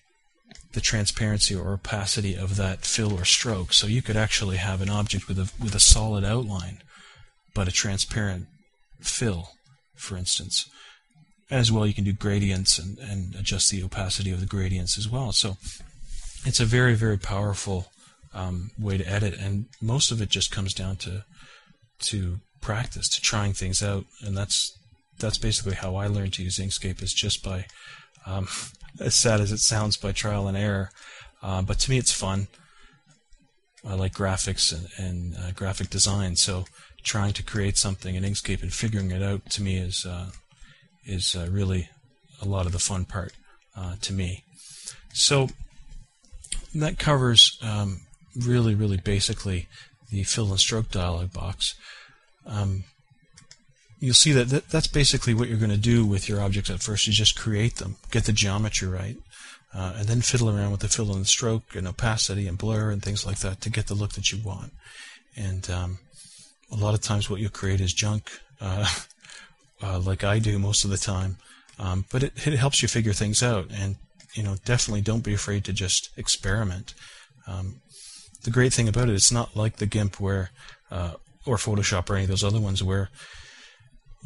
the 0.77 0.81
transparency 0.83 1.55
or 1.55 1.73
opacity 1.73 2.37
of 2.37 2.57
that 2.57 2.85
fill 2.85 3.13
or 3.13 3.25
stroke. 3.25 3.73
So 3.73 3.87
you 3.87 4.03
could 4.03 4.17
actually 4.17 4.59
have 4.59 4.83
an 4.83 4.91
object 4.91 5.27
with 5.27 5.39
a 5.39 5.51
with 5.61 5.75
a 5.75 5.81
solid 5.81 6.23
outline, 6.23 6.83
but 7.55 7.67
a 7.67 7.73
transparent 7.73 8.47
fill, 9.01 9.49
for 9.97 10.17
instance. 10.17 10.69
As 11.51 11.73
well, 11.73 11.87
you 11.87 11.95
can 11.95 12.05
do 12.05 12.13
gradients 12.13 12.79
and, 12.79 12.99
and 12.99 13.35
adjust 13.37 13.71
the 13.71 13.83
opacity 13.83 14.33
of 14.33 14.41
the 14.41 14.47
gradients 14.47 14.99
as 14.99 15.09
well. 15.09 15.33
So 15.33 15.57
it's 16.45 16.61
a 16.61 16.65
very, 16.65 16.95
very 16.95 17.19
powerful 17.19 17.87
um, 18.35 18.71
way 18.79 18.99
to 18.99 19.09
edit, 19.09 19.35
and 19.35 19.67
most 19.81 20.11
of 20.13 20.21
it 20.21 20.29
just 20.29 20.51
comes 20.51 20.75
down 20.75 20.97
to 20.97 21.25
to 22.11 22.41
practice, 22.61 23.09
to 23.09 23.21
trying 23.21 23.55
things 23.55 23.83
out, 23.83 24.05
and 24.23 24.37
that's 24.37 24.77
that's 25.19 25.39
basically 25.39 25.75
how 25.75 25.97
I 25.97 26.07
learned 26.07 26.35
to 26.35 26.43
use 26.43 26.59
Inkscape 26.59 27.03
is 27.03 27.15
just 27.15 27.43
by, 27.43 27.65
um, 28.27 28.47
as 29.01 29.15
sad 29.15 29.41
as 29.41 29.53
it 29.53 29.59
sounds, 29.59 29.97
by 29.97 30.13
trial 30.13 30.49
and 30.49 30.57
error. 30.57 30.91
Uh, 31.43 31.63
but 31.63 31.79
to 31.81 31.91
me, 31.91 31.99
it's 31.99 32.13
fun. 32.13 32.49
I 33.87 33.95
like 33.95 34.15
graphics 34.15 34.73
and, 34.73 34.89
and 34.99 35.37
uh, 35.37 35.53
graphic 35.53 35.91
design, 35.91 36.37
so 36.37 36.65
trying 37.03 37.33
to 37.35 37.43
create 37.43 37.77
something 37.77 38.17
in 38.17 38.25
Inkscape 38.25 38.63
and 38.63 38.73
figuring 38.73 39.13
it 39.13 39.23
out 39.23 39.49
to 39.51 39.63
me 39.63 39.77
is 39.77 40.05
uh, 40.05 40.31
is 41.05 41.37
uh, 41.37 41.49
really 41.51 41.89
a 42.43 42.45
lot 42.45 42.67
of 42.67 42.73
the 42.73 42.81
fun 42.81 43.05
part 43.05 43.33
uh, 43.77 43.95
to 44.01 44.13
me. 44.13 44.43
So 45.13 45.49
that 46.75 46.99
covers 46.99 47.59
um, 47.63 48.01
really, 48.35 48.75
really 48.75 48.97
basically 48.97 49.69
the 50.11 50.25
fill 50.25 50.51
and 50.51 50.61
stroke 50.61 50.91
dialog 50.91 51.33
box. 51.33 51.75
Um, 52.45 52.85
you'll 54.07 54.15
see 54.15 54.31
that 54.31 54.49
th- 54.49 54.67
that's 54.71 54.87
basically 54.87 55.35
what 55.35 55.49
you're 55.49 55.59
going 55.59 55.69
to 55.69 55.77
do 55.77 56.07
with 56.07 56.29
your 56.29 56.41
objects 56.41 56.71
at 56.71 56.81
first. 56.81 57.09
You 57.09 57.13
just 57.13 57.37
create 57.37 57.77
them, 57.77 57.97
get 58.13 58.25
the 58.25 58.33
geometry 58.33 58.87
right, 58.87 59.17
uh, 59.75 59.95
and 59.97 60.07
then 60.07 60.21
fiddle 60.21 60.49
around 60.49 60.71
with 60.71 60.79
the 60.79 60.89
fill 60.89 61.13
and 61.13 61.27
stroke 61.27 61.75
and 61.75 61.89
opacity 61.89 62.47
and 62.47 62.57
blur 62.57 62.91
and 62.91 63.03
things 63.03 63.27
like 63.27 63.41
that 63.41 63.61
to 63.63 63.69
get 63.69 63.89
the 63.89 63.95
look 63.95 64.13
that 64.13 64.31
you 64.31 64.39
want. 64.45 64.73
And 65.37 65.69
um, 65.69 65.99
a 66.71 66.77
lot 66.77 66.95
of 66.95 67.01
times, 67.01 67.29
what 67.29 67.41
you'll 67.41 67.51
create 67.51 67.81
is 67.81 67.93
junk, 67.93 68.31
uh, 68.61 68.87
uh, 69.83 69.99
like 69.99 70.23
I 70.23 70.39
do 70.39 70.57
most 70.61 70.85
of 70.85 70.91
the 70.91 70.99
time. 70.99 71.39
Um, 71.81 72.05
but 72.13 72.23
it, 72.23 72.47
it 72.47 72.57
helps 72.57 72.83
you 72.83 72.89
figure 72.89 73.13
things 73.13 73.43
out, 73.43 73.73
and 73.75 73.97
you 74.35 74.45
know, 74.45 74.55
definitely 74.65 75.01
don't 75.01 75.25
be 75.25 75.35
afraid 75.35 75.65
to 75.65 75.73
just 75.73 76.11
experiment. 76.17 76.95
Um, 77.49 77.81
the 78.45 78.51
great 78.53 78.73
thing 78.73 78.89
about 78.89 79.09
it, 79.09 79.15
it's 79.15 79.33
not 79.33 79.57
like 79.57 79.77
the 79.77 79.87
GIMP 79.87 80.21
where, 80.21 80.51
uh, 80.93 81.15
or 81.45 81.57
Photoshop 81.57 82.09
or 82.09 82.15
any 82.15 82.25
of 82.25 82.31
those 82.31 82.45
other 82.45 82.61
ones 82.61 82.85
where 82.85 83.11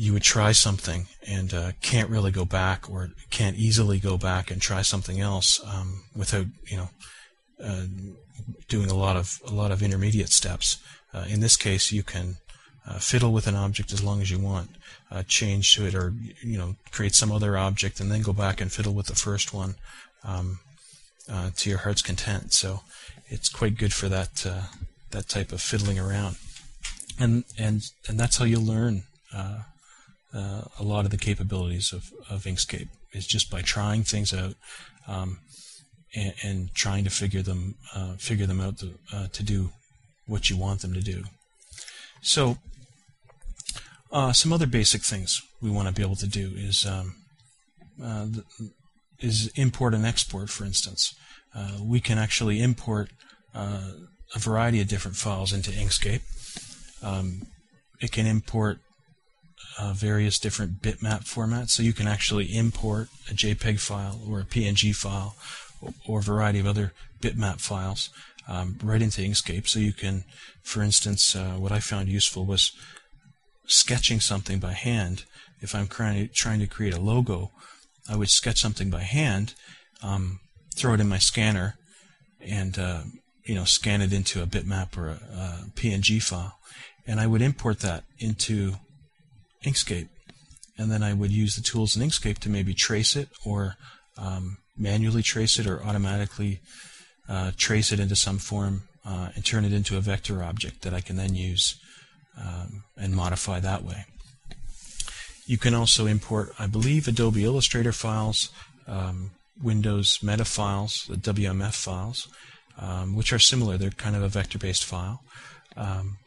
you 0.01 0.15
would 0.15 0.23
try 0.23 0.51
something 0.51 1.07
and 1.29 1.53
uh, 1.53 1.73
can't 1.83 2.09
really 2.09 2.31
go 2.31 2.47
back 2.47 2.89
or 2.89 3.11
can't 3.29 3.59
easily 3.59 3.99
go 3.99 4.17
back 4.17 4.51
and 4.51 4.59
try 4.63 4.81
something 4.81 5.21
else 5.21 5.61
um, 5.67 6.05
without 6.17 6.47
you 6.69 6.79
know 6.79 6.89
uh, 7.63 7.85
doing 8.67 8.91
a 8.91 8.95
lot 8.95 9.15
of 9.15 9.39
a 9.47 9.51
lot 9.51 9.71
of 9.71 9.83
intermediate 9.83 10.31
steps. 10.31 10.79
Uh, 11.13 11.27
in 11.29 11.41
this 11.41 11.55
case, 11.55 11.93
you 11.93 12.03
can 12.03 12.37
uh, 12.89 12.99
fiddle 12.99 13.31
with 13.31 13.47
an 13.47 13.55
object 13.55 13.93
as 13.93 14.03
long 14.03 14.23
as 14.23 14.31
you 14.31 14.39
want, 14.39 14.71
uh, 15.11 15.23
change 15.29 15.75
to 15.75 15.85
it, 15.85 15.95
or 15.95 16.15
you 16.43 16.57
know, 16.57 16.77
create 16.91 17.15
some 17.15 17.31
other 17.31 17.59
object, 17.59 18.01
and 18.01 18.11
then 18.11 18.23
go 18.23 18.33
back 18.33 18.59
and 18.59 18.73
fiddle 18.73 18.95
with 18.95 19.07
the 19.07 19.15
first 19.15 19.53
one 19.53 19.75
um, 20.25 20.61
uh, 21.31 21.51
to 21.57 21.69
your 21.69 21.81
heart's 21.81 22.01
content. 22.01 22.55
So 22.55 22.81
it's 23.27 23.51
quite 23.51 23.77
good 23.77 23.93
for 23.93 24.09
that 24.09 24.47
that 25.11 25.29
type 25.29 25.53
of 25.53 25.61
fiddling 25.61 25.99
around, 25.99 26.37
and 27.19 27.45
and 27.59 27.83
and 28.09 28.19
that's 28.19 28.39
how 28.39 28.47
you 28.47 28.59
learn 28.59 29.03
uh, 29.35 29.65
uh, 30.35 30.63
a 30.79 30.83
lot 30.83 31.05
of 31.05 31.11
the 31.11 31.17
capabilities 31.17 31.93
of, 31.93 32.13
of 32.29 32.45
Inkscape 32.45 32.89
is 33.13 33.27
just 33.27 33.51
by 33.51 33.63
trying 33.63 34.05
things 34.05 34.33
out. 34.33 34.55
Um, 35.07 35.41
and, 36.13 36.35
and, 36.43 36.75
trying 36.75 37.05
to 37.05 37.11
figure 37.11 37.41
them 37.41 37.77
figure 38.19 38.47
them 38.47 38.61
out 38.61 38.79
to, 38.79 38.99
to 39.33 39.43
do 39.45 39.71
what 40.27 40.51
you 40.51 40.57
want 40.57 40.81
them 40.81 40.93
to 40.93 41.01
do. 41.01 41.23
So 42.21 42.59
uh, 44.13 44.33
some 44.33 44.53
other 44.53 44.67
basic 44.67 45.03
things 45.03 45.43
we 45.61 45.71
want 45.71 45.89
to 45.89 45.95
be 45.95 46.03
able 46.03 46.17
to 46.17 46.27
do 46.27 46.53
is 46.55 46.85
um, 46.85 47.15
uh, 48.03 48.27
is 49.21 49.49
import 49.55 49.95
and 49.95 50.05
export. 50.05 50.51
For 50.51 50.65
instance, 50.65 51.15
uh, 51.55 51.79
we 51.81 52.01
can 52.01 52.19
actually 52.19 52.61
import 52.61 53.11
uh, 53.55 53.93
a 54.35 54.39
variety 54.39 54.81
of 54.81 54.89
different 54.89 55.17
files 55.17 55.53
into 55.53 55.71
Inkscape. 55.71 56.23
Um, 57.03 57.47
it 58.01 58.13
can 58.13 58.27
import 58.27 58.79
uh, 59.81 59.93
various 59.95 60.39
different 60.39 60.83
bitmap 60.83 61.25
formats, 61.25 61.71
so 61.71 61.83
you 61.83 61.93
can 61.93 62.07
actually 62.07 62.55
import 62.57 63.09
a 63.31 63.35
JPEG 63.35 63.81
file 63.81 64.21
or 64.29 64.41
a 64.41 64.45
PNG 64.45 64.95
file 64.95 65.37
or, 65.81 65.95
or 66.07 66.19
a 66.19 66.23
variety 66.23 66.59
of 66.59 66.67
other 66.67 66.93
bitmap 67.21 67.61
files 67.61 68.11
um, 68.49 68.79
right 68.83 69.01
into 69.01 69.23
Inkscape. 69.23 69.67
So 69.67 69.79
you 69.79 69.93
can, 69.93 70.25
for 70.63 70.83
instance, 70.83 71.35
uh, 71.35 71.53
what 71.53 71.73
I 71.73 71.81
found 71.81 72.09
useful 72.09 72.45
was 72.45 72.73
sketching 73.67 74.21
something 74.21 74.59
by 74.59 74.73
hand, 74.73 75.25
if 75.61 75.75
I'm 75.75 75.87
trying 75.87 76.61
to 76.61 76.67
create 76.67 76.95
a 76.95 77.01
logo, 77.01 77.53
I 78.09 78.17
would 78.17 78.31
sketch 78.31 78.59
something 78.59 78.91
by 78.91 79.03
hand, 79.03 79.55
um, 80.03 80.41
throw 80.75 80.95
it 80.95 81.01
in 81.01 81.09
my 81.09 81.19
scanner, 81.19 81.77
and 82.41 82.79
uh, 82.79 83.03
you 83.45 83.55
know 83.55 83.65
scan 83.65 84.01
it 84.01 84.13
into 84.13 84.43
a 84.43 84.47
bitmap 84.47 84.97
or 84.97 85.09
a, 85.09 85.13
a, 85.13 85.65
PNG 85.75 86.23
file, 86.23 86.59
and 87.07 87.21
I 87.21 87.27
would 87.27 87.43
import 87.43 87.81
that 87.81 88.05
into 88.19 88.75
Inkscape, 89.65 90.09
and 90.79 90.91
then 90.91 91.03
I 91.03 91.13
would 91.13 91.31
use 91.31 91.57
the 91.57 91.63
tools 91.63 91.97
in 91.97 92.03
Inkscape 92.03 92.39
to 92.39 92.49
maybe 92.49 92.75
trace 92.75 93.17
it 93.17 93.29
or 93.45 93.77
um, 94.17 94.59
manually 94.77 95.23
trace 95.23 95.59
it 95.59 95.67
or 95.67 95.83
automatically 95.83 96.61
uh, 97.29 97.53
trace 97.57 97.93
it 97.93 98.01
into 98.01 98.17
some 98.17 98.39
form 98.39 98.83
uh, 99.05 99.29
and 99.35 99.45
turn 99.45 99.65
it 99.65 99.73
into 99.73 99.97
a 99.97 100.01
vector 100.01 100.43
object 100.43 100.83
that 100.83 100.95
I 100.95 101.01
can 101.01 101.17
then 101.17 101.35
use 101.35 101.79
um, 102.41 102.85
and 102.97 103.15
modify 103.15 103.61
that 103.61 103.85
way. 103.85 104.05
You 105.47 105.59
can 105.59 105.75
also 105.75 106.07
import, 106.07 106.53
I 106.59 106.67
believe, 106.67 107.09
Adobe 107.09 107.45
Illustrator 107.45 107.93
files, 107.93 108.51
um, 108.87 109.33
Windows 109.63 110.21
Meta 110.23 110.45
files, 110.45 111.07
the 111.09 111.17
WMF 111.17 111.75
files, 111.75 112.29
um, 112.79 113.17
which 113.17 113.33
are 113.33 113.39
similar. 113.39 113.77
They're 113.77 113.91
kind 113.91 114.17
of 114.17 114.23
a 114.23 114.29
vector-based 114.29 114.85
file. 114.85 115.23
Um, 115.77 116.19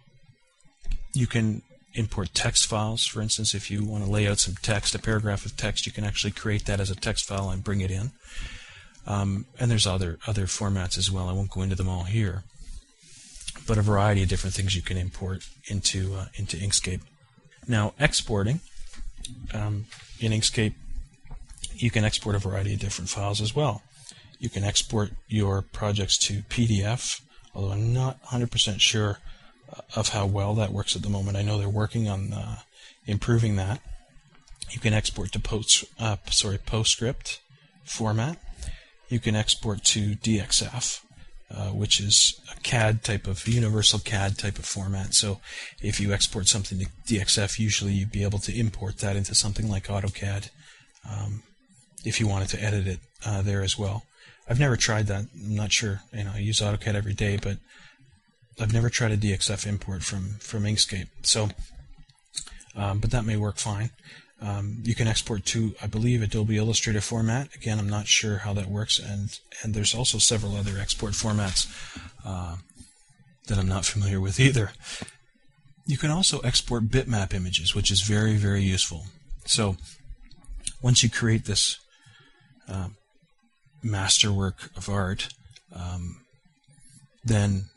you 1.14 1.26
can 1.28 1.62
import 1.94 2.30
text 2.34 2.66
files. 2.66 3.06
For 3.06 3.22
instance, 3.22 3.54
if 3.54 3.70
you 3.70 3.84
want 3.84 4.04
to 4.04 4.10
lay 4.10 4.28
out 4.28 4.40
some 4.40 4.56
text, 4.62 4.96
a 4.96 5.00
paragraph 5.00 5.46
of 5.46 5.56
text, 5.56 5.86
you 5.86 5.92
can 5.92 6.04
actually 6.04 6.32
create 6.32 6.66
that 6.66 6.80
as 6.80 6.90
a 6.90 6.96
text 6.96 7.26
file 7.26 7.50
and 7.50 7.64
bring 7.64 7.82
it 7.82 7.92
in. 7.92 8.12
Um, 9.06 9.46
and 9.60 9.70
there's 9.70 9.86
other 9.88 10.18
other 10.28 10.46
formats 10.46 10.98
as 10.98 11.12
well. 11.12 11.28
I 11.28 11.34
won't 11.34 11.52
go 11.52 11.62
into 11.62 11.76
them 11.76 11.90
all 11.90 12.04
here 12.04 12.44
but 13.68 13.78
a 13.78 13.82
variety 13.82 14.24
of 14.24 14.30
different 14.30 14.56
things 14.56 14.76
you 14.76 14.82
can 14.82 14.98
import 14.98 15.48
into 15.68 16.16
uh, 16.16 16.26
into 16.36 16.58
Inkscape. 16.58 17.02
Now, 17.68 17.94
exporting 18.00 18.60
um, 19.54 19.86
in 20.20 20.32
Inkscape, 20.32 20.74
you 21.76 21.90
can 21.90 22.04
export 22.04 22.36
a 22.36 22.40
variety 22.40 22.74
of 22.74 22.80
different 22.80 23.10
files 23.10 23.42
as 23.42 23.56
well. 23.56 23.82
You 24.40 24.50
can 24.50 24.64
export 24.64 25.12
your 25.28 25.62
projects 25.62 26.18
to 26.20 26.42
PDF, 26.44 27.22
although 27.56 27.72
I'm 27.72 27.94
not 27.94 28.22
100% 28.24 28.82
sure 28.82 29.20
of 29.96 30.10
how 30.10 30.26
well 30.26 30.54
that 30.56 30.72
works 30.72 30.96
at 30.96 31.02
the 31.02 31.10
moment. 31.10 31.38
I 31.38 31.42
know 31.42 31.58
they're 31.58 31.70
working 31.70 32.08
on 32.08 32.34
uh, 32.34 32.60
improving 33.06 33.56
that. 33.58 33.80
You 34.72 34.80
can 34.80 34.94
export 34.94 35.32
to 35.34 35.40
post, 35.40 35.86
uh, 36.00 36.18
sorry, 36.30 36.58
PostScript 36.58 37.40
format. 37.84 38.38
You 39.10 39.20
can 39.20 39.36
export 39.36 39.84
to 39.86 40.16
DXF, 40.16 41.04
uh, 41.52 41.68
which 41.68 42.00
is 42.00 42.40
a 42.56 42.60
CAD 42.62 43.04
type 43.04 43.28
of 43.28 43.48
universal 43.48 44.00
CAD 44.00 44.38
type 44.38 44.58
of 44.58 44.66
format. 44.66 45.14
So 45.14 45.40
if 45.82 46.00
you 46.00 46.14
export 46.14 46.48
something 46.48 46.80
to 46.80 46.86
DXF, 47.08 47.60
usually 47.60 47.94
you'd 47.94 48.12
be 48.12 48.24
able 48.24 48.40
to 48.40 48.58
import 48.58 49.00
that 49.00 49.16
into 49.16 49.36
something 49.36 49.70
like 49.70 49.88
AutoCAD 49.88 50.50
um, 51.10 51.44
if 52.04 52.20
you 52.20 52.28
wanted 52.28 52.50
to 52.50 52.64
edit 52.64 52.88
it 52.88 53.00
uh, 53.26 53.42
there 53.42 53.62
as 53.62 53.78
well. 53.78 54.04
I've 54.50 54.60
never 54.60 54.76
tried 54.76 55.08
that. 55.08 55.26
I'm 55.36 55.56
not 55.56 55.72
sure. 55.72 56.02
You 56.12 56.26
know, 56.26 56.32
I 56.34 56.40
use 56.40 56.60
AutoCAD 56.60 56.96
every 56.96 57.14
day, 57.14 57.38
but 57.42 57.58
I've 58.60 58.74
never 58.74 58.90
tried 58.90 59.12
a 59.12 59.18
DXF 59.18 59.66
import 59.68 60.04
from 60.04 60.36
from 60.40 60.64
Inkscape. 60.64 61.08
So, 61.24 61.50
um, 62.76 63.00
but 63.00 63.12
that 63.12 63.26
may 63.26 63.38
work 63.38 63.58
fine. 63.58 63.92
Um, 64.42 64.80
you 64.84 64.94
can 64.94 65.08
export 65.08 65.46
to, 65.46 65.74
I 65.82 65.88
believe, 65.88 66.22
Adobe 66.22 66.58
Illustrator 66.58 67.00
format. 67.00 67.56
Again, 67.56 67.80
I'm 67.80 67.90
not 67.90 68.08
sure 68.08 68.40
how 68.40 68.54
that 68.54 68.68
works, 68.68 69.00
and 69.00 69.40
and 69.64 69.74
there's 69.74 69.96
also 69.96 70.18
several 70.18 70.56
other 70.56 70.78
export 70.78 71.14
formats 71.14 71.68
uh, 72.26 72.58
that 73.48 73.58
I'm 73.58 73.70
not 73.70 73.86
familiar 73.86 74.20
with 74.20 74.40
either. 74.40 74.72
You 75.86 75.98
can 75.98 76.12
also 76.12 76.40
export 76.40 76.90
bitmap 76.90 77.34
images, 77.34 77.74
which 77.74 77.90
is 77.90 78.02
very 78.02 78.36
very 78.36 78.64
useful. 78.64 79.06
So 79.46 79.78
once 80.82 81.04
you 81.04 81.10
create 81.10 81.46
this 81.46 81.80
uh, 82.68 82.90
masterwork 83.82 84.72
of 84.76 84.90
art, 84.90 85.30
um, 85.74 86.18
then 87.24 87.70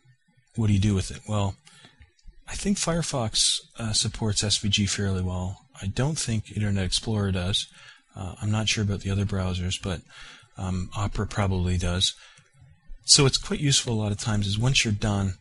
what 0.56 0.68
do 0.68 0.72
you 0.72 0.78
do 0.78 0.94
with 0.94 1.10
it? 1.10 1.20
Well, 1.28 1.56
I 2.48 2.54
think 2.54 2.78
Firefox 2.78 3.60
uh, 3.78 3.92
supports 3.92 4.42
SVG 4.42 4.88
fairly 4.88 5.22
well. 5.22 5.66
I 5.80 5.86
don't 5.86 6.18
think 6.18 6.56
Internet 6.56 6.84
Explorer 6.84 7.32
does. 7.32 7.66
Uh, 8.14 8.34
I'm 8.40 8.50
not 8.50 8.68
sure 8.68 8.82
about 8.82 9.00
the 9.00 9.10
other 9.10 9.24
browsers, 9.24 9.80
but 9.82 10.00
um, 10.56 10.88
Opera 10.96 11.26
probably 11.26 11.76
does. 11.76 12.14
So 13.04 13.26
it's 13.26 13.38
quite 13.38 13.60
useful 13.60 13.94
a 13.94 14.00
lot 14.02 14.12
of 14.12 14.18
times 14.18 14.46
is 14.46 14.58
once 14.58 14.84
you're 14.84 14.94
done 14.94 15.34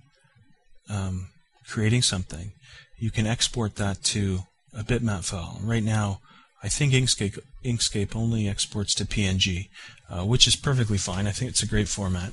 um, 0.89 1.29
creating 1.67 2.01
something, 2.01 2.51
you 2.97 3.11
can 3.11 3.25
export 3.25 3.75
that 3.75 4.03
to 4.03 4.39
a 4.77 4.83
bitmap 4.83 5.25
file. 5.25 5.59
Right 5.63 5.83
now, 5.83 6.19
I 6.61 6.67
think 6.67 6.93
Inkscape, 6.93 7.39
Inkscape 7.63 8.15
only 8.15 8.47
exports 8.47 8.93
to 8.95 9.05
PNG, 9.05 9.69
uh, 10.09 10.25
which 10.25 10.47
is 10.47 10.55
perfectly 10.55 10.97
fine. 10.97 11.27
I 11.27 11.31
think 11.31 11.49
it's 11.49 11.63
a 11.63 11.67
great 11.67 11.87
format. 11.87 12.31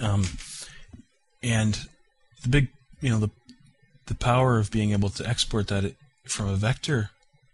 Um, 0.00 0.24
and 1.42 1.88
the 2.42 2.48
big, 2.48 2.68
you 3.00 3.10
know, 3.10 3.18
the 3.18 3.30
the 4.06 4.14
power 4.14 4.58
of 4.58 4.70
being 4.70 4.92
able 4.92 5.10
to 5.10 5.28
export 5.28 5.68
that 5.68 5.94
from 6.24 6.48
a 6.48 6.56
vector 6.56 7.10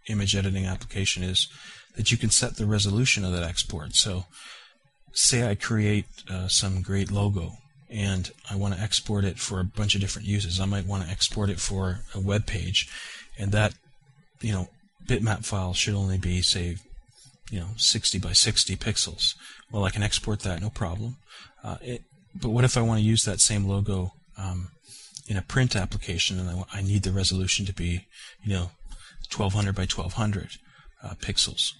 image 0.07 0.35
editing 0.35 0.65
application 0.65 1.21
is 1.21 1.49
that 1.97 2.11
you 2.11 2.17
can 2.17 2.29
set 2.29 2.55
the 2.55 2.65
resolution 2.65 3.25
of 3.25 3.33
that 3.33 3.43
export. 3.43 3.93
So, 3.93 4.25
say 5.11 5.49
I 5.49 5.55
create 5.55 6.05
uh, 6.29 6.47
some 6.47 6.81
great 6.81 7.11
logo 7.11 7.57
and 7.89 8.31
I 8.49 8.55
want 8.55 8.73
to 8.73 8.81
export 8.81 9.23
it 9.23 9.39
for 9.39 9.59
a 9.59 9.63
bunch 9.63 9.95
of 9.95 10.01
different 10.01 10.27
uses. 10.27 10.59
I 10.59 10.65
might 10.65 10.85
want 10.85 11.03
to 11.03 11.09
export 11.09 11.49
it 11.49 11.59
for 11.59 11.99
a 12.13 12.19
web 12.19 12.45
page, 12.45 12.89
and 13.37 13.51
that 13.51 13.73
you 14.41 14.51
know 14.51 14.69
bitmap 15.05 15.45
file 15.45 15.73
should 15.73 15.93
only 15.93 16.17
be 16.17 16.41
say 16.41 16.77
you 17.51 17.59
know 17.59 17.69
60 17.77 18.19
by 18.19 18.33
60 18.33 18.75
pixels. 18.75 19.35
Well, 19.71 19.83
I 19.83 19.91
can 19.91 20.03
export 20.03 20.41
that 20.41 20.61
no 20.61 20.69
problem. 20.69 21.17
Uh, 21.63 21.77
it, 21.81 22.01
but 22.35 22.49
what 22.49 22.63
if 22.63 22.77
I 22.77 22.81
want 22.81 22.99
to 22.99 23.05
use 23.05 23.23
that 23.25 23.39
same 23.39 23.65
logo 23.65 24.13
um, 24.37 24.69
in 25.27 25.37
a 25.37 25.41
print 25.41 25.75
application 25.75 26.39
and 26.39 26.49
I, 26.49 26.79
I 26.79 26.81
need 26.81 27.03
the 27.03 27.11
resolution 27.11 27.65
to 27.65 27.73
be 27.73 28.07
you 28.43 28.53
know 28.53 28.71
1200 29.33 29.75
by 29.75 29.81
1200 29.81 30.57
uh, 31.03 31.13
pixels. 31.15 31.73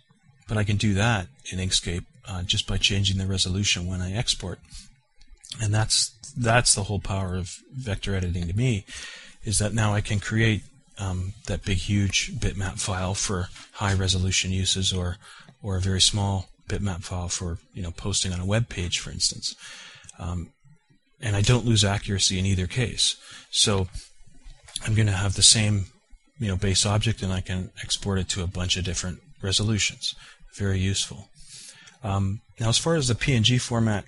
But 0.47 0.57
I 0.57 0.63
can 0.63 0.77
do 0.77 0.93
that 0.93 1.27
in 1.51 1.59
Inkscape 1.59 2.05
uh, 2.27 2.43
just 2.43 2.67
by 2.67 2.77
changing 2.77 3.17
the 3.17 3.25
resolution 3.25 3.87
when 3.87 4.01
I 4.01 4.13
export. 4.13 4.59
And 5.61 5.73
that's 5.73 6.11
that's 6.37 6.75
the 6.75 6.83
whole 6.83 6.99
power 6.99 7.35
of 7.35 7.57
vector 7.71 8.15
editing 8.15 8.47
to 8.47 8.55
me, 8.55 8.85
is 9.43 9.59
that 9.59 9.73
now 9.73 9.93
I 9.93 10.01
can 10.01 10.19
create 10.19 10.63
um, 10.97 11.33
that 11.47 11.63
big 11.63 11.77
huge 11.77 12.33
bitmap 12.39 12.79
file 12.79 13.13
for 13.13 13.49
high 13.73 13.93
resolution 13.93 14.51
uses 14.51 14.91
or 14.91 15.17
or 15.63 15.77
a 15.77 15.81
very 15.81 16.01
small 16.01 16.49
bitmap 16.67 17.03
file 17.03 17.29
for 17.29 17.59
you 17.73 17.81
know 17.81 17.91
posting 17.91 18.33
on 18.33 18.39
a 18.39 18.45
web 18.45 18.69
page, 18.69 18.99
for 18.99 19.11
instance. 19.11 19.55
Um, 20.19 20.51
and 21.21 21.35
I 21.35 21.41
don't 21.41 21.65
lose 21.65 21.83
accuracy 21.83 22.39
in 22.39 22.45
either 22.45 22.67
case. 22.67 23.15
So 23.51 23.87
I'm 24.85 24.95
going 24.95 25.07
to 25.07 25.13
have 25.13 25.35
the 25.35 25.41
same 25.41 25.85
you 26.39 26.47
know 26.47 26.57
base 26.57 26.85
object 26.85 27.21
and 27.21 27.31
I 27.31 27.41
can 27.41 27.71
export 27.81 28.19
it 28.19 28.29
to 28.29 28.43
a 28.43 28.47
bunch 28.47 28.77
of 28.77 28.83
different 28.83 29.19
resolutions. 29.41 30.15
Very 30.57 30.79
useful. 30.79 31.29
Um, 32.03 32.41
now, 32.59 32.69
as 32.69 32.77
far 32.77 32.95
as 32.95 33.07
the 33.07 33.15
PNG 33.15 33.59
format, 33.59 34.05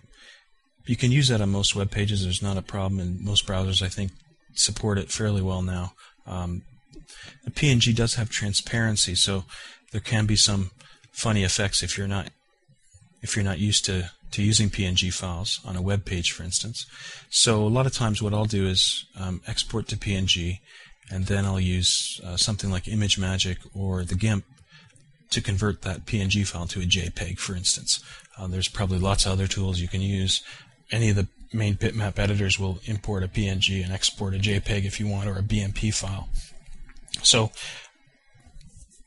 you 0.86 0.96
can 0.96 1.12
use 1.12 1.28
that 1.28 1.42
on 1.42 1.50
most 1.50 1.76
web 1.76 1.92
pages. 1.92 2.24
There's 2.24 2.42
not 2.42 2.58
a 2.58 2.62
problem, 2.62 3.00
and 3.00 3.20
most 3.22 3.46
browsers 3.46 3.82
I 3.82 3.90
think 3.90 4.12
support 4.54 4.98
it 4.98 5.12
fairly 5.12 5.42
well 5.42 5.62
now. 5.62 5.94
Um, 6.26 6.62
PNG 7.50 7.96
does 7.96 8.16
have 8.16 8.30
transparency, 8.30 9.16
so 9.16 9.46
there 9.92 10.02
can 10.02 10.26
be 10.26 10.36
some 10.36 10.72
funny 11.12 11.44
effects 11.44 11.82
if 11.82 11.98
you're 11.98 12.08
not 12.08 12.30
if 13.22 13.36
you're 13.36 13.46
not 13.46 13.60
used 13.60 13.84
to, 13.86 14.12
to 14.32 14.44
using 14.44 14.70
PNG 14.70 15.14
files 15.14 15.60
on 15.66 15.76
a 15.76 15.82
web 15.82 16.06
page, 16.06 16.32
for 16.32 16.44
instance. 16.44 16.86
So 17.30 17.64
a 17.64 17.68
lot 17.68 17.86
of 17.86 17.94
times 17.94 18.22
what 18.22 18.34
I'll 18.34 18.46
do 18.46 18.68
is 18.68 19.06
um, 19.20 19.42
export 19.48 19.88
to 19.90 19.98
PNG, 19.98 20.60
and 21.10 21.26
then 21.26 21.46
I'll 21.46 21.60
use 21.60 22.20
uh, 22.24 22.38
something 22.38 22.70
like 22.70 22.84
ImageMagick 22.84 23.58
or 23.74 24.04
the 24.04 24.16
GIMP 24.16 24.44
to 25.30 25.42
convert 25.42 25.82
that 25.82 26.06
PNG 26.06 26.46
file 26.46 26.68
to 26.68 26.82
a 26.82 26.86
JPEG, 26.86 27.38
for 27.38 27.56
instance. 27.56 28.04
Uh, 28.38 28.48
there's 28.48 28.68
probably 28.68 29.00
lots 29.00 29.26
of 29.26 29.32
other 29.32 29.48
tools 29.48 29.80
you 29.80 29.88
can 29.88 30.02
use. 30.02 30.42
Any 30.92 31.10
of 31.10 31.16
the 31.16 31.28
main 31.54 31.76
bitmap 31.76 32.20
editors 32.20 32.60
will 32.60 32.80
import 32.86 33.24
a 33.24 33.28
PNG 33.28 33.84
and 33.84 33.92
export 33.92 34.36
a 34.36 34.38
JPEG 34.38 34.86
if 34.86 35.00
you 35.00 35.08
want, 35.08 35.28
or 35.28 35.38
a 35.38 35.42
BMP 35.42 35.94
file. 35.94 36.30
So 37.24 37.52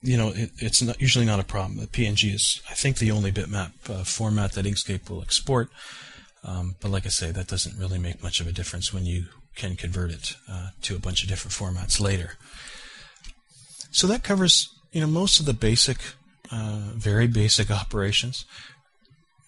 you 0.03 0.17
know, 0.17 0.29
it, 0.29 0.51
it's 0.59 0.83
not, 0.83 1.01
usually 1.01 1.27
not 1.27 1.41
a 1.41 1.45
problem. 1.45 1.79
The 1.79 1.87
PNG 1.87 2.35
is, 2.35 2.63
I 2.71 2.75
think, 2.75 2.99
the 2.99 3.11
only 3.11 3.33
bitmap 3.33 3.73
uh, 3.89 4.05
format 4.05 4.53
that 4.53 4.65
Inkscape 4.65 5.11
will 5.11 5.23
export. 5.23 5.69
Um, 6.43 6.77
but 6.81 6.91
like 6.91 7.05
I 7.05 7.11
say, 7.11 7.31
that 7.31 7.49
doesn't 7.49 7.79
really 7.79 7.99
make 7.99 8.23
much 8.23 8.41
of 8.41 8.47
a 8.47 8.53
difference 8.53 8.95
when 8.95 9.05
you 9.05 9.27
can 9.57 9.77
convert 9.77 10.11
it 10.11 10.37
uh, 10.49 10.69
to 10.83 10.97
a 10.97 10.99
bunch 10.99 11.23
of 11.23 11.29
different 11.29 11.53
formats 11.53 12.01
later. 12.01 12.39
So 13.91 14.07
that 14.07 14.23
covers, 14.23 14.73
you 14.93 15.01
know, 15.01 15.07
most 15.07 15.39
of 15.41 15.47
the 15.47 15.53
basic, 15.53 15.99
uh, 16.51 16.93
very 16.95 17.27
basic 17.27 17.71
operations. 17.71 18.47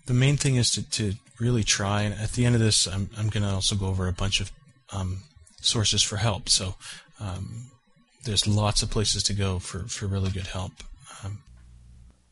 The 0.07 0.15
main 0.15 0.37
thing 0.37 0.57
is 0.57 0.71
to, 0.73 0.91
to 0.91 1.15
really 1.41 1.65
try, 1.65 2.03
and 2.03 2.15
at 2.21 2.33
the 2.33 2.45
end 2.45 2.55
of 2.55 2.61
this, 2.61 2.87
I'm, 2.87 3.09
I'm 3.17 3.29
going 3.29 3.45
to 3.45 3.51
also 3.51 3.75
go 3.75 3.87
over 3.87 4.07
a 4.07 4.13
bunch 4.13 4.41
of 4.41 4.51
um, 4.93 5.23
sources 5.63 6.03
for 6.03 6.17
help. 6.17 6.49
So 6.49 6.75
um, 7.21 7.71
there's 8.25 8.47
lots 8.47 8.83
of 8.83 8.91
places 8.91 9.23
to 9.25 9.35
go 9.35 9.59
for, 9.59 9.81
for 9.89 10.07
really 10.07 10.31
good 10.31 10.47
help. 10.47 10.73
Um, 11.25 11.43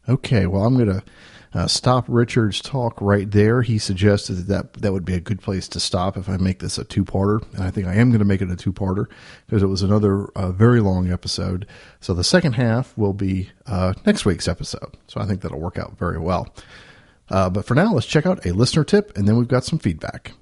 okay, 0.09 0.47
well, 0.47 0.64
I'm 0.64 0.74
going 0.74 1.01
to 1.01 1.03
uh, 1.53 1.66
stop 1.66 2.05
Richard's 2.07 2.61
talk 2.61 3.01
right 3.01 3.28
there. 3.30 3.62
He 3.62 3.78
suggested 3.78 4.34
that, 4.34 4.49
that 4.49 4.82
that 4.82 4.93
would 4.93 5.05
be 5.05 5.14
a 5.14 5.20
good 5.20 5.41
place 5.41 5.66
to 5.68 5.80
stop 5.80 6.16
if 6.16 6.28
I 6.28 6.36
make 6.36 6.61
this 6.61 6.78
a 6.78 6.84
two 6.84 7.05
parter. 7.05 7.43
And 7.55 7.64
I 7.64 7.70
think 7.70 7.86
I 7.86 7.95
am 7.95 8.11
going 8.11 8.20
to 8.20 8.24
make 8.24 8.41
it 8.41 8.51
a 8.51 8.57
two 8.57 8.72
parter 8.72 9.07
because 9.47 9.62
it 9.62 9.66
was 9.66 9.82
another 9.82 10.26
uh, 10.36 10.53
very 10.53 10.80
long 10.80 11.11
episode. 11.11 11.66
So 12.01 12.14
the 12.14 12.24
second 12.24 12.53
half 12.53 12.97
will 12.97 13.14
be 13.14 13.51
uh, 13.66 13.95
next 14.07 14.24
week's 14.24 14.47
episode. 14.47 14.97
So 15.09 15.20
I 15.20 15.26
think 15.26 15.41
that'll 15.41 15.61
work 15.61 15.78
out 15.78 15.99
very 15.99 16.18
well. 16.18 16.55
Uh, 17.28 17.51
but 17.51 17.64
for 17.64 17.74
now, 17.74 17.93
let's 17.93 18.07
check 18.07 18.26
out 18.26 18.45
a 18.47 18.53
listener 18.53 18.84
tip 18.84 19.16
and 19.16 19.26
then 19.26 19.36
we've 19.36 19.49
got 19.49 19.64
some 19.64 19.78
feedback. 19.78 20.32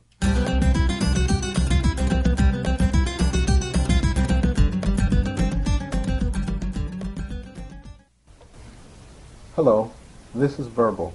Hello, 9.59 9.91
this 10.37 10.61
is 10.61 10.69
Verbal. 10.69 11.13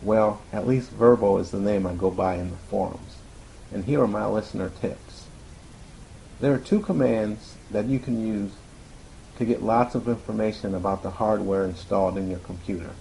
Well, 0.00 0.40
at 0.50 0.66
least 0.66 0.92
Verbal 0.92 1.36
is 1.36 1.50
the 1.50 1.60
name 1.60 1.86
I 1.86 1.92
go 1.92 2.10
by 2.10 2.36
in 2.36 2.50
the 2.50 2.56
forums. 2.56 3.18
And 3.70 3.84
here 3.84 4.00
are 4.00 4.08
my 4.08 4.24
listener 4.24 4.72
tips. 4.80 5.26
There 6.40 6.54
are 6.54 6.58
two 6.58 6.80
commands 6.80 7.56
that 7.70 7.84
you 7.84 7.98
can 7.98 8.26
use 8.26 8.52
to 9.36 9.44
get 9.44 9.62
lots 9.62 9.94
of 9.94 10.08
information 10.08 10.74
about 10.74 11.02
the 11.02 11.10
hardware 11.10 11.66
installed 11.66 12.16
in 12.16 12.30
your 12.30 12.38
computer. 12.38 12.92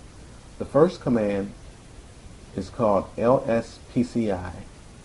The 0.58 0.66
first 0.66 1.00
command 1.00 1.54
is 2.54 2.70
called 2.70 3.06
lspci. 3.16 4.52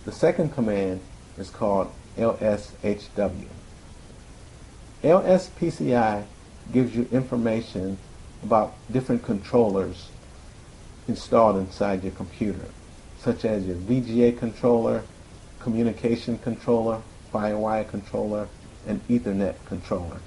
The 0.04 0.12
second 0.12 0.52
command 0.52 1.00
is 1.38 1.50
called 1.50 1.92
lshw. 2.16 3.46
lspci 5.04 6.24
gives 6.72 6.96
you 6.96 7.08
information 7.12 7.98
about 8.44 8.74
different 8.92 9.22
controllers 9.22 10.10
installed 11.08 11.56
inside 11.56 12.04
your 12.04 12.12
computer, 12.12 12.66
such 13.18 13.44
as 13.44 13.66
your 13.66 13.76
VGA 13.76 14.38
controller, 14.38 15.02
communication 15.60 16.38
controller, 16.38 17.00
FireWire 17.32 17.88
controller, 17.88 18.48
and 18.86 19.06
Ethernet 19.08 19.56
controller. 19.64 20.20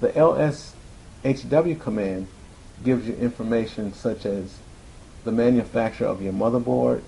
The 0.00 0.08
LSHW 0.10 1.80
command 1.80 2.28
gives 2.84 3.06
you 3.06 3.14
information 3.14 3.92
such 3.92 4.24
as 4.24 4.58
the 5.24 5.32
manufacturer 5.32 6.06
of 6.06 6.22
your 6.22 6.32
motherboard, 6.32 7.02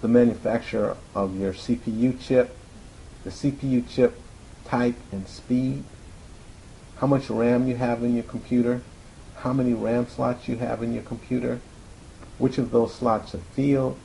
the 0.00 0.08
manufacturer 0.08 0.96
of 1.14 1.38
your 1.38 1.52
CPU 1.52 2.20
chip, 2.20 2.56
the 3.22 3.30
CPU 3.30 3.88
chip 3.88 4.18
type 4.64 4.96
and 5.12 5.28
speed, 5.28 5.84
how 7.00 7.06
much 7.06 7.30
RAM 7.30 7.66
you 7.66 7.76
have 7.76 8.04
in 8.04 8.14
your 8.14 8.24
computer, 8.24 8.82
how 9.36 9.54
many 9.54 9.72
RAM 9.72 10.06
slots 10.06 10.46
you 10.46 10.56
have 10.56 10.82
in 10.82 10.92
your 10.92 11.02
computer, 11.02 11.58
which 12.36 12.58
of 12.58 12.70
those 12.72 12.94
slots 12.94 13.34
are 13.34 13.38
filled, 13.38 13.98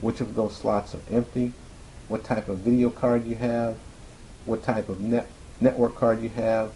which 0.00 0.20
of 0.20 0.34
those 0.34 0.56
slots 0.56 0.92
are 0.92 1.00
empty, 1.08 1.52
what 2.08 2.24
type 2.24 2.48
of 2.48 2.58
video 2.58 2.90
card 2.90 3.24
you 3.24 3.36
have, 3.36 3.76
what 4.44 4.64
type 4.64 4.88
of 4.88 5.00
net 5.00 5.28
network 5.60 5.94
card 5.94 6.20
you 6.20 6.30
have, 6.30 6.72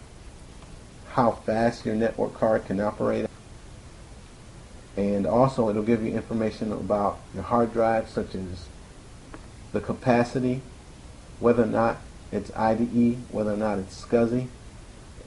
how 1.09 1.31
fast 1.31 1.85
your 1.85 1.95
network 1.95 2.33
card 2.33 2.65
can 2.65 2.79
operate. 2.79 3.29
And 4.95 5.27
also 5.27 5.69
it'll 5.69 5.83
give 5.83 6.01
you 6.01 6.13
information 6.13 6.71
about 6.71 7.19
your 7.33 7.43
hard 7.43 7.73
drive 7.73 8.07
such 8.07 8.35
as 8.35 8.67
the 9.73 9.81
capacity, 9.81 10.61
whether 11.41 11.63
or 11.63 11.67
not 11.67 11.97
it's 12.31 12.55
IDE, 12.55 13.17
whether 13.31 13.51
or 13.51 13.57
not 13.57 13.79
it's 13.79 14.05
SCSI, 14.05 14.47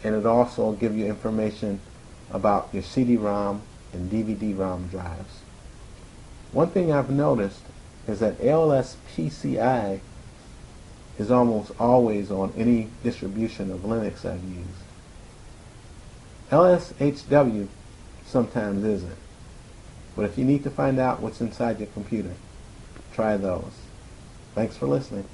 and 0.02 0.14
it 0.14 0.26
also 0.26 0.72
give 0.72 0.96
you 0.96 1.06
information 1.06 1.80
about 2.30 2.68
your 2.72 2.82
CD-ROM 2.82 3.62
and 3.92 4.10
DVD-ROM 4.10 4.88
drives. 4.88 5.40
One 6.52 6.70
thing 6.70 6.92
I've 6.92 7.10
noticed 7.10 7.62
is 8.08 8.20
that 8.20 8.42
ALS 8.42 8.96
PCI 9.14 10.00
is 11.18 11.30
almost 11.30 11.72
always 11.78 12.30
on 12.30 12.52
any 12.56 12.88
distribution 13.02 13.70
of 13.70 13.80
Linux 13.80 14.24
I've 14.24 14.42
used. 14.42 14.68
LSHW 16.50 17.68
sometimes 18.24 18.84
isn't. 18.84 19.16
But 20.16 20.24
if 20.24 20.38
you 20.38 20.44
need 20.44 20.64
to 20.64 20.70
find 20.70 20.98
out 20.98 21.20
what's 21.20 21.40
inside 21.40 21.78
your 21.78 21.88
computer, 21.88 22.34
try 23.12 23.36
those. 23.36 23.72
Thanks 24.54 24.76
for 24.76 24.86
listening. 24.86 25.26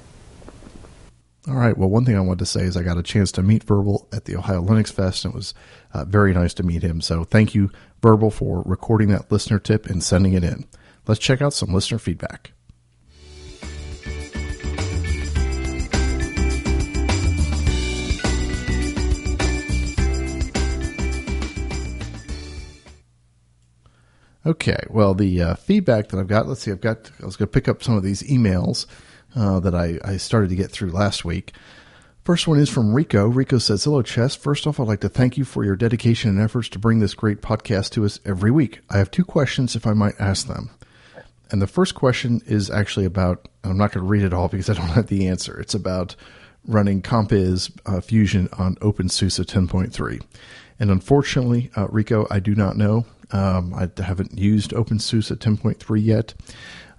All 1.49 1.55
right. 1.55 1.77
Well, 1.77 1.89
one 1.89 2.03
thing 2.03 2.17
I 2.17 2.19
wanted 2.19 2.39
to 2.39 2.45
say 2.45 2.63
is 2.63 2.75
I 2.75 2.83
got 2.83 2.97
a 2.97 3.03
chance 3.03 3.31
to 3.33 3.41
meet 3.41 3.63
Verbal 3.63 4.09
at 4.11 4.25
the 4.25 4.35
Ohio 4.35 4.61
Linux 4.61 4.91
Fest, 4.91 5.23
and 5.23 5.33
it 5.33 5.37
was 5.37 5.53
uh, 5.93 6.03
very 6.03 6.33
nice 6.33 6.53
to 6.55 6.63
meet 6.63 6.83
him. 6.83 6.99
So 6.99 7.23
thank 7.23 7.55
you, 7.55 7.71
Verbal, 8.01 8.31
for 8.31 8.63
recording 8.65 9.07
that 9.09 9.31
listener 9.31 9.57
tip 9.57 9.85
and 9.85 10.03
sending 10.03 10.33
it 10.33 10.43
in. 10.43 10.65
Let's 11.07 11.21
check 11.21 11.41
out 11.41 11.53
some 11.53 11.73
listener 11.73 11.99
feedback. 11.99 12.51
Okay, 24.45 24.79
well, 24.89 25.13
the 25.13 25.41
uh, 25.41 25.55
feedback 25.55 26.09
that 26.09 26.19
I've 26.19 26.27
got, 26.27 26.47
let's 26.47 26.61
see, 26.61 26.71
I've 26.71 26.81
got, 26.81 27.11
I 27.21 27.25
was 27.25 27.35
going 27.37 27.47
to 27.47 27.53
pick 27.53 27.67
up 27.69 27.83
some 27.83 27.95
of 27.95 28.03
these 28.03 28.23
emails 28.23 28.85
uh, 29.37 29.59
that 29.59 29.75
I, 29.75 29.99
I 30.03 30.17
started 30.17 30.49
to 30.49 30.55
get 30.55 30.71
through 30.71 30.89
last 30.89 31.23
week. 31.23 31.53
First 32.25 32.47
one 32.47 32.59
is 32.59 32.69
from 32.69 32.93
Rico. 32.93 33.27
Rico 33.27 33.57
says, 33.57 33.83
Hello, 33.83 34.01
Chess. 34.01 34.35
First 34.35 34.67
off, 34.67 34.79
I'd 34.79 34.87
like 34.87 34.99
to 35.01 35.09
thank 35.09 35.37
you 35.37 35.45
for 35.45 35.63
your 35.63 35.75
dedication 35.77 36.31
and 36.31 36.41
efforts 36.41 36.67
to 36.69 36.79
bring 36.79 36.99
this 36.99 37.13
great 37.13 37.41
podcast 37.41 37.91
to 37.91 38.03
us 38.03 38.19
every 38.25 38.51
week. 38.51 38.79
I 38.89 38.97
have 38.97 39.11
two 39.11 39.23
questions, 39.23 39.75
if 39.75 39.87
I 39.87 39.93
might 39.93 40.19
ask 40.19 40.47
them. 40.47 40.71
And 41.51 41.61
the 41.61 41.67
first 41.67 41.95
question 41.95 42.41
is 42.45 42.69
actually 42.69 43.05
about, 43.05 43.47
I'm 43.63 43.77
not 43.77 43.93
going 43.93 44.03
to 44.03 44.09
read 44.09 44.23
it 44.23 44.33
all 44.33 44.49
because 44.49 44.69
I 44.69 44.73
don't 44.73 44.87
have 44.87 45.07
the 45.07 45.27
answer. 45.27 45.57
It's 45.59 45.75
about 45.75 46.15
running 46.65 47.01
Compiz 47.01 47.71
uh, 47.85 48.01
Fusion 48.01 48.49
on 48.57 48.75
OpenSUSE 48.77 49.45
10.3. 49.45 50.21
And 50.79 50.91
unfortunately, 50.91 51.71
uh, 51.77 51.87
Rico, 51.87 52.27
I 52.29 52.39
do 52.39 52.55
not 52.55 52.75
know. 52.75 53.05
Um, 53.31 53.73
I 53.73 53.89
haven't 54.01 54.37
used 54.37 54.71
OpenSUSE 54.71 55.37
10.3 55.37 56.03
yet. 56.03 56.33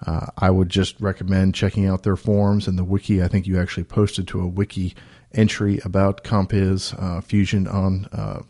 Uh, 0.06 0.26
I 0.36 0.50
would 0.50 0.68
just 0.68 1.00
recommend 1.00 1.54
checking 1.54 1.86
out 1.86 2.02
their 2.02 2.16
forums 2.16 2.68
and 2.68 2.78
the 2.78 2.84
wiki. 2.84 3.22
I 3.22 3.28
think 3.28 3.46
you 3.46 3.60
actually 3.60 3.84
posted 3.84 4.28
to 4.28 4.40
a 4.40 4.46
wiki 4.46 4.94
entry 5.32 5.80
about 5.84 6.24
Compiz 6.24 6.94
uh, 7.00 7.20
Fusion 7.20 7.66
on 7.66 8.06
uh, 8.12 8.42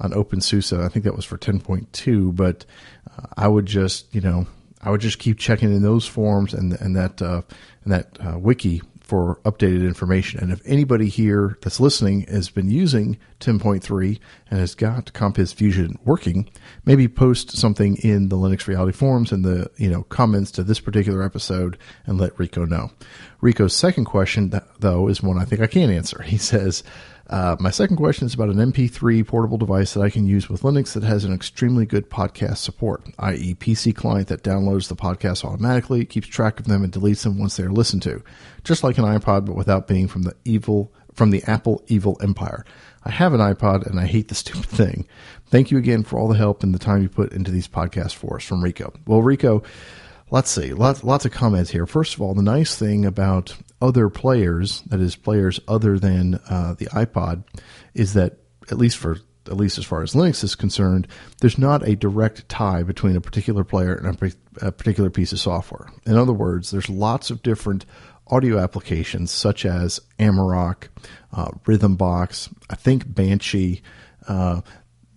on 0.00 0.12
OpenSUSE. 0.12 0.82
I 0.82 0.88
think 0.88 1.04
that 1.04 1.14
was 1.14 1.24
for 1.24 1.38
10.2, 1.38 2.34
but 2.34 2.64
uh, 3.16 3.26
I 3.36 3.48
would 3.48 3.66
just 3.66 4.14
you 4.14 4.20
know 4.20 4.46
I 4.82 4.90
would 4.90 5.00
just 5.00 5.18
keep 5.18 5.38
checking 5.38 5.72
in 5.72 5.82
those 5.82 6.06
forums 6.06 6.54
and 6.54 6.72
and 6.74 6.96
that 6.96 7.20
uh, 7.22 7.42
and 7.84 7.92
that 7.92 8.18
uh, 8.20 8.38
wiki 8.38 8.82
for 9.12 9.38
updated 9.44 9.84
information. 9.86 10.40
And 10.40 10.50
if 10.50 10.62
anybody 10.64 11.06
here 11.06 11.58
that's 11.60 11.78
listening 11.78 12.22
has 12.28 12.48
been 12.48 12.70
using 12.70 13.18
10.3 13.40 14.18
and 14.50 14.58
has 14.58 14.74
got 14.74 15.12
Compiz 15.12 15.52
Fusion 15.52 15.98
working, 16.06 16.48
maybe 16.86 17.08
post 17.08 17.50
something 17.54 17.96
in 17.96 18.30
the 18.30 18.36
Linux 18.36 18.66
Reality 18.66 18.96
forums 18.96 19.30
and 19.30 19.44
the 19.44 19.70
you 19.76 19.90
know 19.90 20.04
comments 20.04 20.50
to 20.52 20.62
this 20.62 20.80
particular 20.80 21.22
episode 21.22 21.76
and 22.06 22.18
let 22.18 22.38
Rico 22.38 22.64
know. 22.64 22.90
Rico's 23.42 23.76
second 23.76 24.06
question, 24.06 24.50
though, 24.78 25.08
is 25.08 25.22
one 25.22 25.36
I 25.36 25.44
think 25.44 25.60
I 25.60 25.66
can 25.66 25.90
answer. 25.90 26.22
He 26.22 26.38
says. 26.38 26.82
Uh, 27.28 27.56
my 27.60 27.70
second 27.70 27.96
question 27.96 28.26
is 28.26 28.34
about 28.34 28.48
an 28.48 28.56
MP3 28.56 29.26
portable 29.26 29.56
device 29.56 29.94
that 29.94 30.02
I 30.02 30.10
can 30.10 30.26
use 30.26 30.48
with 30.48 30.62
Linux 30.62 30.92
that 30.92 31.02
has 31.02 31.24
an 31.24 31.32
extremely 31.32 31.86
good 31.86 32.10
podcast 32.10 32.58
support, 32.58 33.06
i.e., 33.18 33.54
PC 33.54 33.94
client 33.94 34.28
that 34.28 34.42
downloads 34.42 34.88
the 34.88 34.96
podcast 34.96 35.44
automatically, 35.44 36.04
keeps 36.04 36.26
track 36.26 36.60
of 36.60 36.66
them, 36.66 36.84
and 36.84 36.92
deletes 36.92 37.22
them 37.22 37.38
once 37.38 37.56
they 37.56 37.64
are 37.64 37.72
listened 37.72 38.02
to, 38.02 38.22
just 38.64 38.84
like 38.84 38.98
an 38.98 39.04
iPod, 39.04 39.46
but 39.46 39.56
without 39.56 39.86
being 39.86 40.08
from 40.08 40.22
the 40.22 40.34
evil 40.44 40.92
from 41.12 41.30
the 41.30 41.42
Apple 41.44 41.82
evil 41.88 42.16
empire. 42.22 42.64
I 43.04 43.10
have 43.10 43.34
an 43.34 43.40
iPod 43.40 43.86
and 43.86 44.00
I 44.00 44.06
hate 44.06 44.28
the 44.28 44.34
stupid 44.42 44.66
thing. 44.66 45.06
Thank 45.46 45.70
you 45.70 45.78
again 45.78 46.04
for 46.04 46.18
all 46.18 46.28
the 46.28 46.38
help 46.38 46.62
and 46.62 46.74
the 46.74 46.78
time 46.78 47.02
you 47.02 47.08
put 47.08 47.32
into 47.32 47.50
these 47.50 47.68
podcasts 47.68 48.14
for 48.14 48.36
us. 48.36 48.44
From 48.44 48.62
Rico. 48.62 48.92
Well, 49.06 49.22
Rico. 49.22 49.62
Let's 50.30 50.50
see, 50.50 50.72
lots, 50.72 51.04
lots 51.04 51.26
of 51.26 51.32
comments 51.32 51.70
here. 51.70 51.86
First 51.86 52.14
of 52.14 52.22
all, 52.22 52.32
the 52.32 52.42
nice 52.42 52.74
thing 52.74 53.04
about 53.04 53.54
other 53.82 54.08
players, 54.08 54.80
that 54.86 55.00
is, 55.00 55.16
players 55.16 55.60
other 55.68 55.98
than 55.98 56.36
uh, 56.48 56.74
the 56.78 56.86
iPod, 56.86 57.44
is 57.92 58.14
that 58.14 58.38
at 58.70 58.78
least 58.78 58.96
for 58.96 59.18
at 59.46 59.56
least 59.56 59.76
as 59.76 59.84
far 59.84 60.02
as 60.02 60.12
Linux 60.14 60.44
is 60.44 60.54
concerned, 60.54 61.08
there's 61.40 61.58
not 61.58 61.86
a 61.86 61.96
direct 61.96 62.48
tie 62.48 62.84
between 62.84 63.16
a 63.16 63.20
particular 63.20 63.64
player 63.64 63.94
and 63.94 64.16
a, 64.22 64.68
a 64.68 64.70
particular 64.70 65.10
piece 65.10 65.32
of 65.32 65.40
software. 65.40 65.90
In 66.06 66.16
other 66.16 66.32
words, 66.32 66.70
there's 66.70 66.88
lots 66.88 67.28
of 67.28 67.42
different 67.42 67.84
audio 68.28 68.58
applications 68.58 69.32
such 69.32 69.66
as 69.66 70.00
Amarok, 70.20 70.88
uh, 71.32 71.50
Rhythmbox, 71.64 72.54
I 72.70 72.76
think 72.76 73.12
Banshee. 73.12 73.82
Uh, 74.28 74.60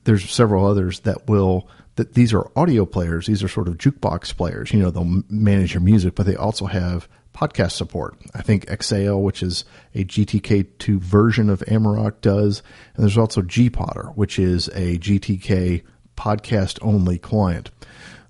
there's 0.06 0.30
several 0.30 0.66
others 0.66 1.02
that 1.02 1.28
will 1.28 1.70
that 1.96 2.14
these 2.14 2.34
are 2.34 2.52
audio 2.56 2.86
players. 2.86 3.28
These 3.28 3.44
are 3.44 3.48
sort 3.48 3.68
of 3.68 3.78
jukebox 3.78 4.36
players. 4.36 4.74
You 4.74 4.80
know, 4.80 4.90
they'll 4.90 5.24
manage 5.30 5.74
your 5.74 5.82
music, 5.82 6.16
but 6.16 6.26
they 6.26 6.36
also 6.36 6.66
have 6.66 7.08
podcast 7.36 7.74
support. 7.74 8.16
I 8.34 8.42
think 8.42 8.66
Exaile, 8.70 9.22
which 9.22 9.44
is 9.44 9.66
a 9.94 10.06
GTK2 10.06 10.98
version 10.98 11.50
of 11.50 11.60
Amarok, 11.68 12.22
does. 12.22 12.64
And 12.96 13.04
there's 13.04 13.18
also 13.18 13.42
gPodder, 13.42 14.16
which 14.16 14.40
is 14.40 14.70
a 14.70 14.98
GTK 14.98 15.84
podcast 16.16 16.80
only 16.82 17.18
client. 17.18 17.72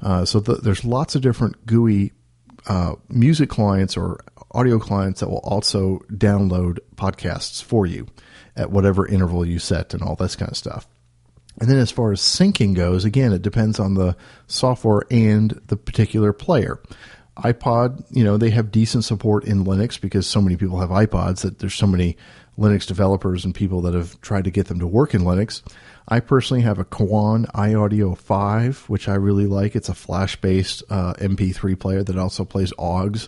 Uh, 0.02 0.26
so 0.26 0.40
the, 0.40 0.56
there's 0.56 0.84
lots 0.84 1.16
of 1.16 1.22
different 1.22 1.66
GUI 1.66 2.12
uh, 2.68 2.96
music 3.10 3.50
clients 3.50 3.96
or 3.96 4.20
audio 4.52 4.80
clients 4.80 5.20
that 5.20 5.30
will 5.30 5.40
also 5.40 6.00
download 6.12 6.80
podcasts 6.96 7.62
for 7.64 7.86
you 7.86 8.08
at 8.56 8.72
whatever 8.72 9.08
interval 9.08 9.46
you 9.46 9.60
set 9.60 9.94
and 9.94 10.02
all 10.02 10.16
this 10.16 10.36
kind 10.36 10.50
of 10.50 10.58
stuff. 10.58 10.88
And 11.60 11.70
then 11.70 11.78
as 11.78 11.92
far 11.92 12.12
as 12.12 12.20
syncing 12.20 12.76
goes, 12.76 13.06
again, 13.06 13.32
it 13.32 13.42
depends 13.42 13.80
on 13.80 13.94
the 13.94 14.18
software 14.48 15.04
and 15.10 15.52
the 15.68 15.78
particular 15.78 16.34
player 16.34 16.82
iPod, 17.38 18.04
you 18.12 18.24
know, 18.24 18.38
they 18.38 18.50
have 18.52 18.72
decent 18.72 19.04
support 19.04 19.44
in 19.44 19.66
Linux 19.66 20.00
because 20.00 20.26
so 20.26 20.42
many 20.42 20.56
people 20.56 20.80
have 20.80 20.90
iPods 20.90 21.42
that 21.42 21.60
there's 21.60 21.76
so 21.76 21.88
many 21.88 22.18
Linux 22.58 22.88
developers 22.88 23.44
and 23.44 23.54
people 23.54 23.82
that 23.82 23.94
have 23.94 24.20
tried 24.22 24.46
to 24.46 24.52
get 24.52 24.68
them 24.68 24.80
to 24.80 24.88
work 24.88 25.14
in 25.14 25.22
Linux. 25.22 25.62
I 26.08 26.20
personally 26.20 26.62
have 26.64 26.80
a 26.80 26.86
Cowon 26.86 27.52
iAudio 27.52 28.18
5, 28.18 28.86
which 28.90 29.10
I 29.10 29.16
really 29.16 29.48
like. 29.48 29.76
It's 29.76 29.90
a 29.90 29.96
flash 29.96 30.36
based 30.38 30.84
uh, 30.90 31.14
MP3 31.16 31.78
player 31.78 32.04
that 32.04 32.18
also 32.18 32.46
plays 32.46 32.72
AUX. 32.78 33.28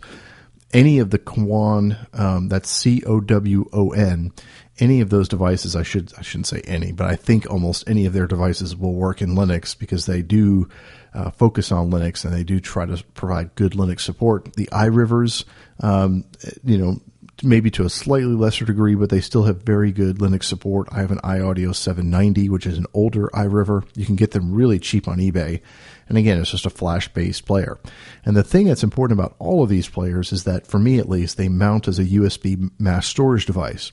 Any 0.73 0.99
of 0.99 1.09
the 1.09 1.19
Cowon, 1.19 1.97
um, 2.17 2.49
that's 2.49 2.69
C 2.69 3.03
O 3.05 3.19
W 3.19 3.69
O 3.73 3.91
N, 3.91 4.31
any 4.79 5.01
of 5.01 5.09
those 5.09 5.27
devices, 5.27 5.75
I 5.75 5.83
should 5.83 6.13
I 6.17 6.21
shouldn't 6.21 6.47
say 6.47 6.61
any, 6.65 6.91
but 6.91 7.07
I 7.07 7.15
think 7.15 7.49
almost 7.49 7.87
any 7.87 8.05
of 8.05 8.13
their 8.13 8.27
devices 8.27 8.75
will 8.75 8.93
work 8.93 9.21
in 9.21 9.29
Linux 9.35 9.77
because 9.77 10.05
they 10.05 10.21
do 10.21 10.69
uh, 11.17 11.31
focus 11.31 11.71
on 11.71 11.89
Linux 11.89 12.23
and 12.23 12.33
they 12.33 12.43
do 12.43 12.59
try 12.59 12.85
to 12.85 13.03
provide 13.15 13.55
good 13.55 13.73
Linux 13.73 14.01
support. 14.01 14.53
The 14.53 14.67
iRivers, 14.67 15.45
um, 15.79 16.25
you 16.63 16.77
know, 16.77 17.01
maybe 17.43 17.71
to 17.71 17.85
a 17.85 17.89
slightly 17.89 18.35
lesser 18.35 18.65
degree, 18.65 18.93
but 18.93 19.09
they 19.09 19.21
still 19.21 19.43
have 19.43 19.63
very 19.63 19.91
good 19.91 20.17
Linux 20.19 20.43
support. 20.43 20.87
I 20.91 20.99
have 20.99 21.11
an 21.11 21.19
iAudio 21.19 21.73
790, 21.75 22.49
which 22.49 22.67
is 22.67 22.77
an 22.77 22.85
older 22.93 23.29
iRiver. 23.33 23.83
You 23.95 24.05
can 24.05 24.15
get 24.15 24.31
them 24.31 24.53
really 24.53 24.79
cheap 24.79 25.07
on 25.07 25.17
eBay. 25.17 25.61
And 26.07 26.17
again, 26.17 26.39
it's 26.39 26.51
just 26.51 26.65
a 26.65 26.71
flash 26.71 27.07
based 27.09 27.45
player. 27.45 27.79
And 28.23 28.35
the 28.35 28.43
thing 28.43 28.67
that's 28.67 28.83
important 28.83 29.19
about 29.19 29.35
all 29.39 29.63
of 29.63 29.69
these 29.69 29.89
players 29.89 30.31
is 30.31 30.43
that, 30.43 30.67
for 30.67 30.79
me 30.79 30.99
at 30.99 31.09
least, 31.09 31.37
they 31.37 31.49
mount 31.49 31.87
as 31.87 31.99
a 31.99 32.05
USB 32.05 32.71
mass 32.79 33.07
storage 33.07 33.45
device. 33.45 33.91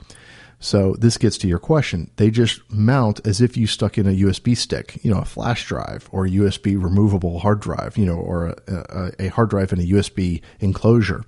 So 0.64 0.94
this 0.98 1.18
gets 1.18 1.36
to 1.38 1.46
your 1.46 1.58
question. 1.58 2.10
They 2.16 2.30
just 2.30 2.62
mount 2.72 3.20
as 3.26 3.42
if 3.42 3.54
you 3.54 3.66
stuck 3.66 3.98
in 3.98 4.06
a 4.06 4.12
USB 4.12 4.56
stick, 4.56 4.98
you 5.04 5.12
know, 5.12 5.20
a 5.20 5.24
flash 5.26 5.66
drive 5.66 6.08
or 6.10 6.24
a 6.24 6.30
USB 6.30 6.82
removable 6.82 7.38
hard 7.40 7.60
drive, 7.60 7.98
you 7.98 8.06
know, 8.06 8.16
or 8.16 8.46
a, 8.46 8.56
a, 8.66 9.26
a 9.26 9.28
hard 9.28 9.50
drive 9.50 9.74
in 9.74 9.80
a 9.80 9.82
USB 9.82 10.40
enclosure. 10.60 11.22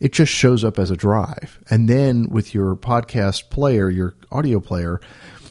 It 0.00 0.14
just 0.14 0.32
shows 0.32 0.64
up 0.64 0.78
as 0.78 0.90
a 0.90 0.96
drive. 0.96 1.58
And 1.68 1.86
then 1.86 2.30
with 2.30 2.54
your 2.54 2.76
podcast 2.76 3.50
player, 3.50 3.90
your 3.90 4.14
audio 4.32 4.58
player, 4.58 5.02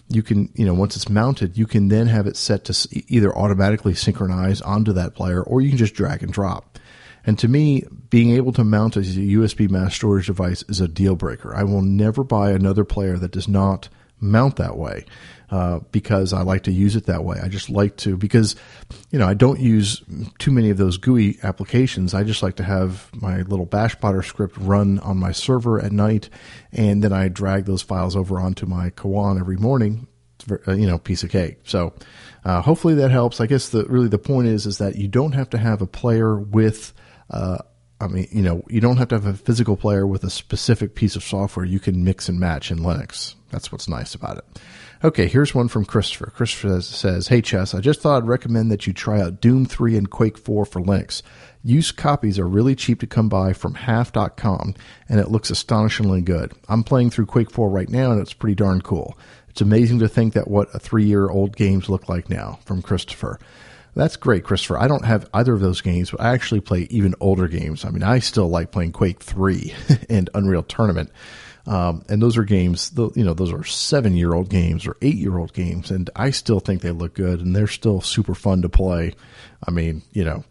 you 0.09 0.23
can, 0.23 0.49
you 0.55 0.65
know, 0.65 0.73
once 0.73 0.95
it's 0.95 1.07
mounted, 1.07 1.59
you 1.59 1.67
can 1.67 1.89
then 1.89 2.07
have 2.07 2.25
it 2.25 2.37
set 2.37 2.65
to 2.65 2.87
either 3.07 3.37
automatically 3.37 3.93
synchronize 3.93 4.61
onto 4.61 4.93
that 4.93 5.13
player 5.13 5.43
or 5.43 5.61
you 5.61 5.69
can 5.69 5.77
just 5.77 5.93
drag 5.93 6.23
and 6.23 6.33
drop. 6.33 6.79
And 7.23 7.37
to 7.37 7.47
me, 7.47 7.83
being 8.09 8.31
able 8.31 8.51
to 8.53 8.63
mount 8.63 8.95
a 8.95 9.01
USB 9.01 9.69
mass 9.69 9.95
storage 9.95 10.27
device 10.27 10.63
is 10.69 10.81
a 10.81 10.87
deal 10.87 11.15
breaker. 11.15 11.55
I 11.55 11.63
will 11.63 11.81
never 11.81 12.23
buy 12.23 12.51
another 12.51 12.83
player 12.83 13.17
that 13.17 13.31
does 13.31 13.47
not 13.47 13.89
mount 14.19 14.55
that 14.57 14.77
way. 14.77 15.05
Uh, 15.49 15.79
because 15.93 16.33
I 16.33 16.41
like 16.41 16.63
to 16.63 16.73
use 16.73 16.97
it 16.97 17.05
that 17.05 17.23
way. 17.23 17.39
I 17.41 17.47
just 17.47 17.69
like 17.69 17.95
to 17.97 18.17
because 18.17 18.57
you 19.11 19.19
know 19.19 19.25
I 19.25 19.33
don't 19.33 19.61
use 19.61 20.01
too 20.39 20.51
many 20.51 20.71
of 20.71 20.77
those 20.77 20.97
GUI 20.97 21.39
applications. 21.41 22.13
I 22.13 22.25
just 22.25 22.43
like 22.43 22.57
to 22.57 22.65
have 22.65 23.09
my 23.13 23.43
little 23.43 23.65
BashPodder 23.65 24.25
script 24.25 24.57
run 24.57 24.99
on 24.99 25.15
my 25.15 25.31
server 25.31 25.79
at 25.79 25.93
night, 25.93 26.29
and 26.73 27.01
then 27.01 27.13
I 27.13 27.29
drag 27.29 27.63
those 27.63 27.81
files 27.81 28.13
over 28.13 28.41
onto 28.41 28.65
my 28.65 28.89
Cowon 28.89 29.39
every 29.39 29.55
morning. 29.55 30.07
Uh, 30.67 30.73
you 30.73 30.85
know, 30.85 30.97
piece 30.97 31.23
of 31.23 31.29
cake. 31.29 31.59
So 31.63 31.93
uh, 32.43 32.61
hopefully 32.61 32.95
that 32.95 33.11
helps. 33.11 33.39
I 33.39 33.47
guess 33.47 33.69
the 33.69 33.85
really 33.85 34.09
the 34.09 34.19
point 34.19 34.49
is 34.49 34.65
is 34.65 34.79
that 34.79 34.97
you 34.97 35.07
don't 35.07 35.31
have 35.31 35.49
to 35.51 35.57
have 35.57 35.81
a 35.81 35.87
player 35.87 36.37
with 36.37 36.93
uh, 37.29 37.59
I 37.99 38.07
mean, 38.07 38.27
you 38.31 38.43
know, 38.43 38.63
you 38.69 38.79
don't 38.79 38.97
have 38.97 39.07
to 39.09 39.15
have 39.15 39.25
a 39.25 39.33
physical 39.33 39.75
player 39.75 40.05
with 40.05 40.23
a 40.23 40.29
specific 40.29 40.93
piece 40.93 41.15
of 41.15 41.23
software. 41.23 41.65
You 41.65 41.79
can 41.79 42.03
mix 42.03 42.29
and 42.29 42.39
match 42.39 42.69
in 42.69 42.79
Linux. 42.79 43.33
That's 43.49 43.71
what's 43.71 43.87
nice 43.87 44.13
about 44.13 44.37
it. 44.37 44.45
Okay, 45.03 45.27
here's 45.27 45.55
one 45.55 45.67
from 45.67 45.85
Christopher. 45.85 46.31
Christopher 46.35 46.81
says, 46.81 47.27
Hey 47.27 47.41
Chess, 47.41 47.73
I 47.73 47.81
just 47.81 48.01
thought 48.01 48.23
I'd 48.23 48.27
recommend 48.27 48.71
that 48.71 48.87
you 48.87 48.93
try 48.93 49.21
out 49.21 49.41
Doom 49.41 49.65
3 49.65 49.97
and 49.97 50.09
Quake 50.09 50.37
4 50.37 50.65
for 50.65 50.81
Linux. 50.81 51.21
Used 51.63 51.97
copies 51.97 52.39
are 52.39 52.47
really 52.47 52.75
cheap 52.75 52.99
to 53.01 53.07
come 53.07 53.29
by 53.29 53.53
from 53.53 53.75
half.com, 53.75 54.75
and 55.09 55.19
it 55.19 55.29
looks 55.29 55.49
astonishingly 55.49 56.21
good. 56.21 56.53
I'm 56.67 56.83
playing 56.83 57.09
through 57.09 57.27
Quake 57.27 57.51
4 57.51 57.69
right 57.69 57.89
now, 57.89 58.11
and 58.11 58.21
it's 58.21 58.33
pretty 58.33 58.55
darn 58.55 58.81
cool. 58.81 59.17
It's 59.49 59.61
amazing 59.61 59.99
to 59.99 60.07
think 60.07 60.33
that 60.33 60.47
what 60.47 60.73
a 60.73 60.79
three 60.79 61.05
year 61.05 61.29
old 61.29 61.55
games 61.55 61.89
look 61.89 62.09
like 62.09 62.29
now. 62.29 62.59
From 62.63 62.81
Christopher. 62.81 63.39
That's 63.97 64.15
great, 64.15 64.43
Christopher. 64.43 64.77
I 64.77 64.87
don't 64.87 65.05
have 65.05 65.27
either 65.33 65.55
of 65.55 65.59
those 65.59 65.81
games, 65.81 66.11
but 66.11 66.21
I 66.21 66.29
actually 66.29 66.61
play 66.61 66.81
even 66.91 67.15
older 67.19 67.47
games. 67.47 67.83
I 67.83 67.89
mean, 67.89 68.03
I 68.03 68.19
still 68.19 68.47
like 68.47 68.71
playing 68.71 68.91
Quake 68.91 69.23
3 69.23 69.73
and 70.09 70.29
Unreal 70.35 70.61
Tournament. 70.61 71.09
Um, 71.65 72.03
and 72.07 72.21
those 72.21 72.37
are 72.37 72.43
games, 72.43 72.93
you 73.15 73.23
know, 73.23 73.33
those 73.33 73.51
are 73.51 73.63
seven 73.63 74.15
year 74.15 74.35
old 74.35 74.49
games 74.49 74.85
or 74.85 74.95
eight 75.01 75.15
year 75.15 75.37
old 75.37 75.51
games. 75.51 75.89
And 75.89 76.11
I 76.15 76.29
still 76.29 76.59
think 76.59 76.81
they 76.81 76.91
look 76.91 77.15
good 77.15 77.41
and 77.41 77.55
they're 77.55 77.65
still 77.65 77.99
super 77.99 78.35
fun 78.35 78.61
to 78.61 78.69
play. 78.69 79.15
I 79.67 79.71
mean, 79.71 80.03
you 80.11 80.23
know, 80.23 80.45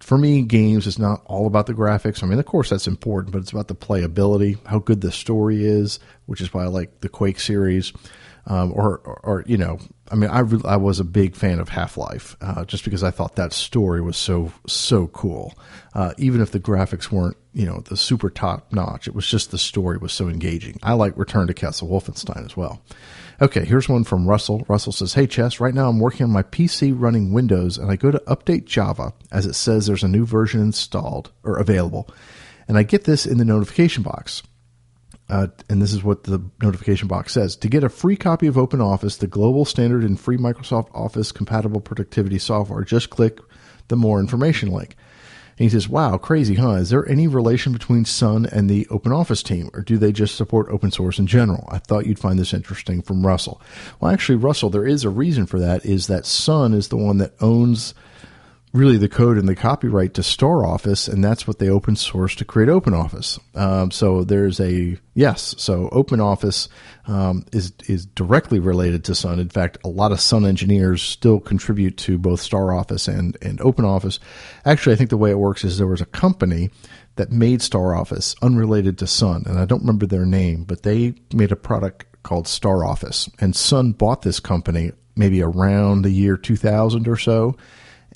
for 0.00 0.18
me, 0.18 0.42
games 0.42 0.86
is 0.86 0.98
not 0.98 1.22
all 1.24 1.46
about 1.46 1.64
the 1.64 1.74
graphics. 1.74 2.22
I 2.22 2.26
mean, 2.26 2.38
of 2.38 2.44
course, 2.44 2.68
that's 2.68 2.86
important, 2.86 3.32
but 3.32 3.40
it's 3.40 3.52
about 3.52 3.68
the 3.68 3.74
playability, 3.74 4.58
how 4.66 4.80
good 4.80 5.00
the 5.00 5.10
story 5.10 5.64
is, 5.64 5.98
which 6.26 6.42
is 6.42 6.52
why 6.52 6.64
I 6.64 6.66
like 6.66 7.00
the 7.00 7.08
Quake 7.08 7.40
series 7.40 7.94
um, 8.46 8.72
or, 8.74 8.98
or, 8.98 9.20
or, 9.22 9.44
you 9.46 9.56
know, 9.56 9.78
I 10.10 10.16
mean, 10.16 10.30
I 10.30 10.42
I 10.64 10.76
was 10.76 10.98
a 10.98 11.04
big 11.04 11.36
fan 11.36 11.60
of 11.60 11.68
Half 11.68 11.96
Life 11.96 12.36
uh, 12.40 12.64
just 12.64 12.84
because 12.84 13.04
I 13.04 13.10
thought 13.10 13.36
that 13.36 13.52
story 13.52 14.00
was 14.00 14.16
so 14.16 14.52
so 14.66 15.06
cool. 15.08 15.54
Uh, 15.94 16.14
even 16.18 16.40
if 16.40 16.50
the 16.50 16.60
graphics 16.60 17.10
weren't, 17.10 17.36
you 17.52 17.66
know, 17.66 17.80
the 17.80 17.96
super 17.96 18.28
top 18.28 18.72
notch, 18.72 19.06
it 19.06 19.14
was 19.14 19.26
just 19.26 19.50
the 19.50 19.58
story 19.58 19.98
was 19.98 20.12
so 20.12 20.28
engaging. 20.28 20.78
I 20.82 20.94
like 20.94 21.16
Return 21.16 21.46
to 21.46 21.54
Castle 21.54 21.88
Wolfenstein 21.88 22.44
as 22.44 22.56
well. 22.56 22.82
Okay, 23.40 23.64
here's 23.64 23.88
one 23.88 24.04
from 24.04 24.28
Russell. 24.28 24.64
Russell 24.68 24.92
says, 24.92 25.14
"Hey 25.14 25.26
Chess, 25.26 25.60
right 25.60 25.74
now 25.74 25.88
I'm 25.88 26.00
working 26.00 26.24
on 26.24 26.32
my 26.32 26.42
PC 26.42 26.92
running 26.92 27.32
Windows, 27.32 27.78
and 27.78 27.90
I 27.90 27.96
go 27.96 28.10
to 28.10 28.22
update 28.26 28.64
Java 28.64 29.12
as 29.30 29.46
it 29.46 29.54
says 29.54 29.86
there's 29.86 30.02
a 30.02 30.08
new 30.08 30.26
version 30.26 30.60
installed 30.60 31.30
or 31.44 31.56
available, 31.56 32.08
and 32.66 32.76
I 32.76 32.82
get 32.82 33.04
this 33.04 33.26
in 33.26 33.38
the 33.38 33.44
notification 33.44 34.02
box." 34.02 34.42
Uh, 35.30 35.46
and 35.68 35.80
this 35.80 35.92
is 35.92 36.02
what 36.02 36.24
the 36.24 36.42
notification 36.60 37.06
box 37.06 37.32
says. 37.32 37.54
To 37.56 37.68
get 37.68 37.84
a 37.84 37.88
free 37.88 38.16
copy 38.16 38.48
of 38.48 38.56
OpenOffice, 38.56 39.18
the 39.18 39.26
global 39.26 39.64
standard 39.64 40.02
and 40.02 40.18
free 40.18 40.36
Microsoft 40.36 40.92
Office 40.92 41.30
compatible 41.30 41.80
productivity 41.80 42.38
software, 42.38 42.82
just 42.82 43.10
click 43.10 43.38
the 43.88 43.96
more 43.96 44.18
information 44.18 44.70
link. 44.70 44.96
And 45.56 45.64
he 45.64 45.68
says, 45.68 45.88
wow, 45.88 46.18
crazy, 46.18 46.56
huh? 46.56 46.72
Is 46.72 46.90
there 46.90 47.08
any 47.08 47.28
relation 47.28 47.72
between 47.72 48.04
Sun 48.04 48.46
and 48.46 48.68
the 48.68 48.88
Open 48.88 49.12
Office 49.12 49.42
team, 49.42 49.70
or 49.72 49.82
do 49.82 49.98
they 49.98 50.10
just 50.10 50.34
support 50.34 50.68
open 50.68 50.90
source 50.90 51.18
in 51.18 51.26
general? 51.26 51.68
I 51.70 51.78
thought 51.78 52.06
you'd 52.06 52.18
find 52.18 52.38
this 52.38 52.54
interesting 52.54 53.00
from 53.00 53.26
Russell. 53.26 53.60
Well, 54.00 54.10
actually, 54.10 54.36
Russell, 54.36 54.70
there 54.70 54.86
is 54.86 55.04
a 55.04 55.10
reason 55.10 55.46
for 55.46 55.60
that, 55.60 55.86
is 55.86 56.08
that 56.08 56.26
Sun 56.26 56.74
is 56.74 56.88
the 56.88 56.96
one 56.96 57.18
that 57.18 57.34
owns– 57.40 57.94
really 58.72 58.96
the 58.96 59.08
code 59.08 59.36
and 59.36 59.48
the 59.48 59.56
copyright 59.56 60.14
to 60.14 60.22
StarOffice, 60.22 61.12
and 61.12 61.24
that's 61.24 61.46
what 61.46 61.58
they 61.58 61.68
open 61.68 61.96
source 61.96 62.34
to 62.36 62.44
create 62.44 62.68
OpenOffice. 62.68 63.38
Um, 63.56 63.90
so 63.90 64.22
there's 64.24 64.60
a 64.60 64.96
yes. 65.14 65.54
So 65.58 65.88
OpenOffice 65.90 66.68
um, 67.06 67.44
is 67.52 67.72
is 67.86 68.06
directly 68.06 68.60
related 68.60 69.04
to 69.04 69.14
Sun. 69.14 69.40
In 69.40 69.48
fact, 69.48 69.78
a 69.84 69.88
lot 69.88 70.12
of 70.12 70.20
Sun 70.20 70.44
engineers 70.44 71.02
still 71.02 71.40
contribute 71.40 71.96
to 71.98 72.18
both 72.18 72.40
star 72.40 72.72
office 72.72 73.08
and 73.08 73.36
and 73.42 73.60
open 73.60 73.84
office 73.84 74.20
Actually, 74.64 74.94
I 74.94 74.96
think 74.96 75.10
the 75.10 75.16
way 75.16 75.30
it 75.30 75.38
works 75.38 75.64
is 75.64 75.78
there 75.78 75.86
was 75.86 76.00
a 76.00 76.06
company 76.06 76.70
that 77.16 77.30
made 77.30 77.62
star 77.62 77.94
office 77.94 78.34
unrelated 78.42 78.98
to 78.98 79.06
Sun, 79.06 79.44
and 79.46 79.58
I 79.58 79.64
don't 79.64 79.80
remember 79.80 80.06
their 80.06 80.26
name, 80.26 80.64
but 80.64 80.82
they 80.82 81.14
made 81.32 81.52
a 81.52 81.56
product 81.56 82.06
called 82.22 82.46
star 82.46 82.84
office 82.84 83.30
and 83.38 83.56
Sun 83.56 83.92
bought 83.92 84.22
this 84.22 84.40
company 84.40 84.92
maybe 85.16 85.42
around 85.42 86.02
the 86.02 86.10
year 86.10 86.36
2000 86.36 87.08
or 87.08 87.16
so 87.16 87.56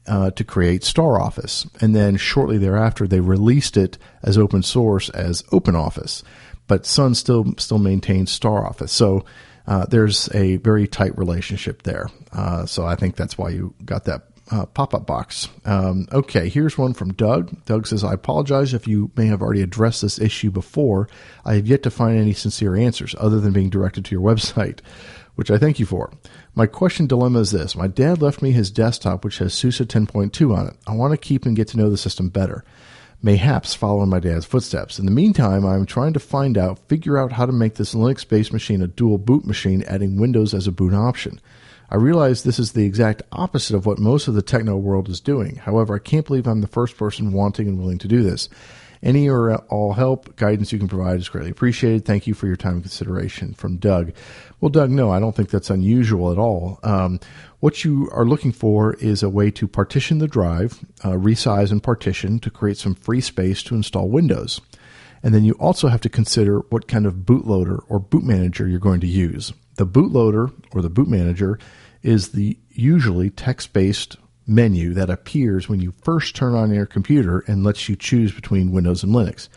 uh, 0.07 0.30
to 0.32 0.44
create 0.44 0.84
Star 0.84 1.20
Office. 1.20 1.66
And 1.80 1.94
then 1.94 2.16
shortly 2.16 2.59
thereafter, 2.59 3.07
they 3.07 3.20
released 3.20 3.76
it 3.76 3.98
as 4.22 4.38
open 4.38 4.62
source 4.62 5.09
as 5.11 5.42
OpenOffice. 5.44 6.22
But 6.66 6.86
Sun 6.86 7.14
still 7.14 7.55
still 7.59 7.78
maintains 7.78 8.30
Star 8.30 8.66
Office. 8.66 8.92
So 8.92 9.24
uh, 9.66 9.86
there's 9.86 10.28
a 10.34 10.57
very 10.57 10.86
tight 10.86 11.16
relationship 11.18 11.82
there. 11.82 12.09
Uh, 12.32 12.66
so 12.66 12.86
I 12.86 12.96
think 12.96 13.16
that's 13.16 13.38
why 13.38 13.50
you 13.50 13.74
got 13.84 14.05
that 14.05 14.22
uh, 14.50 14.66
pop 14.66 14.94
up 14.94 15.07
box. 15.07 15.48
Um, 15.64 16.07
okay, 16.12 16.48
here's 16.48 16.76
one 16.76 16.92
from 16.92 17.14
Doug. 17.14 17.64
Doug 17.64 17.86
says, 17.86 18.05
I 18.05 18.12
apologize 18.12 18.74
if 18.74 18.86
you 18.86 19.11
may 19.16 19.26
have 19.26 19.40
already 19.40 19.62
addressed 19.62 20.02
this 20.02 20.18
issue 20.18 20.50
before. 20.50 21.09
I 21.44 21.55
have 21.55 21.66
yet 21.66 21.82
to 21.84 21.90
find 21.90 22.18
any 22.18 22.34
sincere 22.34 22.76
answers 22.76 23.14
other 23.18 23.40
than 23.40 23.52
being 23.52 23.70
directed 23.70 24.05
to 24.07 24.14
your 24.14 24.22
website, 24.34 24.80
which 25.35 25.51
I 25.51 25.59
thank 25.59 25.78
you 25.78 25.87
for. 25.87 26.12
My 26.55 26.66
question 26.66 27.07
dilemma 27.07 27.41
is 27.41 27.51
this 27.51 27.76
My 27.76 27.87
dad 27.87 28.22
left 28.22 28.43
me 28.43 28.53
his 28.53 28.70
desktop, 28.70 29.24
which 29.24 29.39
has 29.39 29.55
SUSE 29.55 29.80
10.2 29.80 30.57
on 30.57 30.68
it. 30.68 30.76
I 30.87 30.95
want 30.95 31.12
to 31.12 31.16
keep 31.16 31.47
and 31.47 31.57
get 31.57 31.68
to 31.68 31.76
know 31.76 31.91
the 31.91 31.97
system 31.97 32.28
better. 32.28 32.64
Mayhaps 33.22 33.74
follow 33.74 34.03
in 34.03 34.11
my 34.11 34.20
dad's 34.20 34.45
footsteps. 34.45 34.99
In 34.99 35.07
the 35.07 35.11
meantime, 35.11 35.64
I'm 35.64 35.87
trying 35.87 36.12
to 36.12 36.20
find 36.20 36.59
out, 36.59 36.78
figure 36.89 37.16
out 37.16 37.32
how 37.32 37.47
to 37.47 37.53
make 37.53 37.76
this 37.76 37.95
Linux 37.95 38.28
based 38.28 38.53
machine 38.53 38.82
a 38.82 38.87
dual 38.87 39.16
boot 39.16 39.47
machine, 39.47 39.82
adding 39.85 40.20
Windows 40.20 40.53
as 40.53 40.66
a 40.66 40.72
boot 40.72 40.93
option. 40.93 41.41
I 41.91 41.97
realize 41.97 42.43
this 42.43 42.59
is 42.59 42.72
the 42.72 42.85
exact 42.85 43.22
opposite 43.32 43.76
of 43.76 43.87
what 43.87 43.99
most 43.99 44.28
of 44.28 44.35
the 44.35 44.43
techno 44.43 44.76
world 44.76 45.09
is 45.09 45.20
doing. 45.20 45.57
However, 45.57 45.95
I 45.95 46.01
can't 46.01 46.26
believe 46.26 46.47
I'm 46.47 46.61
the 46.61 46.66
first 46.66 46.97
person 46.97 47.32
wanting 47.32 47.68
and 47.68 47.78
willing 47.78 47.99
to 47.99 48.09
do 48.09 48.22
this. 48.22 48.49
Any 49.05 49.28
or 49.28 49.55
all 49.66 49.92
help, 49.92 50.34
guidance 50.36 50.72
you 50.72 50.78
can 50.78 50.88
provide 50.88 51.20
is 51.20 51.28
greatly 51.28 51.50
appreciated. 51.50 52.07
Thank 52.07 52.26
you 52.26 52.32
for 52.32 52.46
your 52.46 52.57
time 52.57 52.74
and 52.74 52.82
consideration. 52.82 53.52
From 53.52 53.76
Doug. 53.76 54.14
Well, 54.61 54.70
Doug, 54.70 54.90
no, 54.90 55.11
I 55.11 55.20
don't 55.20 55.36
think 55.36 55.50
that's 55.50 55.68
unusual 55.68 56.32
at 56.32 56.38
all. 56.38 56.80
Um, 56.82 57.20
what 57.61 57.84
you 57.84 58.09
are 58.12 58.24
looking 58.24 58.50
for 58.50 58.94
is 58.94 59.22
a 59.22 59.28
way 59.28 59.50
to 59.50 59.68
partition 59.68 60.18
the 60.18 60.26
drive, 60.26 60.82
uh, 61.05 61.11
resize 61.11 61.70
and 61.70 61.82
partition 61.82 62.38
to 62.40 62.50
create 62.50 62.78
some 62.78 62.94
free 62.94 63.20
space 63.20 63.62
to 63.64 63.74
install 63.74 64.09
Windows. 64.09 64.62
And 65.22 65.34
then 65.34 65.44
you 65.44 65.52
also 65.55 65.88
have 65.88 66.00
to 66.00 66.09
consider 66.09 66.61
what 66.70 66.88
kind 66.88 67.05
of 67.05 67.26
bootloader 67.26 67.84
or 67.88 67.98
boot 67.98 68.24
manager 68.24 68.66
you're 68.66 68.78
going 68.78 69.00
to 69.00 69.07
use. 69.07 69.52
The 69.76 69.86
bootloader 69.86 70.50
or 70.72 70.80
the 70.80 70.90
boot 70.90 71.09
manager 71.09 71.59
is 72.02 72.30
the 72.30 72.59
usually 72.70 73.28
text 73.28 73.74
based 73.74 74.16
menu 74.47 74.95
that 74.95 75.11
appears 75.11 75.68
when 75.68 75.80
you 75.80 75.92
first 76.03 76.36
turn 76.36 76.55
on 76.55 76.72
your 76.72 76.86
computer 76.86 77.45
and 77.47 77.64
lets 77.64 77.88
you 77.88 77.97
choose 77.97 78.32
between 78.32 78.72
Windows 78.72 79.03
and 79.03 79.12
Linux. 79.12 79.49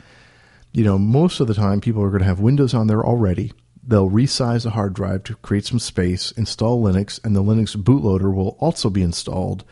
You 0.72 0.84
know, 0.84 0.98
most 0.98 1.40
of 1.40 1.48
the 1.48 1.54
time 1.54 1.82
people 1.82 2.04
are 2.04 2.10
going 2.10 2.22
to 2.22 2.28
have 2.28 2.40
Windows 2.40 2.74
on 2.74 2.88
there 2.88 3.06
already. 3.06 3.54
They'll 3.86 4.10
resize 4.10 4.64
the 4.64 4.72
hard 4.72 4.94
drive 4.94 5.24
to 5.26 5.36
create 5.36 5.66
some 5.66 5.80
space, 5.80 6.32
install 6.32 6.84
Linux, 6.84 7.24
and 7.24 7.36
the 7.36 7.44
Linux 7.44 7.76
bootloader 7.76 8.34
will 8.34 8.58
also 8.60 8.90
be 8.90 9.02
installed 9.02 9.64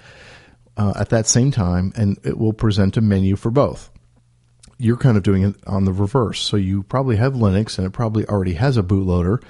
uh, 0.78 0.94
at 0.96 1.10
that 1.10 1.28
same 1.28 1.52
time, 1.52 1.92
and 1.96 2.18
it 2.24 2.38
will 2.38 2.54
present 2.54 2.98
a 2.98 3.02
menu 3.02 3.36
for 3.36 3.52
both. 3.52 3.92
You're 4.78 4.98
kind 4.98 5.16
of 5.16 5.24
doing 5.24 5.44
it 5.44 5.56
on 5.68 5.86
the 5.86 5.94
reverse. 5.94 6.42
So 6.42 6.58
you 6.58 6.84
probably 6.84 7.18
have 7.18 7.34
Linux, 7.34 7.78
and 7.78 7.88
it 7.88 7.92
probably 7.92 8.26
already 8.26 8.54
has 8.54 8.78
a 8.78 8.84
bootloader 8.84 9.42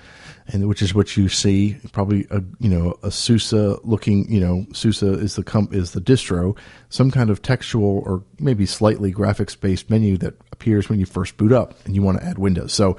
and 0.47 0.67
which 0.67 0.81
is 0.81 0.93
what 0.93 1.17
you 1.17 1.27
see 1.27 1.77
probably 1.91 2.27
a 2.29 2.41
you 2.59 2.69
know 2.69 2.97
a 3.03 3.11
SUSE 3.11 3.53
looking 3.83 4.31
you 4.31 4.39
know 4.39 4.65
SUSE 4.73 5.03
is 5.03 5.35
the 5.35 5.43
comp 5.43 5.73
is 5.73 5.91
the 5.91 6.01
distro 6.01 6.57
some 6.89 7.11
kind 7.11 7.29
of 7.29 7.41
textual 7.41 8.03
or 8.05 8.23
maybe 8.39 8.65
slightly 8.65 9.13
graphics 9.13 9.59
based 9.59 9.89
menu 9.89 10.17
that 10.17 10.35
appears 10.51 10.89
when 10.89 10.99
you 10.99 11.05
first 11.05 11.37
boot 11.37 11.51
up 11.51 11.73
and 11.85 11.95
you 11.95 12.01
want 12.01 12.19
to 12.19 12.25
add 12.25 12.37
Windows. 12.37 12.73
So 12.73 12.97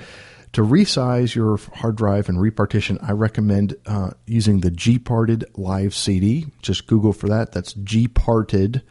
to 0.53 0.63
resize 0.63 1.35
your 1.35 1.59
hard 1.75 1.97
drive 1.97 2.29
and 2.29 2.41
repartition 2.41 2.99
I 3.03 3.13
recommend 3.13 3.77
uh, 3.87 4.11
using 4.27 4.61
the 4.61 4.71
Gparted 4.71 5.45
live 5.57 5.95
CD 5.95 6.47
just 6.63 6.87
Google 6.87 7.13
for 7.13 7.29
that. 7.29 7.53
That's 7.53 7.75
Gparted 7.75 8.83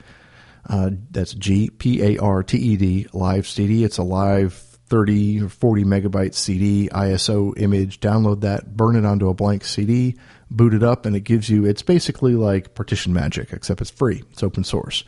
uh, 0.68 0.92
that's 1.12 1.34
G 1.34 1.70
P 1.70 2.02
A 2.02 2.18
R 2.18 2.42
T 2.42 2.58
E 2.58 2.78
D 2.78 3.08
live 3.14 3.48
CD 3.48 3.84
it's 3.84 3.98
a 3.98 4.04
live 4.04 4.54
30 4.88 5.42
or 5.44 5.50
40 5.50 5.84
megabyte 5.84 6.34
CD 6.34 6.90
ISO 6.90 7.54
image, 7.60 8.00
download 8.00 8.42
that, 8.42 8.76
burn 8.76 8.96
it 8.96 9.06
onto 9.06 9.30
a 9.30 9.34
blank 9.34 9.64
CD, 9.64 10.16
boot 10.52 10.74
it 10.74 10.84
up, 10.84 11.06
and 11.06 11.16
it 11.16 11.22
gives 11.22 11.50
you, 11.50 11.66
it's 11.66 11.82
basically 11.82 12.36
like 12.36 12.76
partition 12.76 13.14
magic, 13.14 13.52
except 13.52 13.82
it's 13.82 13.90
free. 13.90 14.24
It's 14.32 14.44
open 14.44 14.64
source. 14.64 15.04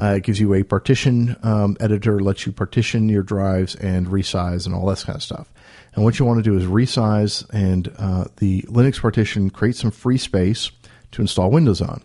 Uh, 0.00 0.14
it 0.16 0.24
gives 0.24 0.40
you 0.40 0.54
a 0.54 0.62
partition 0.62 1.36
um, 1.42 1.76
editor, 1.78 2.20
lets 2.20 2.46
you 2.46 2.52
partition 2.52 3.08
your 3.08 3.22
drives 3.22 3.74
and 3.76 4.06
resize 4.08 4.66
and 4.66 4.74
all 4.74 4.86
that 4.86 5.02
kind 5.04 5.16
of 5.16 5.22
stuff. 5.22 5.52
And 5.94 6.04
what 6.04 6.18
you 6.18 6.24
want 6.24 6.42
to 6.42 6.50
do 6.50 6.56
is 6.56 6.64
resize 6.64 7.48
and 7.52 7.92
uh, 7.98 8.24
the 8.38 8.62
Linux 8.62 9.00
partition 9.00 9.50
create 9.50 9.76
some 9.76 9.90
free 9.90 10.18
space 10.18 10.70
to 11.12 11.20
install 11.20 11.50
Windows 11.50 11.82
on 11.82 12.02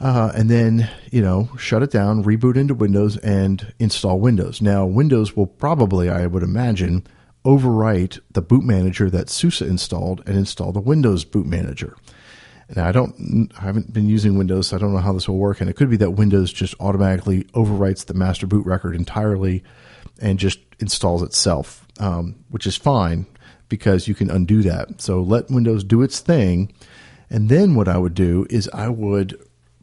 uh, 0.00 0.32
and 0.34 0.50
then 0.50 0.90
you 1.10 1.22
know 1.22 1.50
shut 1.58 1.82
it 1.82 1.90
down, 1.90 2.24
reboot 2.24 2.56
into 2.56 2.74
Windows, 2.74 3.16
and 3.18 3.72
install 3.78 4.20
Windows. 4.20 4.60
Now, 4.60 4.86
Windows 4.86 5.36
will 5.36 5.46
probably, 5.46 6.08
I 6.08 6.26
would 6.26 6.42
imagine, 6.42 7.06
overwrite 7.44 8.20
the 8.30 8.42
boot 8.42 8.64
manager 8.64 9.10
that 9.10 9.28
SUSE 9.28 9.62
installed 9.62 10.22
and 10.26 10.36
install 10.36 10.72
the 10.72 10.80
Windows 10.80 11.24
boot 11.24 11.46
manager. 11.46 11.96
Now, 12.74 12.88
I 12.88 12.92
don't, 12.92 13.52
I 13.58 13.62
haven't 13.62 13.92
been 13.92 14.08
using 14.08 14.38
Windows, 14.38 14.68
so 14.68 14.76
I 14.76 14.80
don't 14.80 14.92
know 14.92 15.00
how 15.00 15.12
this 15.12 15.28
will 15.28 15.38
work. 15.38 15.60
And 15.60 15.68
it 15.68 15.74
could 15.74 15.90
be 15.90 15.96
that 15.98 16.12
Windows 16.12 16.52
just 16.52 16.74
automatically 16.80 17.44
overwrites 17.54 18.06
the 18.06 18.14
master 18.14 18.46
boot 18.46 18.64
record 18.64 18.96
entirely 18.96 19.62
and 20.20 20.38
just 20.38 20.60
installs 20.78 21.22
itself, 21.22 21.86
um, 22.00 22.36
which 22.48 22.66
is 22.66 22.76
fine 22.76 23.26
because 23.68 24.08
you 24.08 24.14
can 24.14 24.30
undo 24.30 24.62
that. 24.62 25.00
So 25.00 25.20
let 25.20 25.50
Windows 25.50 25.84
do 25.84 26.02
its 26.02 26.20
thing. 26.20 26.72
And 27.28 27.48
then 27.48 27.74
what 27.74 27.88
I 27.88 27.98
would 27.98 28.14
do 28.14 28.46
is 28.48 28.70
I 28.72 28.88
would 28.88 29.38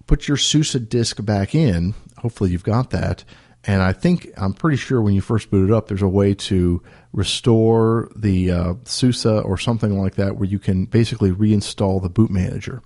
put 0.10 0.28
your 0.28 0.38
SUSE 0.38 0.74
disk 0.74 1.24
back 1.24 1.54
in. 1.54 1.94
Hopefully, 2.18 2.50
you've 2.50 2.64
got 2.64 2.90
that. 2.90 3.24
And 3.64 3.84
I 3.84 3.94
think 3.94 4.28
I'm 4.38 4.54
pretty 4.54 4.78
sure 4.78 5.04
when 5.04 5.14
you 5.14 5.22
first 5.22 5.52
boot 5.52 5.70
it 5.70 5.74
up, 5.74 5.88
there's 5.88 6.02
a 6.02 6.08
way 6.08 6.34
to 6.34 6.82
restore 7.14 8.10
the 8.16 8.50
uh, 8.50 8.74
SUSE 8.86 9.28
or 9.28 9.56
something 9.60 10.02
like 10.02 10.16
that, 10.16 10.36
where 10.36 10.50
you 10.50 10.58
can 10.58 10.86
basically 10.86 11.32
reinstall 11.32 12.02
the 12.02 12.10
boot 12.10 12.32
manager. 12.32 12.82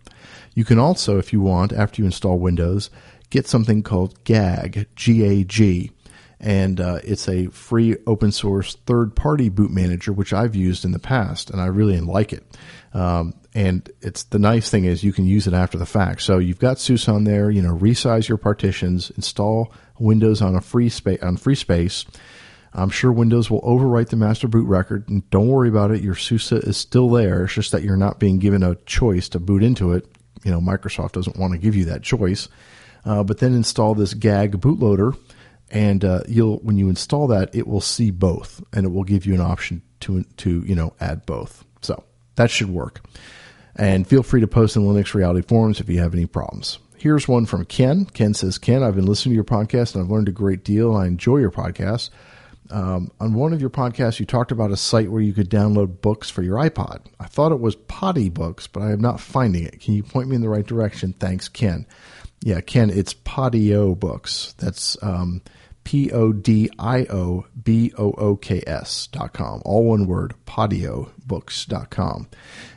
You 0.53 0.65
can 0.65 0.77
also, 0.77 1.17
if 1.17 1.31
you 1.31 1.39
want, 1.39 1.71
after 1.71 2.01
you 2.01 2.05
install 2.05 2.39
Windows, 2.39 2.89
get 3.29 3.47
something 3.47 3.83
called 3.83 4.21
GAG, 4.25 4.87
G 4.97 5.23
A 5.23 5.45
G, 5.45 5.91
and 6.43 6.81
uh, 6.81 6.99
it's 7.05 7.29
a 7.29 7.47
free 7.47 7.95
open 8.05 8.33
source 8.33 8.75
third 8.85 9.15
party 9.15 9.47
boot 9.47 9.71
manager, 9.71 10.11
which 10.11 10.33
I've 10.33 10.55
used 10.55 10.83
in 10.83 10.91
the 10.91 10.99
past, 10.99 11.49
and 11.49 11.61
I 11.61 11.67
really 11.67 11.99
like 12.01 12.33
it. 12.33 12.43
Um, 12.93 13.33
and 13.55 13.89
it's 14.01 14.23
the 14.23 14.39
nice 14.39 14.69
thing 14.69 14.83
is 14.83 15.05
you 15.05 15.13
can 15.13 15.25
use 15.25 15.47
it 15.47 15.53
after 15.53 15.77
the 15.77 15.85
fact. 15.85 16.21
So 16.21 16.39
you've 16.39 16.59
got 16.59 16.79
SUSE 16.79 17.07
on 17.07 17.23
there, 17.23 17.49
you 17.49 17.61
know, 17.61 17.73
resize 17.73 18.27
your 18.27 18.37
partitions, 18.37 19.09
install 19.11 19.71
Windows 19.99 20.41
on 20.41 20.55
a 20.55 20.61
free 20.61 20.89
space 20.89 21.23
on 21.23 21.37
free 21.37 21.55
space. 21.55 22.05
I'm 22.73 22.89
sure 22.89 23.11
Windows 23.11 23.49
will 23.49 23.61
overwrite 23.61 24.09
the 24.09 24.17
master 24.17 24.47
boot 24.49 24.67
record. 24.67 25.07
And 25.07 25.29
don't 25.29 25.47
worry 25.47 25.69
about 25.69 25.91
it. 25.91 26.01
Your 26.01 26.15
SUSE 26.15 26.51
is 26.51 26.75
still 26.75 27.09
there. 27.09 27.43
It's 27.43 27.53
just 27.53 27.71
that 27.71 27.83
you're 27.83 27.95
not 27.95 28.19
being 28.19 28.39
given 28.39 28.63
a 28.63 28.75
choice 28.75 29.29
to 29.29 29.39
boot 29.39 29.63
into 29.63 29.93
it. 29.93 30.07
You 30.43 30.51
know, 30.51 30.59
Microsoft 30.59 31.13
doesn't 31.13 31.37
want 31.37 31.53
to 31.53 31.59
give 31.59 31.75
you 31.75 31.85
that 31.85 32.01
choice. 32.01 32.49
Uh, 33.05 33.23
but 33.23 33.37
then 33.37 33.53
install 33.53 33.95
this 33.95 34.13
GAG 34.13 34.59
bootloader, 34.59 35.15
and 35.69 36.03
uh, 36.05 36.21
you'll 36.27 36.57
when 36.57 36.77
you 36.77 36.89
install 36.89 37.27
that, 37.27 37.53
it 37.53 37.67
will 37.67 37.81
see 37.81 38.11
both, 38.11 38.63
and 38.73 38.85
it 38.85 38.89
will 38.89 39.03
give 39.03 39.25
you 39.25 39.33
an 39.33 39.41
option 39.41 39.81
to 40.01 40.23
to 40.37 40.63
you 40.65 40.75
know 40.75 40.93
add 40.99 41.25
both. 41.25 41.65
So 41.81 42.03
that 42.35 42.49
should 42.51 42.69
work. 42.69 43.01
And 43.75 44.07
feel 44.07 44.23
free 44.23 44.41
to 44.41 44.47
post 44.47 44.75
in 44.75 44.83
Linux 44.83 45.13
Reality 45.13 45.41
forums 45.47 45.79
if 45.79 45.89
you 45.89 45.99
have 45.99 46.13
any 46.13 46.27
problems. 46.27 46.77
Here's 46.95 47.27
one 47.27 47.45
from 47.45 47.65
Ken. 47.65 48.05
Ken 48.05 48.33
says, 48.33 48.57
Ken, 48.57 48.83
I've 48.83 48.95
been 48.95 49.07
listening 49.07 49.33
to 49.33 49.35
your 49.35 49.43
podcast 49.43 49.95
and 49.95 50.03
I've 50.03 50.11
learned 50.11 50.29
a 50.29 50.31
great 50.31 50.63
deal. 50.63 50.95
I 50.95 51.07
enjoy 51.07 51.37
your 51.37 51.51
podcast. 51.51 52.11
Um, 52.69 53.11
on 53.19 53.33
one 53.33 53.51
of 53.51 53.59
your 53.59 53.69
podcasts, 53.69 54.19
you 54.19 54.25
talked 54.25 54.51
about 54.51 54.71
a 54.71 54.77
site 54.77 55.11
where 55.11 55.21
you 55.21 55.33
could 55.33 55.49
download 55.49 56.01
books 56.01 56.29
for 56.29 56.43
your 56.43 56.57
iPod. 56.57 57.01
I 57.19 57.25
thought 57.25 57.51
it 57.51 57.59
was 57.59 57.75
Potty 57.75 58.29
Books, 58.29 58.67
but 58.67 58.83
I 58.83 58.91
am 58.91 59.01
not 59.01 59.19
finding 59.19 59.63
it. 59.63 59.81
Can 59.81 59.95
you 59.95 60.03
point 60.03 60.29
me 60.29 60.35
in 60.35 60.41
the 60.41 60.49
right 60.49 60.65
direction? 60.65 61.13
Thanks, 61.13 61.49
Ken. 61.49 61.85
Yeah, 62.45 62.59
Ken, 62.59 62.89
it's 62.89 63.13
Podio 63.13 63.97
Books. 63.97 64.53
That's 64.57 65.01
um, 65.01 65.41
P 65.85 66.11
O 66.11 66.33
D 66.33 66.69
I 66.77 67.05
O 67.09 67.45
B 67.63 67.93
O 67.97 68.11
O 68.11 68.35
K 68.35 68.61
S 68.67 69.07
dot 69.07 69.31
com. 69.31 69.61
All 69.63 69.85
one 69.85 70.07
word, 70.07 70.33
Books 71.25 71.65
dot 71.65 71.89
com. 71.89 72.27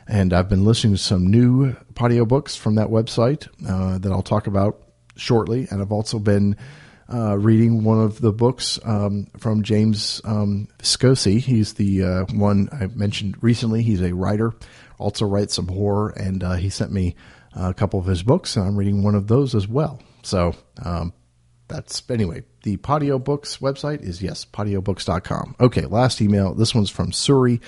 And 0.07 0.31
I've 0.31 0.47
been 0.47 0.63
listening 0.63 0.93
to 0.93 0.97
some 0.97 1.27
new 1.27 1.73
Podio 1.95 2.25
books 2.25 2.55
from 2.55 2.75
that 2.75 2.87
website 2.87 3.49
uh, 3.67 3.97
that 3.97 4.09
I'll 4.09 4.23
talk 4.23 4.47
about 4.47 4.81
shortly. 5.17 5.67
And 5.69 5.81
I've 5.81 5.91
also 5.91 6.17
been 6.17 6.55
uh, 7.13 7.37
reading 7.37 7.83
one 7.83 7.99
of 7.99 8.21
the 8.21 8.31
books 8.31 8.79
um, 8.85 9.27
from 9.37 9.63
James 9.63 10.21
um, 10.23 10.69
Viscosi. 10.79 11.41
He's 11.41 11.73
the 11.73 12.03
uh, 12.03 12.25
one 12.33 12.69
I 12.71 12.87
mentioned 12.87 13.43
recently. 13.43 13.83
He's 13.83 14.01
a 14.01 14.15
writer, 14.15 14.53
also 14.97 15.25
writes 15.25 15.55
some 15.55 15.67
horror, 15.67 16.11
and 16.11 16.41
uh, 16.41 16.53
he 16.53 16.69
sent 16.69 16.93
me 16.93 17.17
a 17.57 17.73
couple 17.73 17.99
of 17.99 18.05
his 18.05 18.23
books, 18.23 18.55
and 18.55 18.65
I'm 18.65 18.77
reading 18.77 19.03
one 19.03 19.15
of 19.15 19.27
those 19.27 19.55
as 19.55 19.67
well. 19.67 19.99
So 20.23 20.53
um, 20.83 21.13
that's 21.67 22.01
anyway. 22.09 22.43
The 22.63 22.77
Podio 22.77 23.23
Books 23.23 23.57
website 23.57 24.01
is 24.01 24.21
yes, 24.21 24.45
podiobooks.com. 24.45 25.55
Okay, 25.59 25.85
last 25.85 26.21
email. 26.21 26.53
This 26.53 26.75
one's 26.75 26.89
from 26.89 27.11
Suri. 27.11 27.61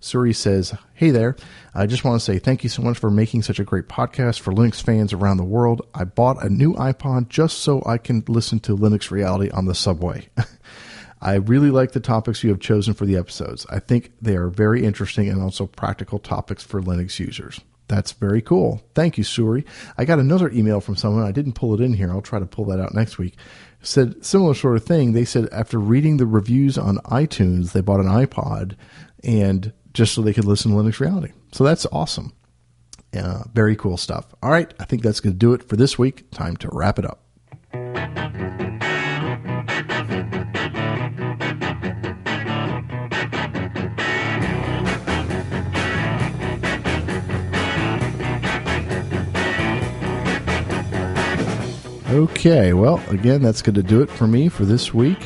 Suri 0.00 0.36
says, 0.36 0.74
Hey 0.92 1.10
there. 1.10 1.34
I 1.74 1.86
just 1.86 2.04
want 2.04 2.20
to 2.20 2.24
say 2.24 2.38
thank 2.38 2.62
you 2.62 2.68
so 2.68 2.82
much 2.82 2.98
for 2.98 3.10
making 3.10 3.42
such 3.42 3.58
a 3.58 3.64
great 3.64 3.88
podcast 3.88 4.40
for 4.40 4.52
Linux 4.52 4.82
fans 4.82 5.12
around 5.12 5.38
the 5.38 5.44
world. 5.44 5.82
I 5.94 6.04
bought 6.04 6.44
a 6.44 6.50
new 6.50 6.74
iPod 6.74 7.28
just 7.28 7.58
so 7.58 7.82
I 7.86 7.98
can 7.98 8.22
listen 8.28 8.60
to 8.60 8.76
Linux 8.76 9.10
Reality 9.10 9.50
on 9.50 9.64
the 9.64 9.74
subway. 9.74 10.28
I 11.22 11.36
really 11.36 11.70
like 11.70 11.92
the 11.92 12.00
topics 12.00 12.44
you 12.44 12.50
have 12.50 12.60
chosen 12.60 12.92
for 12.92 13.06
the 13.06 13.16
episodes. 13.16 13.66
I 13.70 13.78
think 13.78 14.12
they 14.20 14.36
are 14.36 14.48
very 14.48 14.84
interesting 14.84 15.30
and 15.30 15.40
also 15.40 15.66
practical 15.66 16.18
topics 16.18 16.62
for 16.62 16.82
Linux 16.82 17.18
users. 17.18 17.60
That's 17.88 18.12
very 18.12 18.40
cool. 18.40 18.82
Thank 18.94 19.18
you, 19.18 19.24
Suri. 19.24 19.64
I 19.98 20.04
got 20.04 20.18
another 20.18 20.50
email 20.50 20.80
from 20.80 20.96
someone. 20.96 21.24
I 21.24 21.32
didn't 21.32 21.52
pull 21.52 21.74
it 21.74 21.80
in 21.80 21.92
here. 21.92 22.10
I'll 22.10 22.22
try 22.22 22.38
to 22.38 22.46
pull 22.46 22.64
that 22.66 22.80
out 22.80 22.94
next 22.94 23.18
week. 23.18 23.36
Said 23.82 24.24
similar 24.24 24.54
sort 24.54 24.76
of 24.76 24.84
thing. 24.84 25.12
They 25.12 25.26
said 25.26 25.48
after 25.52 25.78
reading 25.78 26.16
the 26.16 26.26
reviews 26.26 26.78
on 26.78 26.96
iTunes, 26.98 27.72
they 27.72 27.82
bought 27.82 28.00
an 28.00 28.06
iPod 28.06 28.76
and 29.22 29.72
just 29.92 30.14
so 30.14 30.22
they 30.22 30.32
could 30.32 30.46
listen 30.46 30.70
to 30.70 30.76
Linux 30.78 31.00
Reality. 31.00 31.32
So 31.52 31.62
that's 31.64 31.86
awesome. 31.92 32.32
Uh, 33.16 33.44
very 33.52 33.76
cool 33.76 33.96
stuff. 33.96 34.34
All 34.42 34.50
right. 34.50 34.72
I 34.80 34.84
think 34.84 35.02
that's 35.02 35.20
going 35.20 35.34
to 35.34 35.38
do 35.38 35.52
it 35.52 35.62
for 35.62 35.76
this 35.76 35.98
week. 35.98 36.30
Time 36.30 36.56
to 36.58 36.68
wrap 36.72 36.98
it 36.98 37.04
up. 37.04 37.23
Okay, 52.14 52.74
well, 52.74 53.02
again, 53.08 53.42
that's 53.42 53.60
going 53.60 53.74
to 53.74 53.82
do 53.82 54.00
it 54.00 54.08
for 54.08 54.28
me 54.28 54.48
for 54.48 54.64
this 54.64 54.94
week. 54.94 55.18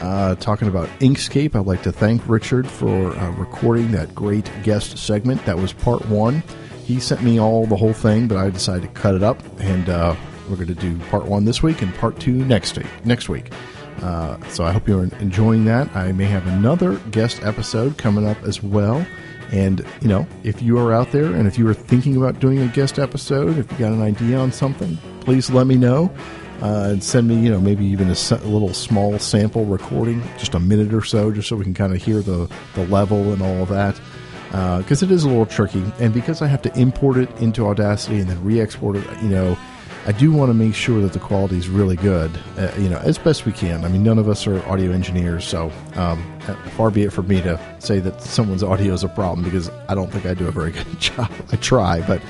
Uh, 0.00 0.34
talking 0.34 0.66
about 0.66 0.88
Inkscape, 0.98 1.54
I'd 1.54 1.66
like 1.66 1.84
to 1.84 1.92
thank 1.92 2.28
Richard 2.28 2.66
for 2.66 3.16
uh, 3.16 3.30
recording 3.36 3.92
that 3.92 4.12
great 4.12 4.50
guest 4.64 4.98
segment. 4.98 5.44
That 5.46 5.56
was 5.56 5.72
part 5.72 6.04
one. 6.06 6.42
He 6.84 6.98
sent 6.98 7.22
me 7.22 7.38
all 7.38 7.64
the 7.64 7.76
whole 7.76 7.92
thing, 7.92 8.26
but 8.26 8.38
I 8.38 8.50
decided 8.50 8.82
to 8.82 8.88
cut 8.88 9.14
it 9.14 9.22
up, 9.22 9.40
and 9.60 9.88
uh, 9.88 10.16
we're 10.50 10.56
going 10.56 10.66
to 10.66 10.74
do 10.74 10.98
part 11.10 11.26
one 11.26 11.44
this 11.44 11.62
week 11.62 11.80
and 11.80 11.94
part 11.94 12.18
two 12.18 12.44
next 12.46 12.76
week. 12.76 12.88
Next 13.04 13.28
week. 13.28 13.52
Uh, 14.00 14.36
so 14.48 14.64
I 14.64 14.72
hope 14.72 14.88
you're 14.88 15.04
enjoying 15.04 15.64
that. 15.66 15.94
I 15.94 16.10
may 16.10 16.24
have 16.24 16.44
another 16.48 16.96
guest 17.12 17.44
episode 17.44 17.98
coming 17.98 18.26
up 18.26 18.42
as 18.42 18.60
well. 18.64 19.06
And, 19.52 19.84
you 20.00 20.08
know, 20.08 20.26
if 20.44 20.62
you 20.62 20.78
are 20.78 20.92
out 20.92 21.12
there 21.12 21.26
and 21.26 21.46
if 21.46 21.58
you 21.58 21.68
are 21.68 21.74
thinking 21.74 22.16
about 22.16 22.40
doing 22.40 22.58
a 22.58 22.68
guest 22.68 22.98
episode, 22.98 23.58
if 23.58 23.70
you 23.70 23.78
got 23.78 23.92
an 23.92 24.00
idea 24.00 24.38
on 24.38 24.50
something, 24.50 24.96
please 25.20 25.50
let 25.50 25.66
me 25.66 25.76
know. 25.76 26.10
Uh, 26.62 26.90
and 26.90 27.02
send 27.02 27.26
me, 27.26 27.34
you 27.36 27.50
know, 27.50 27.60
maybe 27.60 27.84
even 27.84 28.08
a, 28.08 28.16
a, 28.30 28.46
little 28.46 28.72
small 28.72 29.18
sample 29.18 29.64
recording, 29.64 30.22
just 30.38 30.54
a 30.54 30.60
minute 30.60 30.94
or 30.94 31.02
so, 31.02 31.32
just 31.32 31.48
so 31.48 31.56
we 31.56 31.64
can 31.64 31.74
kind 31.74 31.92
of 31.92 32.00
hear 32.00 32.22
the, 32.22 32.48
the 32.76 32.86
level 32.86 33.32
and 33.32 33.42
all 33.42 33.62
of 33.62 33.68
that. 33.68 34.00
Because 34.78 35.02
uh, 35.02 35.06
it 35.06 35.10
is 35.10 35.24
a 35.24 35.28
little 35.28 35.44
tricky. 35.44 35.82
And 35.98 36.14
because 36.14 36.40
I 36.40 36.46
have 36.46 36.62
to 36.62 36.78
import 36.78 37.16
it 37.16 37.28
into 37.40 37.66
Audacity 37.66 38.20
and 38.20 38.30
then 38.30 38.42
re 38.44 38.60
export 38.60 38.94
it, 38.94 39.04
you 39.22 39.28
know, 39.28 39.58
I 40.04 40.12
do 40.12 40.32
want 40.32 40.50
to 40.50 40.54
make 40.54 40.74
sure 40.74 41.00
that 41.00 41.12
the 41.12 41.20
quality 41.20 41.56
is 41.56 41.68
really 41.68 41.94
good, 41.94 42.30
uh, 42.58 42.72
you 42.76 42.88
know, 42.88 42.98
as 42.98 43.18
best 43.18 43.46
we 43.46 43.52
can. 43.52 43.84
I 43.84 43.88
mean, 43.88 44.02
none 44.02 44.18
of 44.18 44.28
us 44.28 44.46
are 44.48 44.64
audio 44.66 44.90
engineers, 44.90 45.44
so 45.44 45.70
um, 45.94 46.40
far 46.76 46.90
be 46.90 47.04
it 47.04 47.12
from 47.12 47.28
me 47.28 47.40
to 47.42 47.60
say 47.78 48.00
that 48.00 48.20
someone's 48.20 48.62
audio 48.72 48.92
is 48.94 49.04
a 49.04 49.08
problem 49.08 49.44
because 49.44 49.70
I 49.88 49.94
don't 49.94 50.10
think 50.10 50.26
I 50.26 50.34
do 50.34 50.48
a 50.48 50.50
very 50.50 50.70
good 50.72 50.98
job. 50.98 51.30
I 51.52 51.56
try, 51.56 52.00
but 52.06 52.20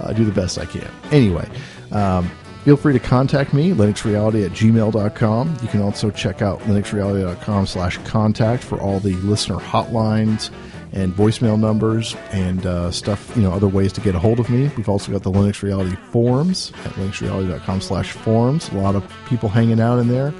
uh, 0.00 0.08
I 0.08 0.12
do 0.12 0.24
the 0.24 0.32
best 0.32 0.58
I 0.58 0.66
can. 0.66 0.90
Anyway, 1.10 1.48
um, 1.92 2.30
Feel 2.64 2.78
free 2.78 2.94
to 2.94 2.98
contact 2.98 3.52
me, 3.52 3.72
linuxreality 3.72 4.46
at 4.46 4.52
gmail.com. 4.52 5.56
You 5.60 5.68
can 5.68 5.82
also 5.82 6.10
check 6.10 6.40
out 6.40 6.60
linuxreality.com 6.60 7.66
slash 7.66 7.98
contact 7.98 8.64
for 8.64 8.80
all 8.80 9.00
the 9.00 9.16
listener 9.16 9.56
hotlines 9.56 10.50
and 10.94 11.14
voicemail 11.14 11.60
numbers 11.60 12.16
and 12.30 12.64
uh, 12.64 12.90
stuff, 12.90 13.30
you 13.36 13.42
know, 13.42 13.52
other 13.52 13.68
ways 13.68 13.92
to 13.92 14.00
get 14.00 14.14
a 14.14 14.18
hold 14.18 14.40
of 14.40 14.48
me. 14.48 14.70
We've 14.76 14.88
also 14.88 15.12
got 15.12 15.22
the 15.22 15.30
Linux 15.30 15.62
Reality 15.62 15.96
forums 16.10 16.72
at 16.84 16.92
linuxreality.com 16.92 17.82
slash 17.82 18.12
forums. 18.12 18.70
A 18.70 18.74
lot 18.76 18.94
of 18.94 19.04
people 19.26 19.50
hanging 19.50 19.80
out 19.80 19.98
in 19.98 20.08
there. 20.08 20.32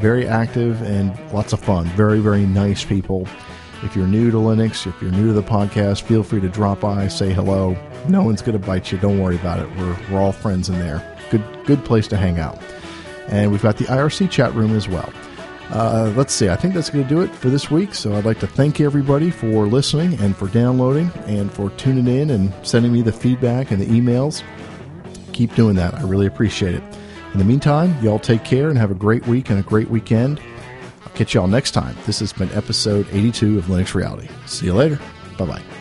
Very 0.00 0.26
active 0.26 0.82
and 0.82 1.14
lots 1.32 1.52
of 1.52 1.60
fun. 1.60 1.84
Very, 1.90 2.18
very 2.18 2.46
nice 2.46 2.84
people. 2.84 3.28
If 3.82 3.94
you're 3.94 4.08
new 4.08 4.32
to 4.32 4.38
Linux, 4.38 4.86
if 4.86 5.00
you're 5.00 5.12
new 5.12 5.28
to 5.28 5.32
the 5.34 5.42
podcast, 5.42 6.02
feel 6.02 6.24
free 6.24 6.40
to 6.40 6.48
drop 6.48 6.80
by, 6.80 7.06
say 7.08 7.32
hello. 7.32 7.76
No 8.08 8.22
one's 8.24 8.42
going 8.42 8.58
to 8.58 8.66
bite 8.66 8.90
you. 8.90 8.98
Don't 8.98 9.20
worry 9.20 9.36
about 9.36 9.60
it. 9.60 9.76
We're, 9.76 9.96
we're 10.10 10.20
all 10.20 10.32
friends 10.32 10.68
in 10.68 10.78
there 10.80 11.06
good 11.30 11.42
good 11.64 11.84
place 11.84 12.06
to 12.08 12.16
hang 12.16 12.38
out. 12.38 12.58
And 13.28 13.50
we've 13.50 13.62
got 13.62 13.78
the 13.78 13.84
IRC 13.84 14.30
chat 14.30 14.52
room 14.54 14.76
as 14.76 14.88
well. 14.88 15.10
Uh, 15.70 16.12
let's 16.16 16.32
see. 16.32 16.48
I 16.48 16.56
think 16.56 16.74
that's 16.74 16.90
going 16.90 17.04
to 17.04 17.08
do 17.08 17.20
it 17.20 17.32
for 17.34 17.48
this 17.48 17.70
week. 17.70 17.94
So 17.94 18.14
I'd 18.14 18.24
like 18.24 18.40
to 18.40 18.46
thank 18.46 18.80
everybody 18.80 19.30
for 19.30 19.66
listening 19.66 20.18
and 20.20 20.36
for 20.36 20.48
downloading 20.48 21.10
and 21.26 21.52
for 21.52 21.70
tuning 21.70 22.08
in 22.08 22.30
and 22.30 22.52
sending 22.66 22.92
me 22.92 23.02
the 23.02 23.12
feedback 23.12 23.70
and 23.70 23.80
the 23.80 23.86
emails. 23.86 24.42
Keep 25.32 25.54
doing 25.54 25.76
that. 25.76 25.94
I 25.94 26.02
really 26.02 26.26
appreciate 26.26 26.74
it. 26.74 26.82
In 27.32 27.38
the 27.38 27.44
meantime, 27.44 27.96
y'all 28.02 28.18
take 28.18 28.44
care 28.44 28.68
and 28.68 28.76
have 28.78 28.90
a 28.90 28.94
great 28.94 29.26
week 29.28 29.50
and 29.50 29.60
a 29.60 29.62
great 29.62 29.88
weekend. 29.88 30.40
I'll 31.02 31.12
catch 31.12 31.34
y'all 31.34 31.46
next 31.46 31.70
time. 31.70 31.96
This 32.04 32.18
has 32.18 32.32
been 32.32 32.50
episode 32.50 33.06
82 33.12 33.58
of 33.58 33.66
Linux 33.66 33.94
Reality. 33.94 34.28
See 34.46 34.66
you 34.66 34.74
later. 34.74 34.98
Bye 35.38 35.46
bye. 35.46 35.79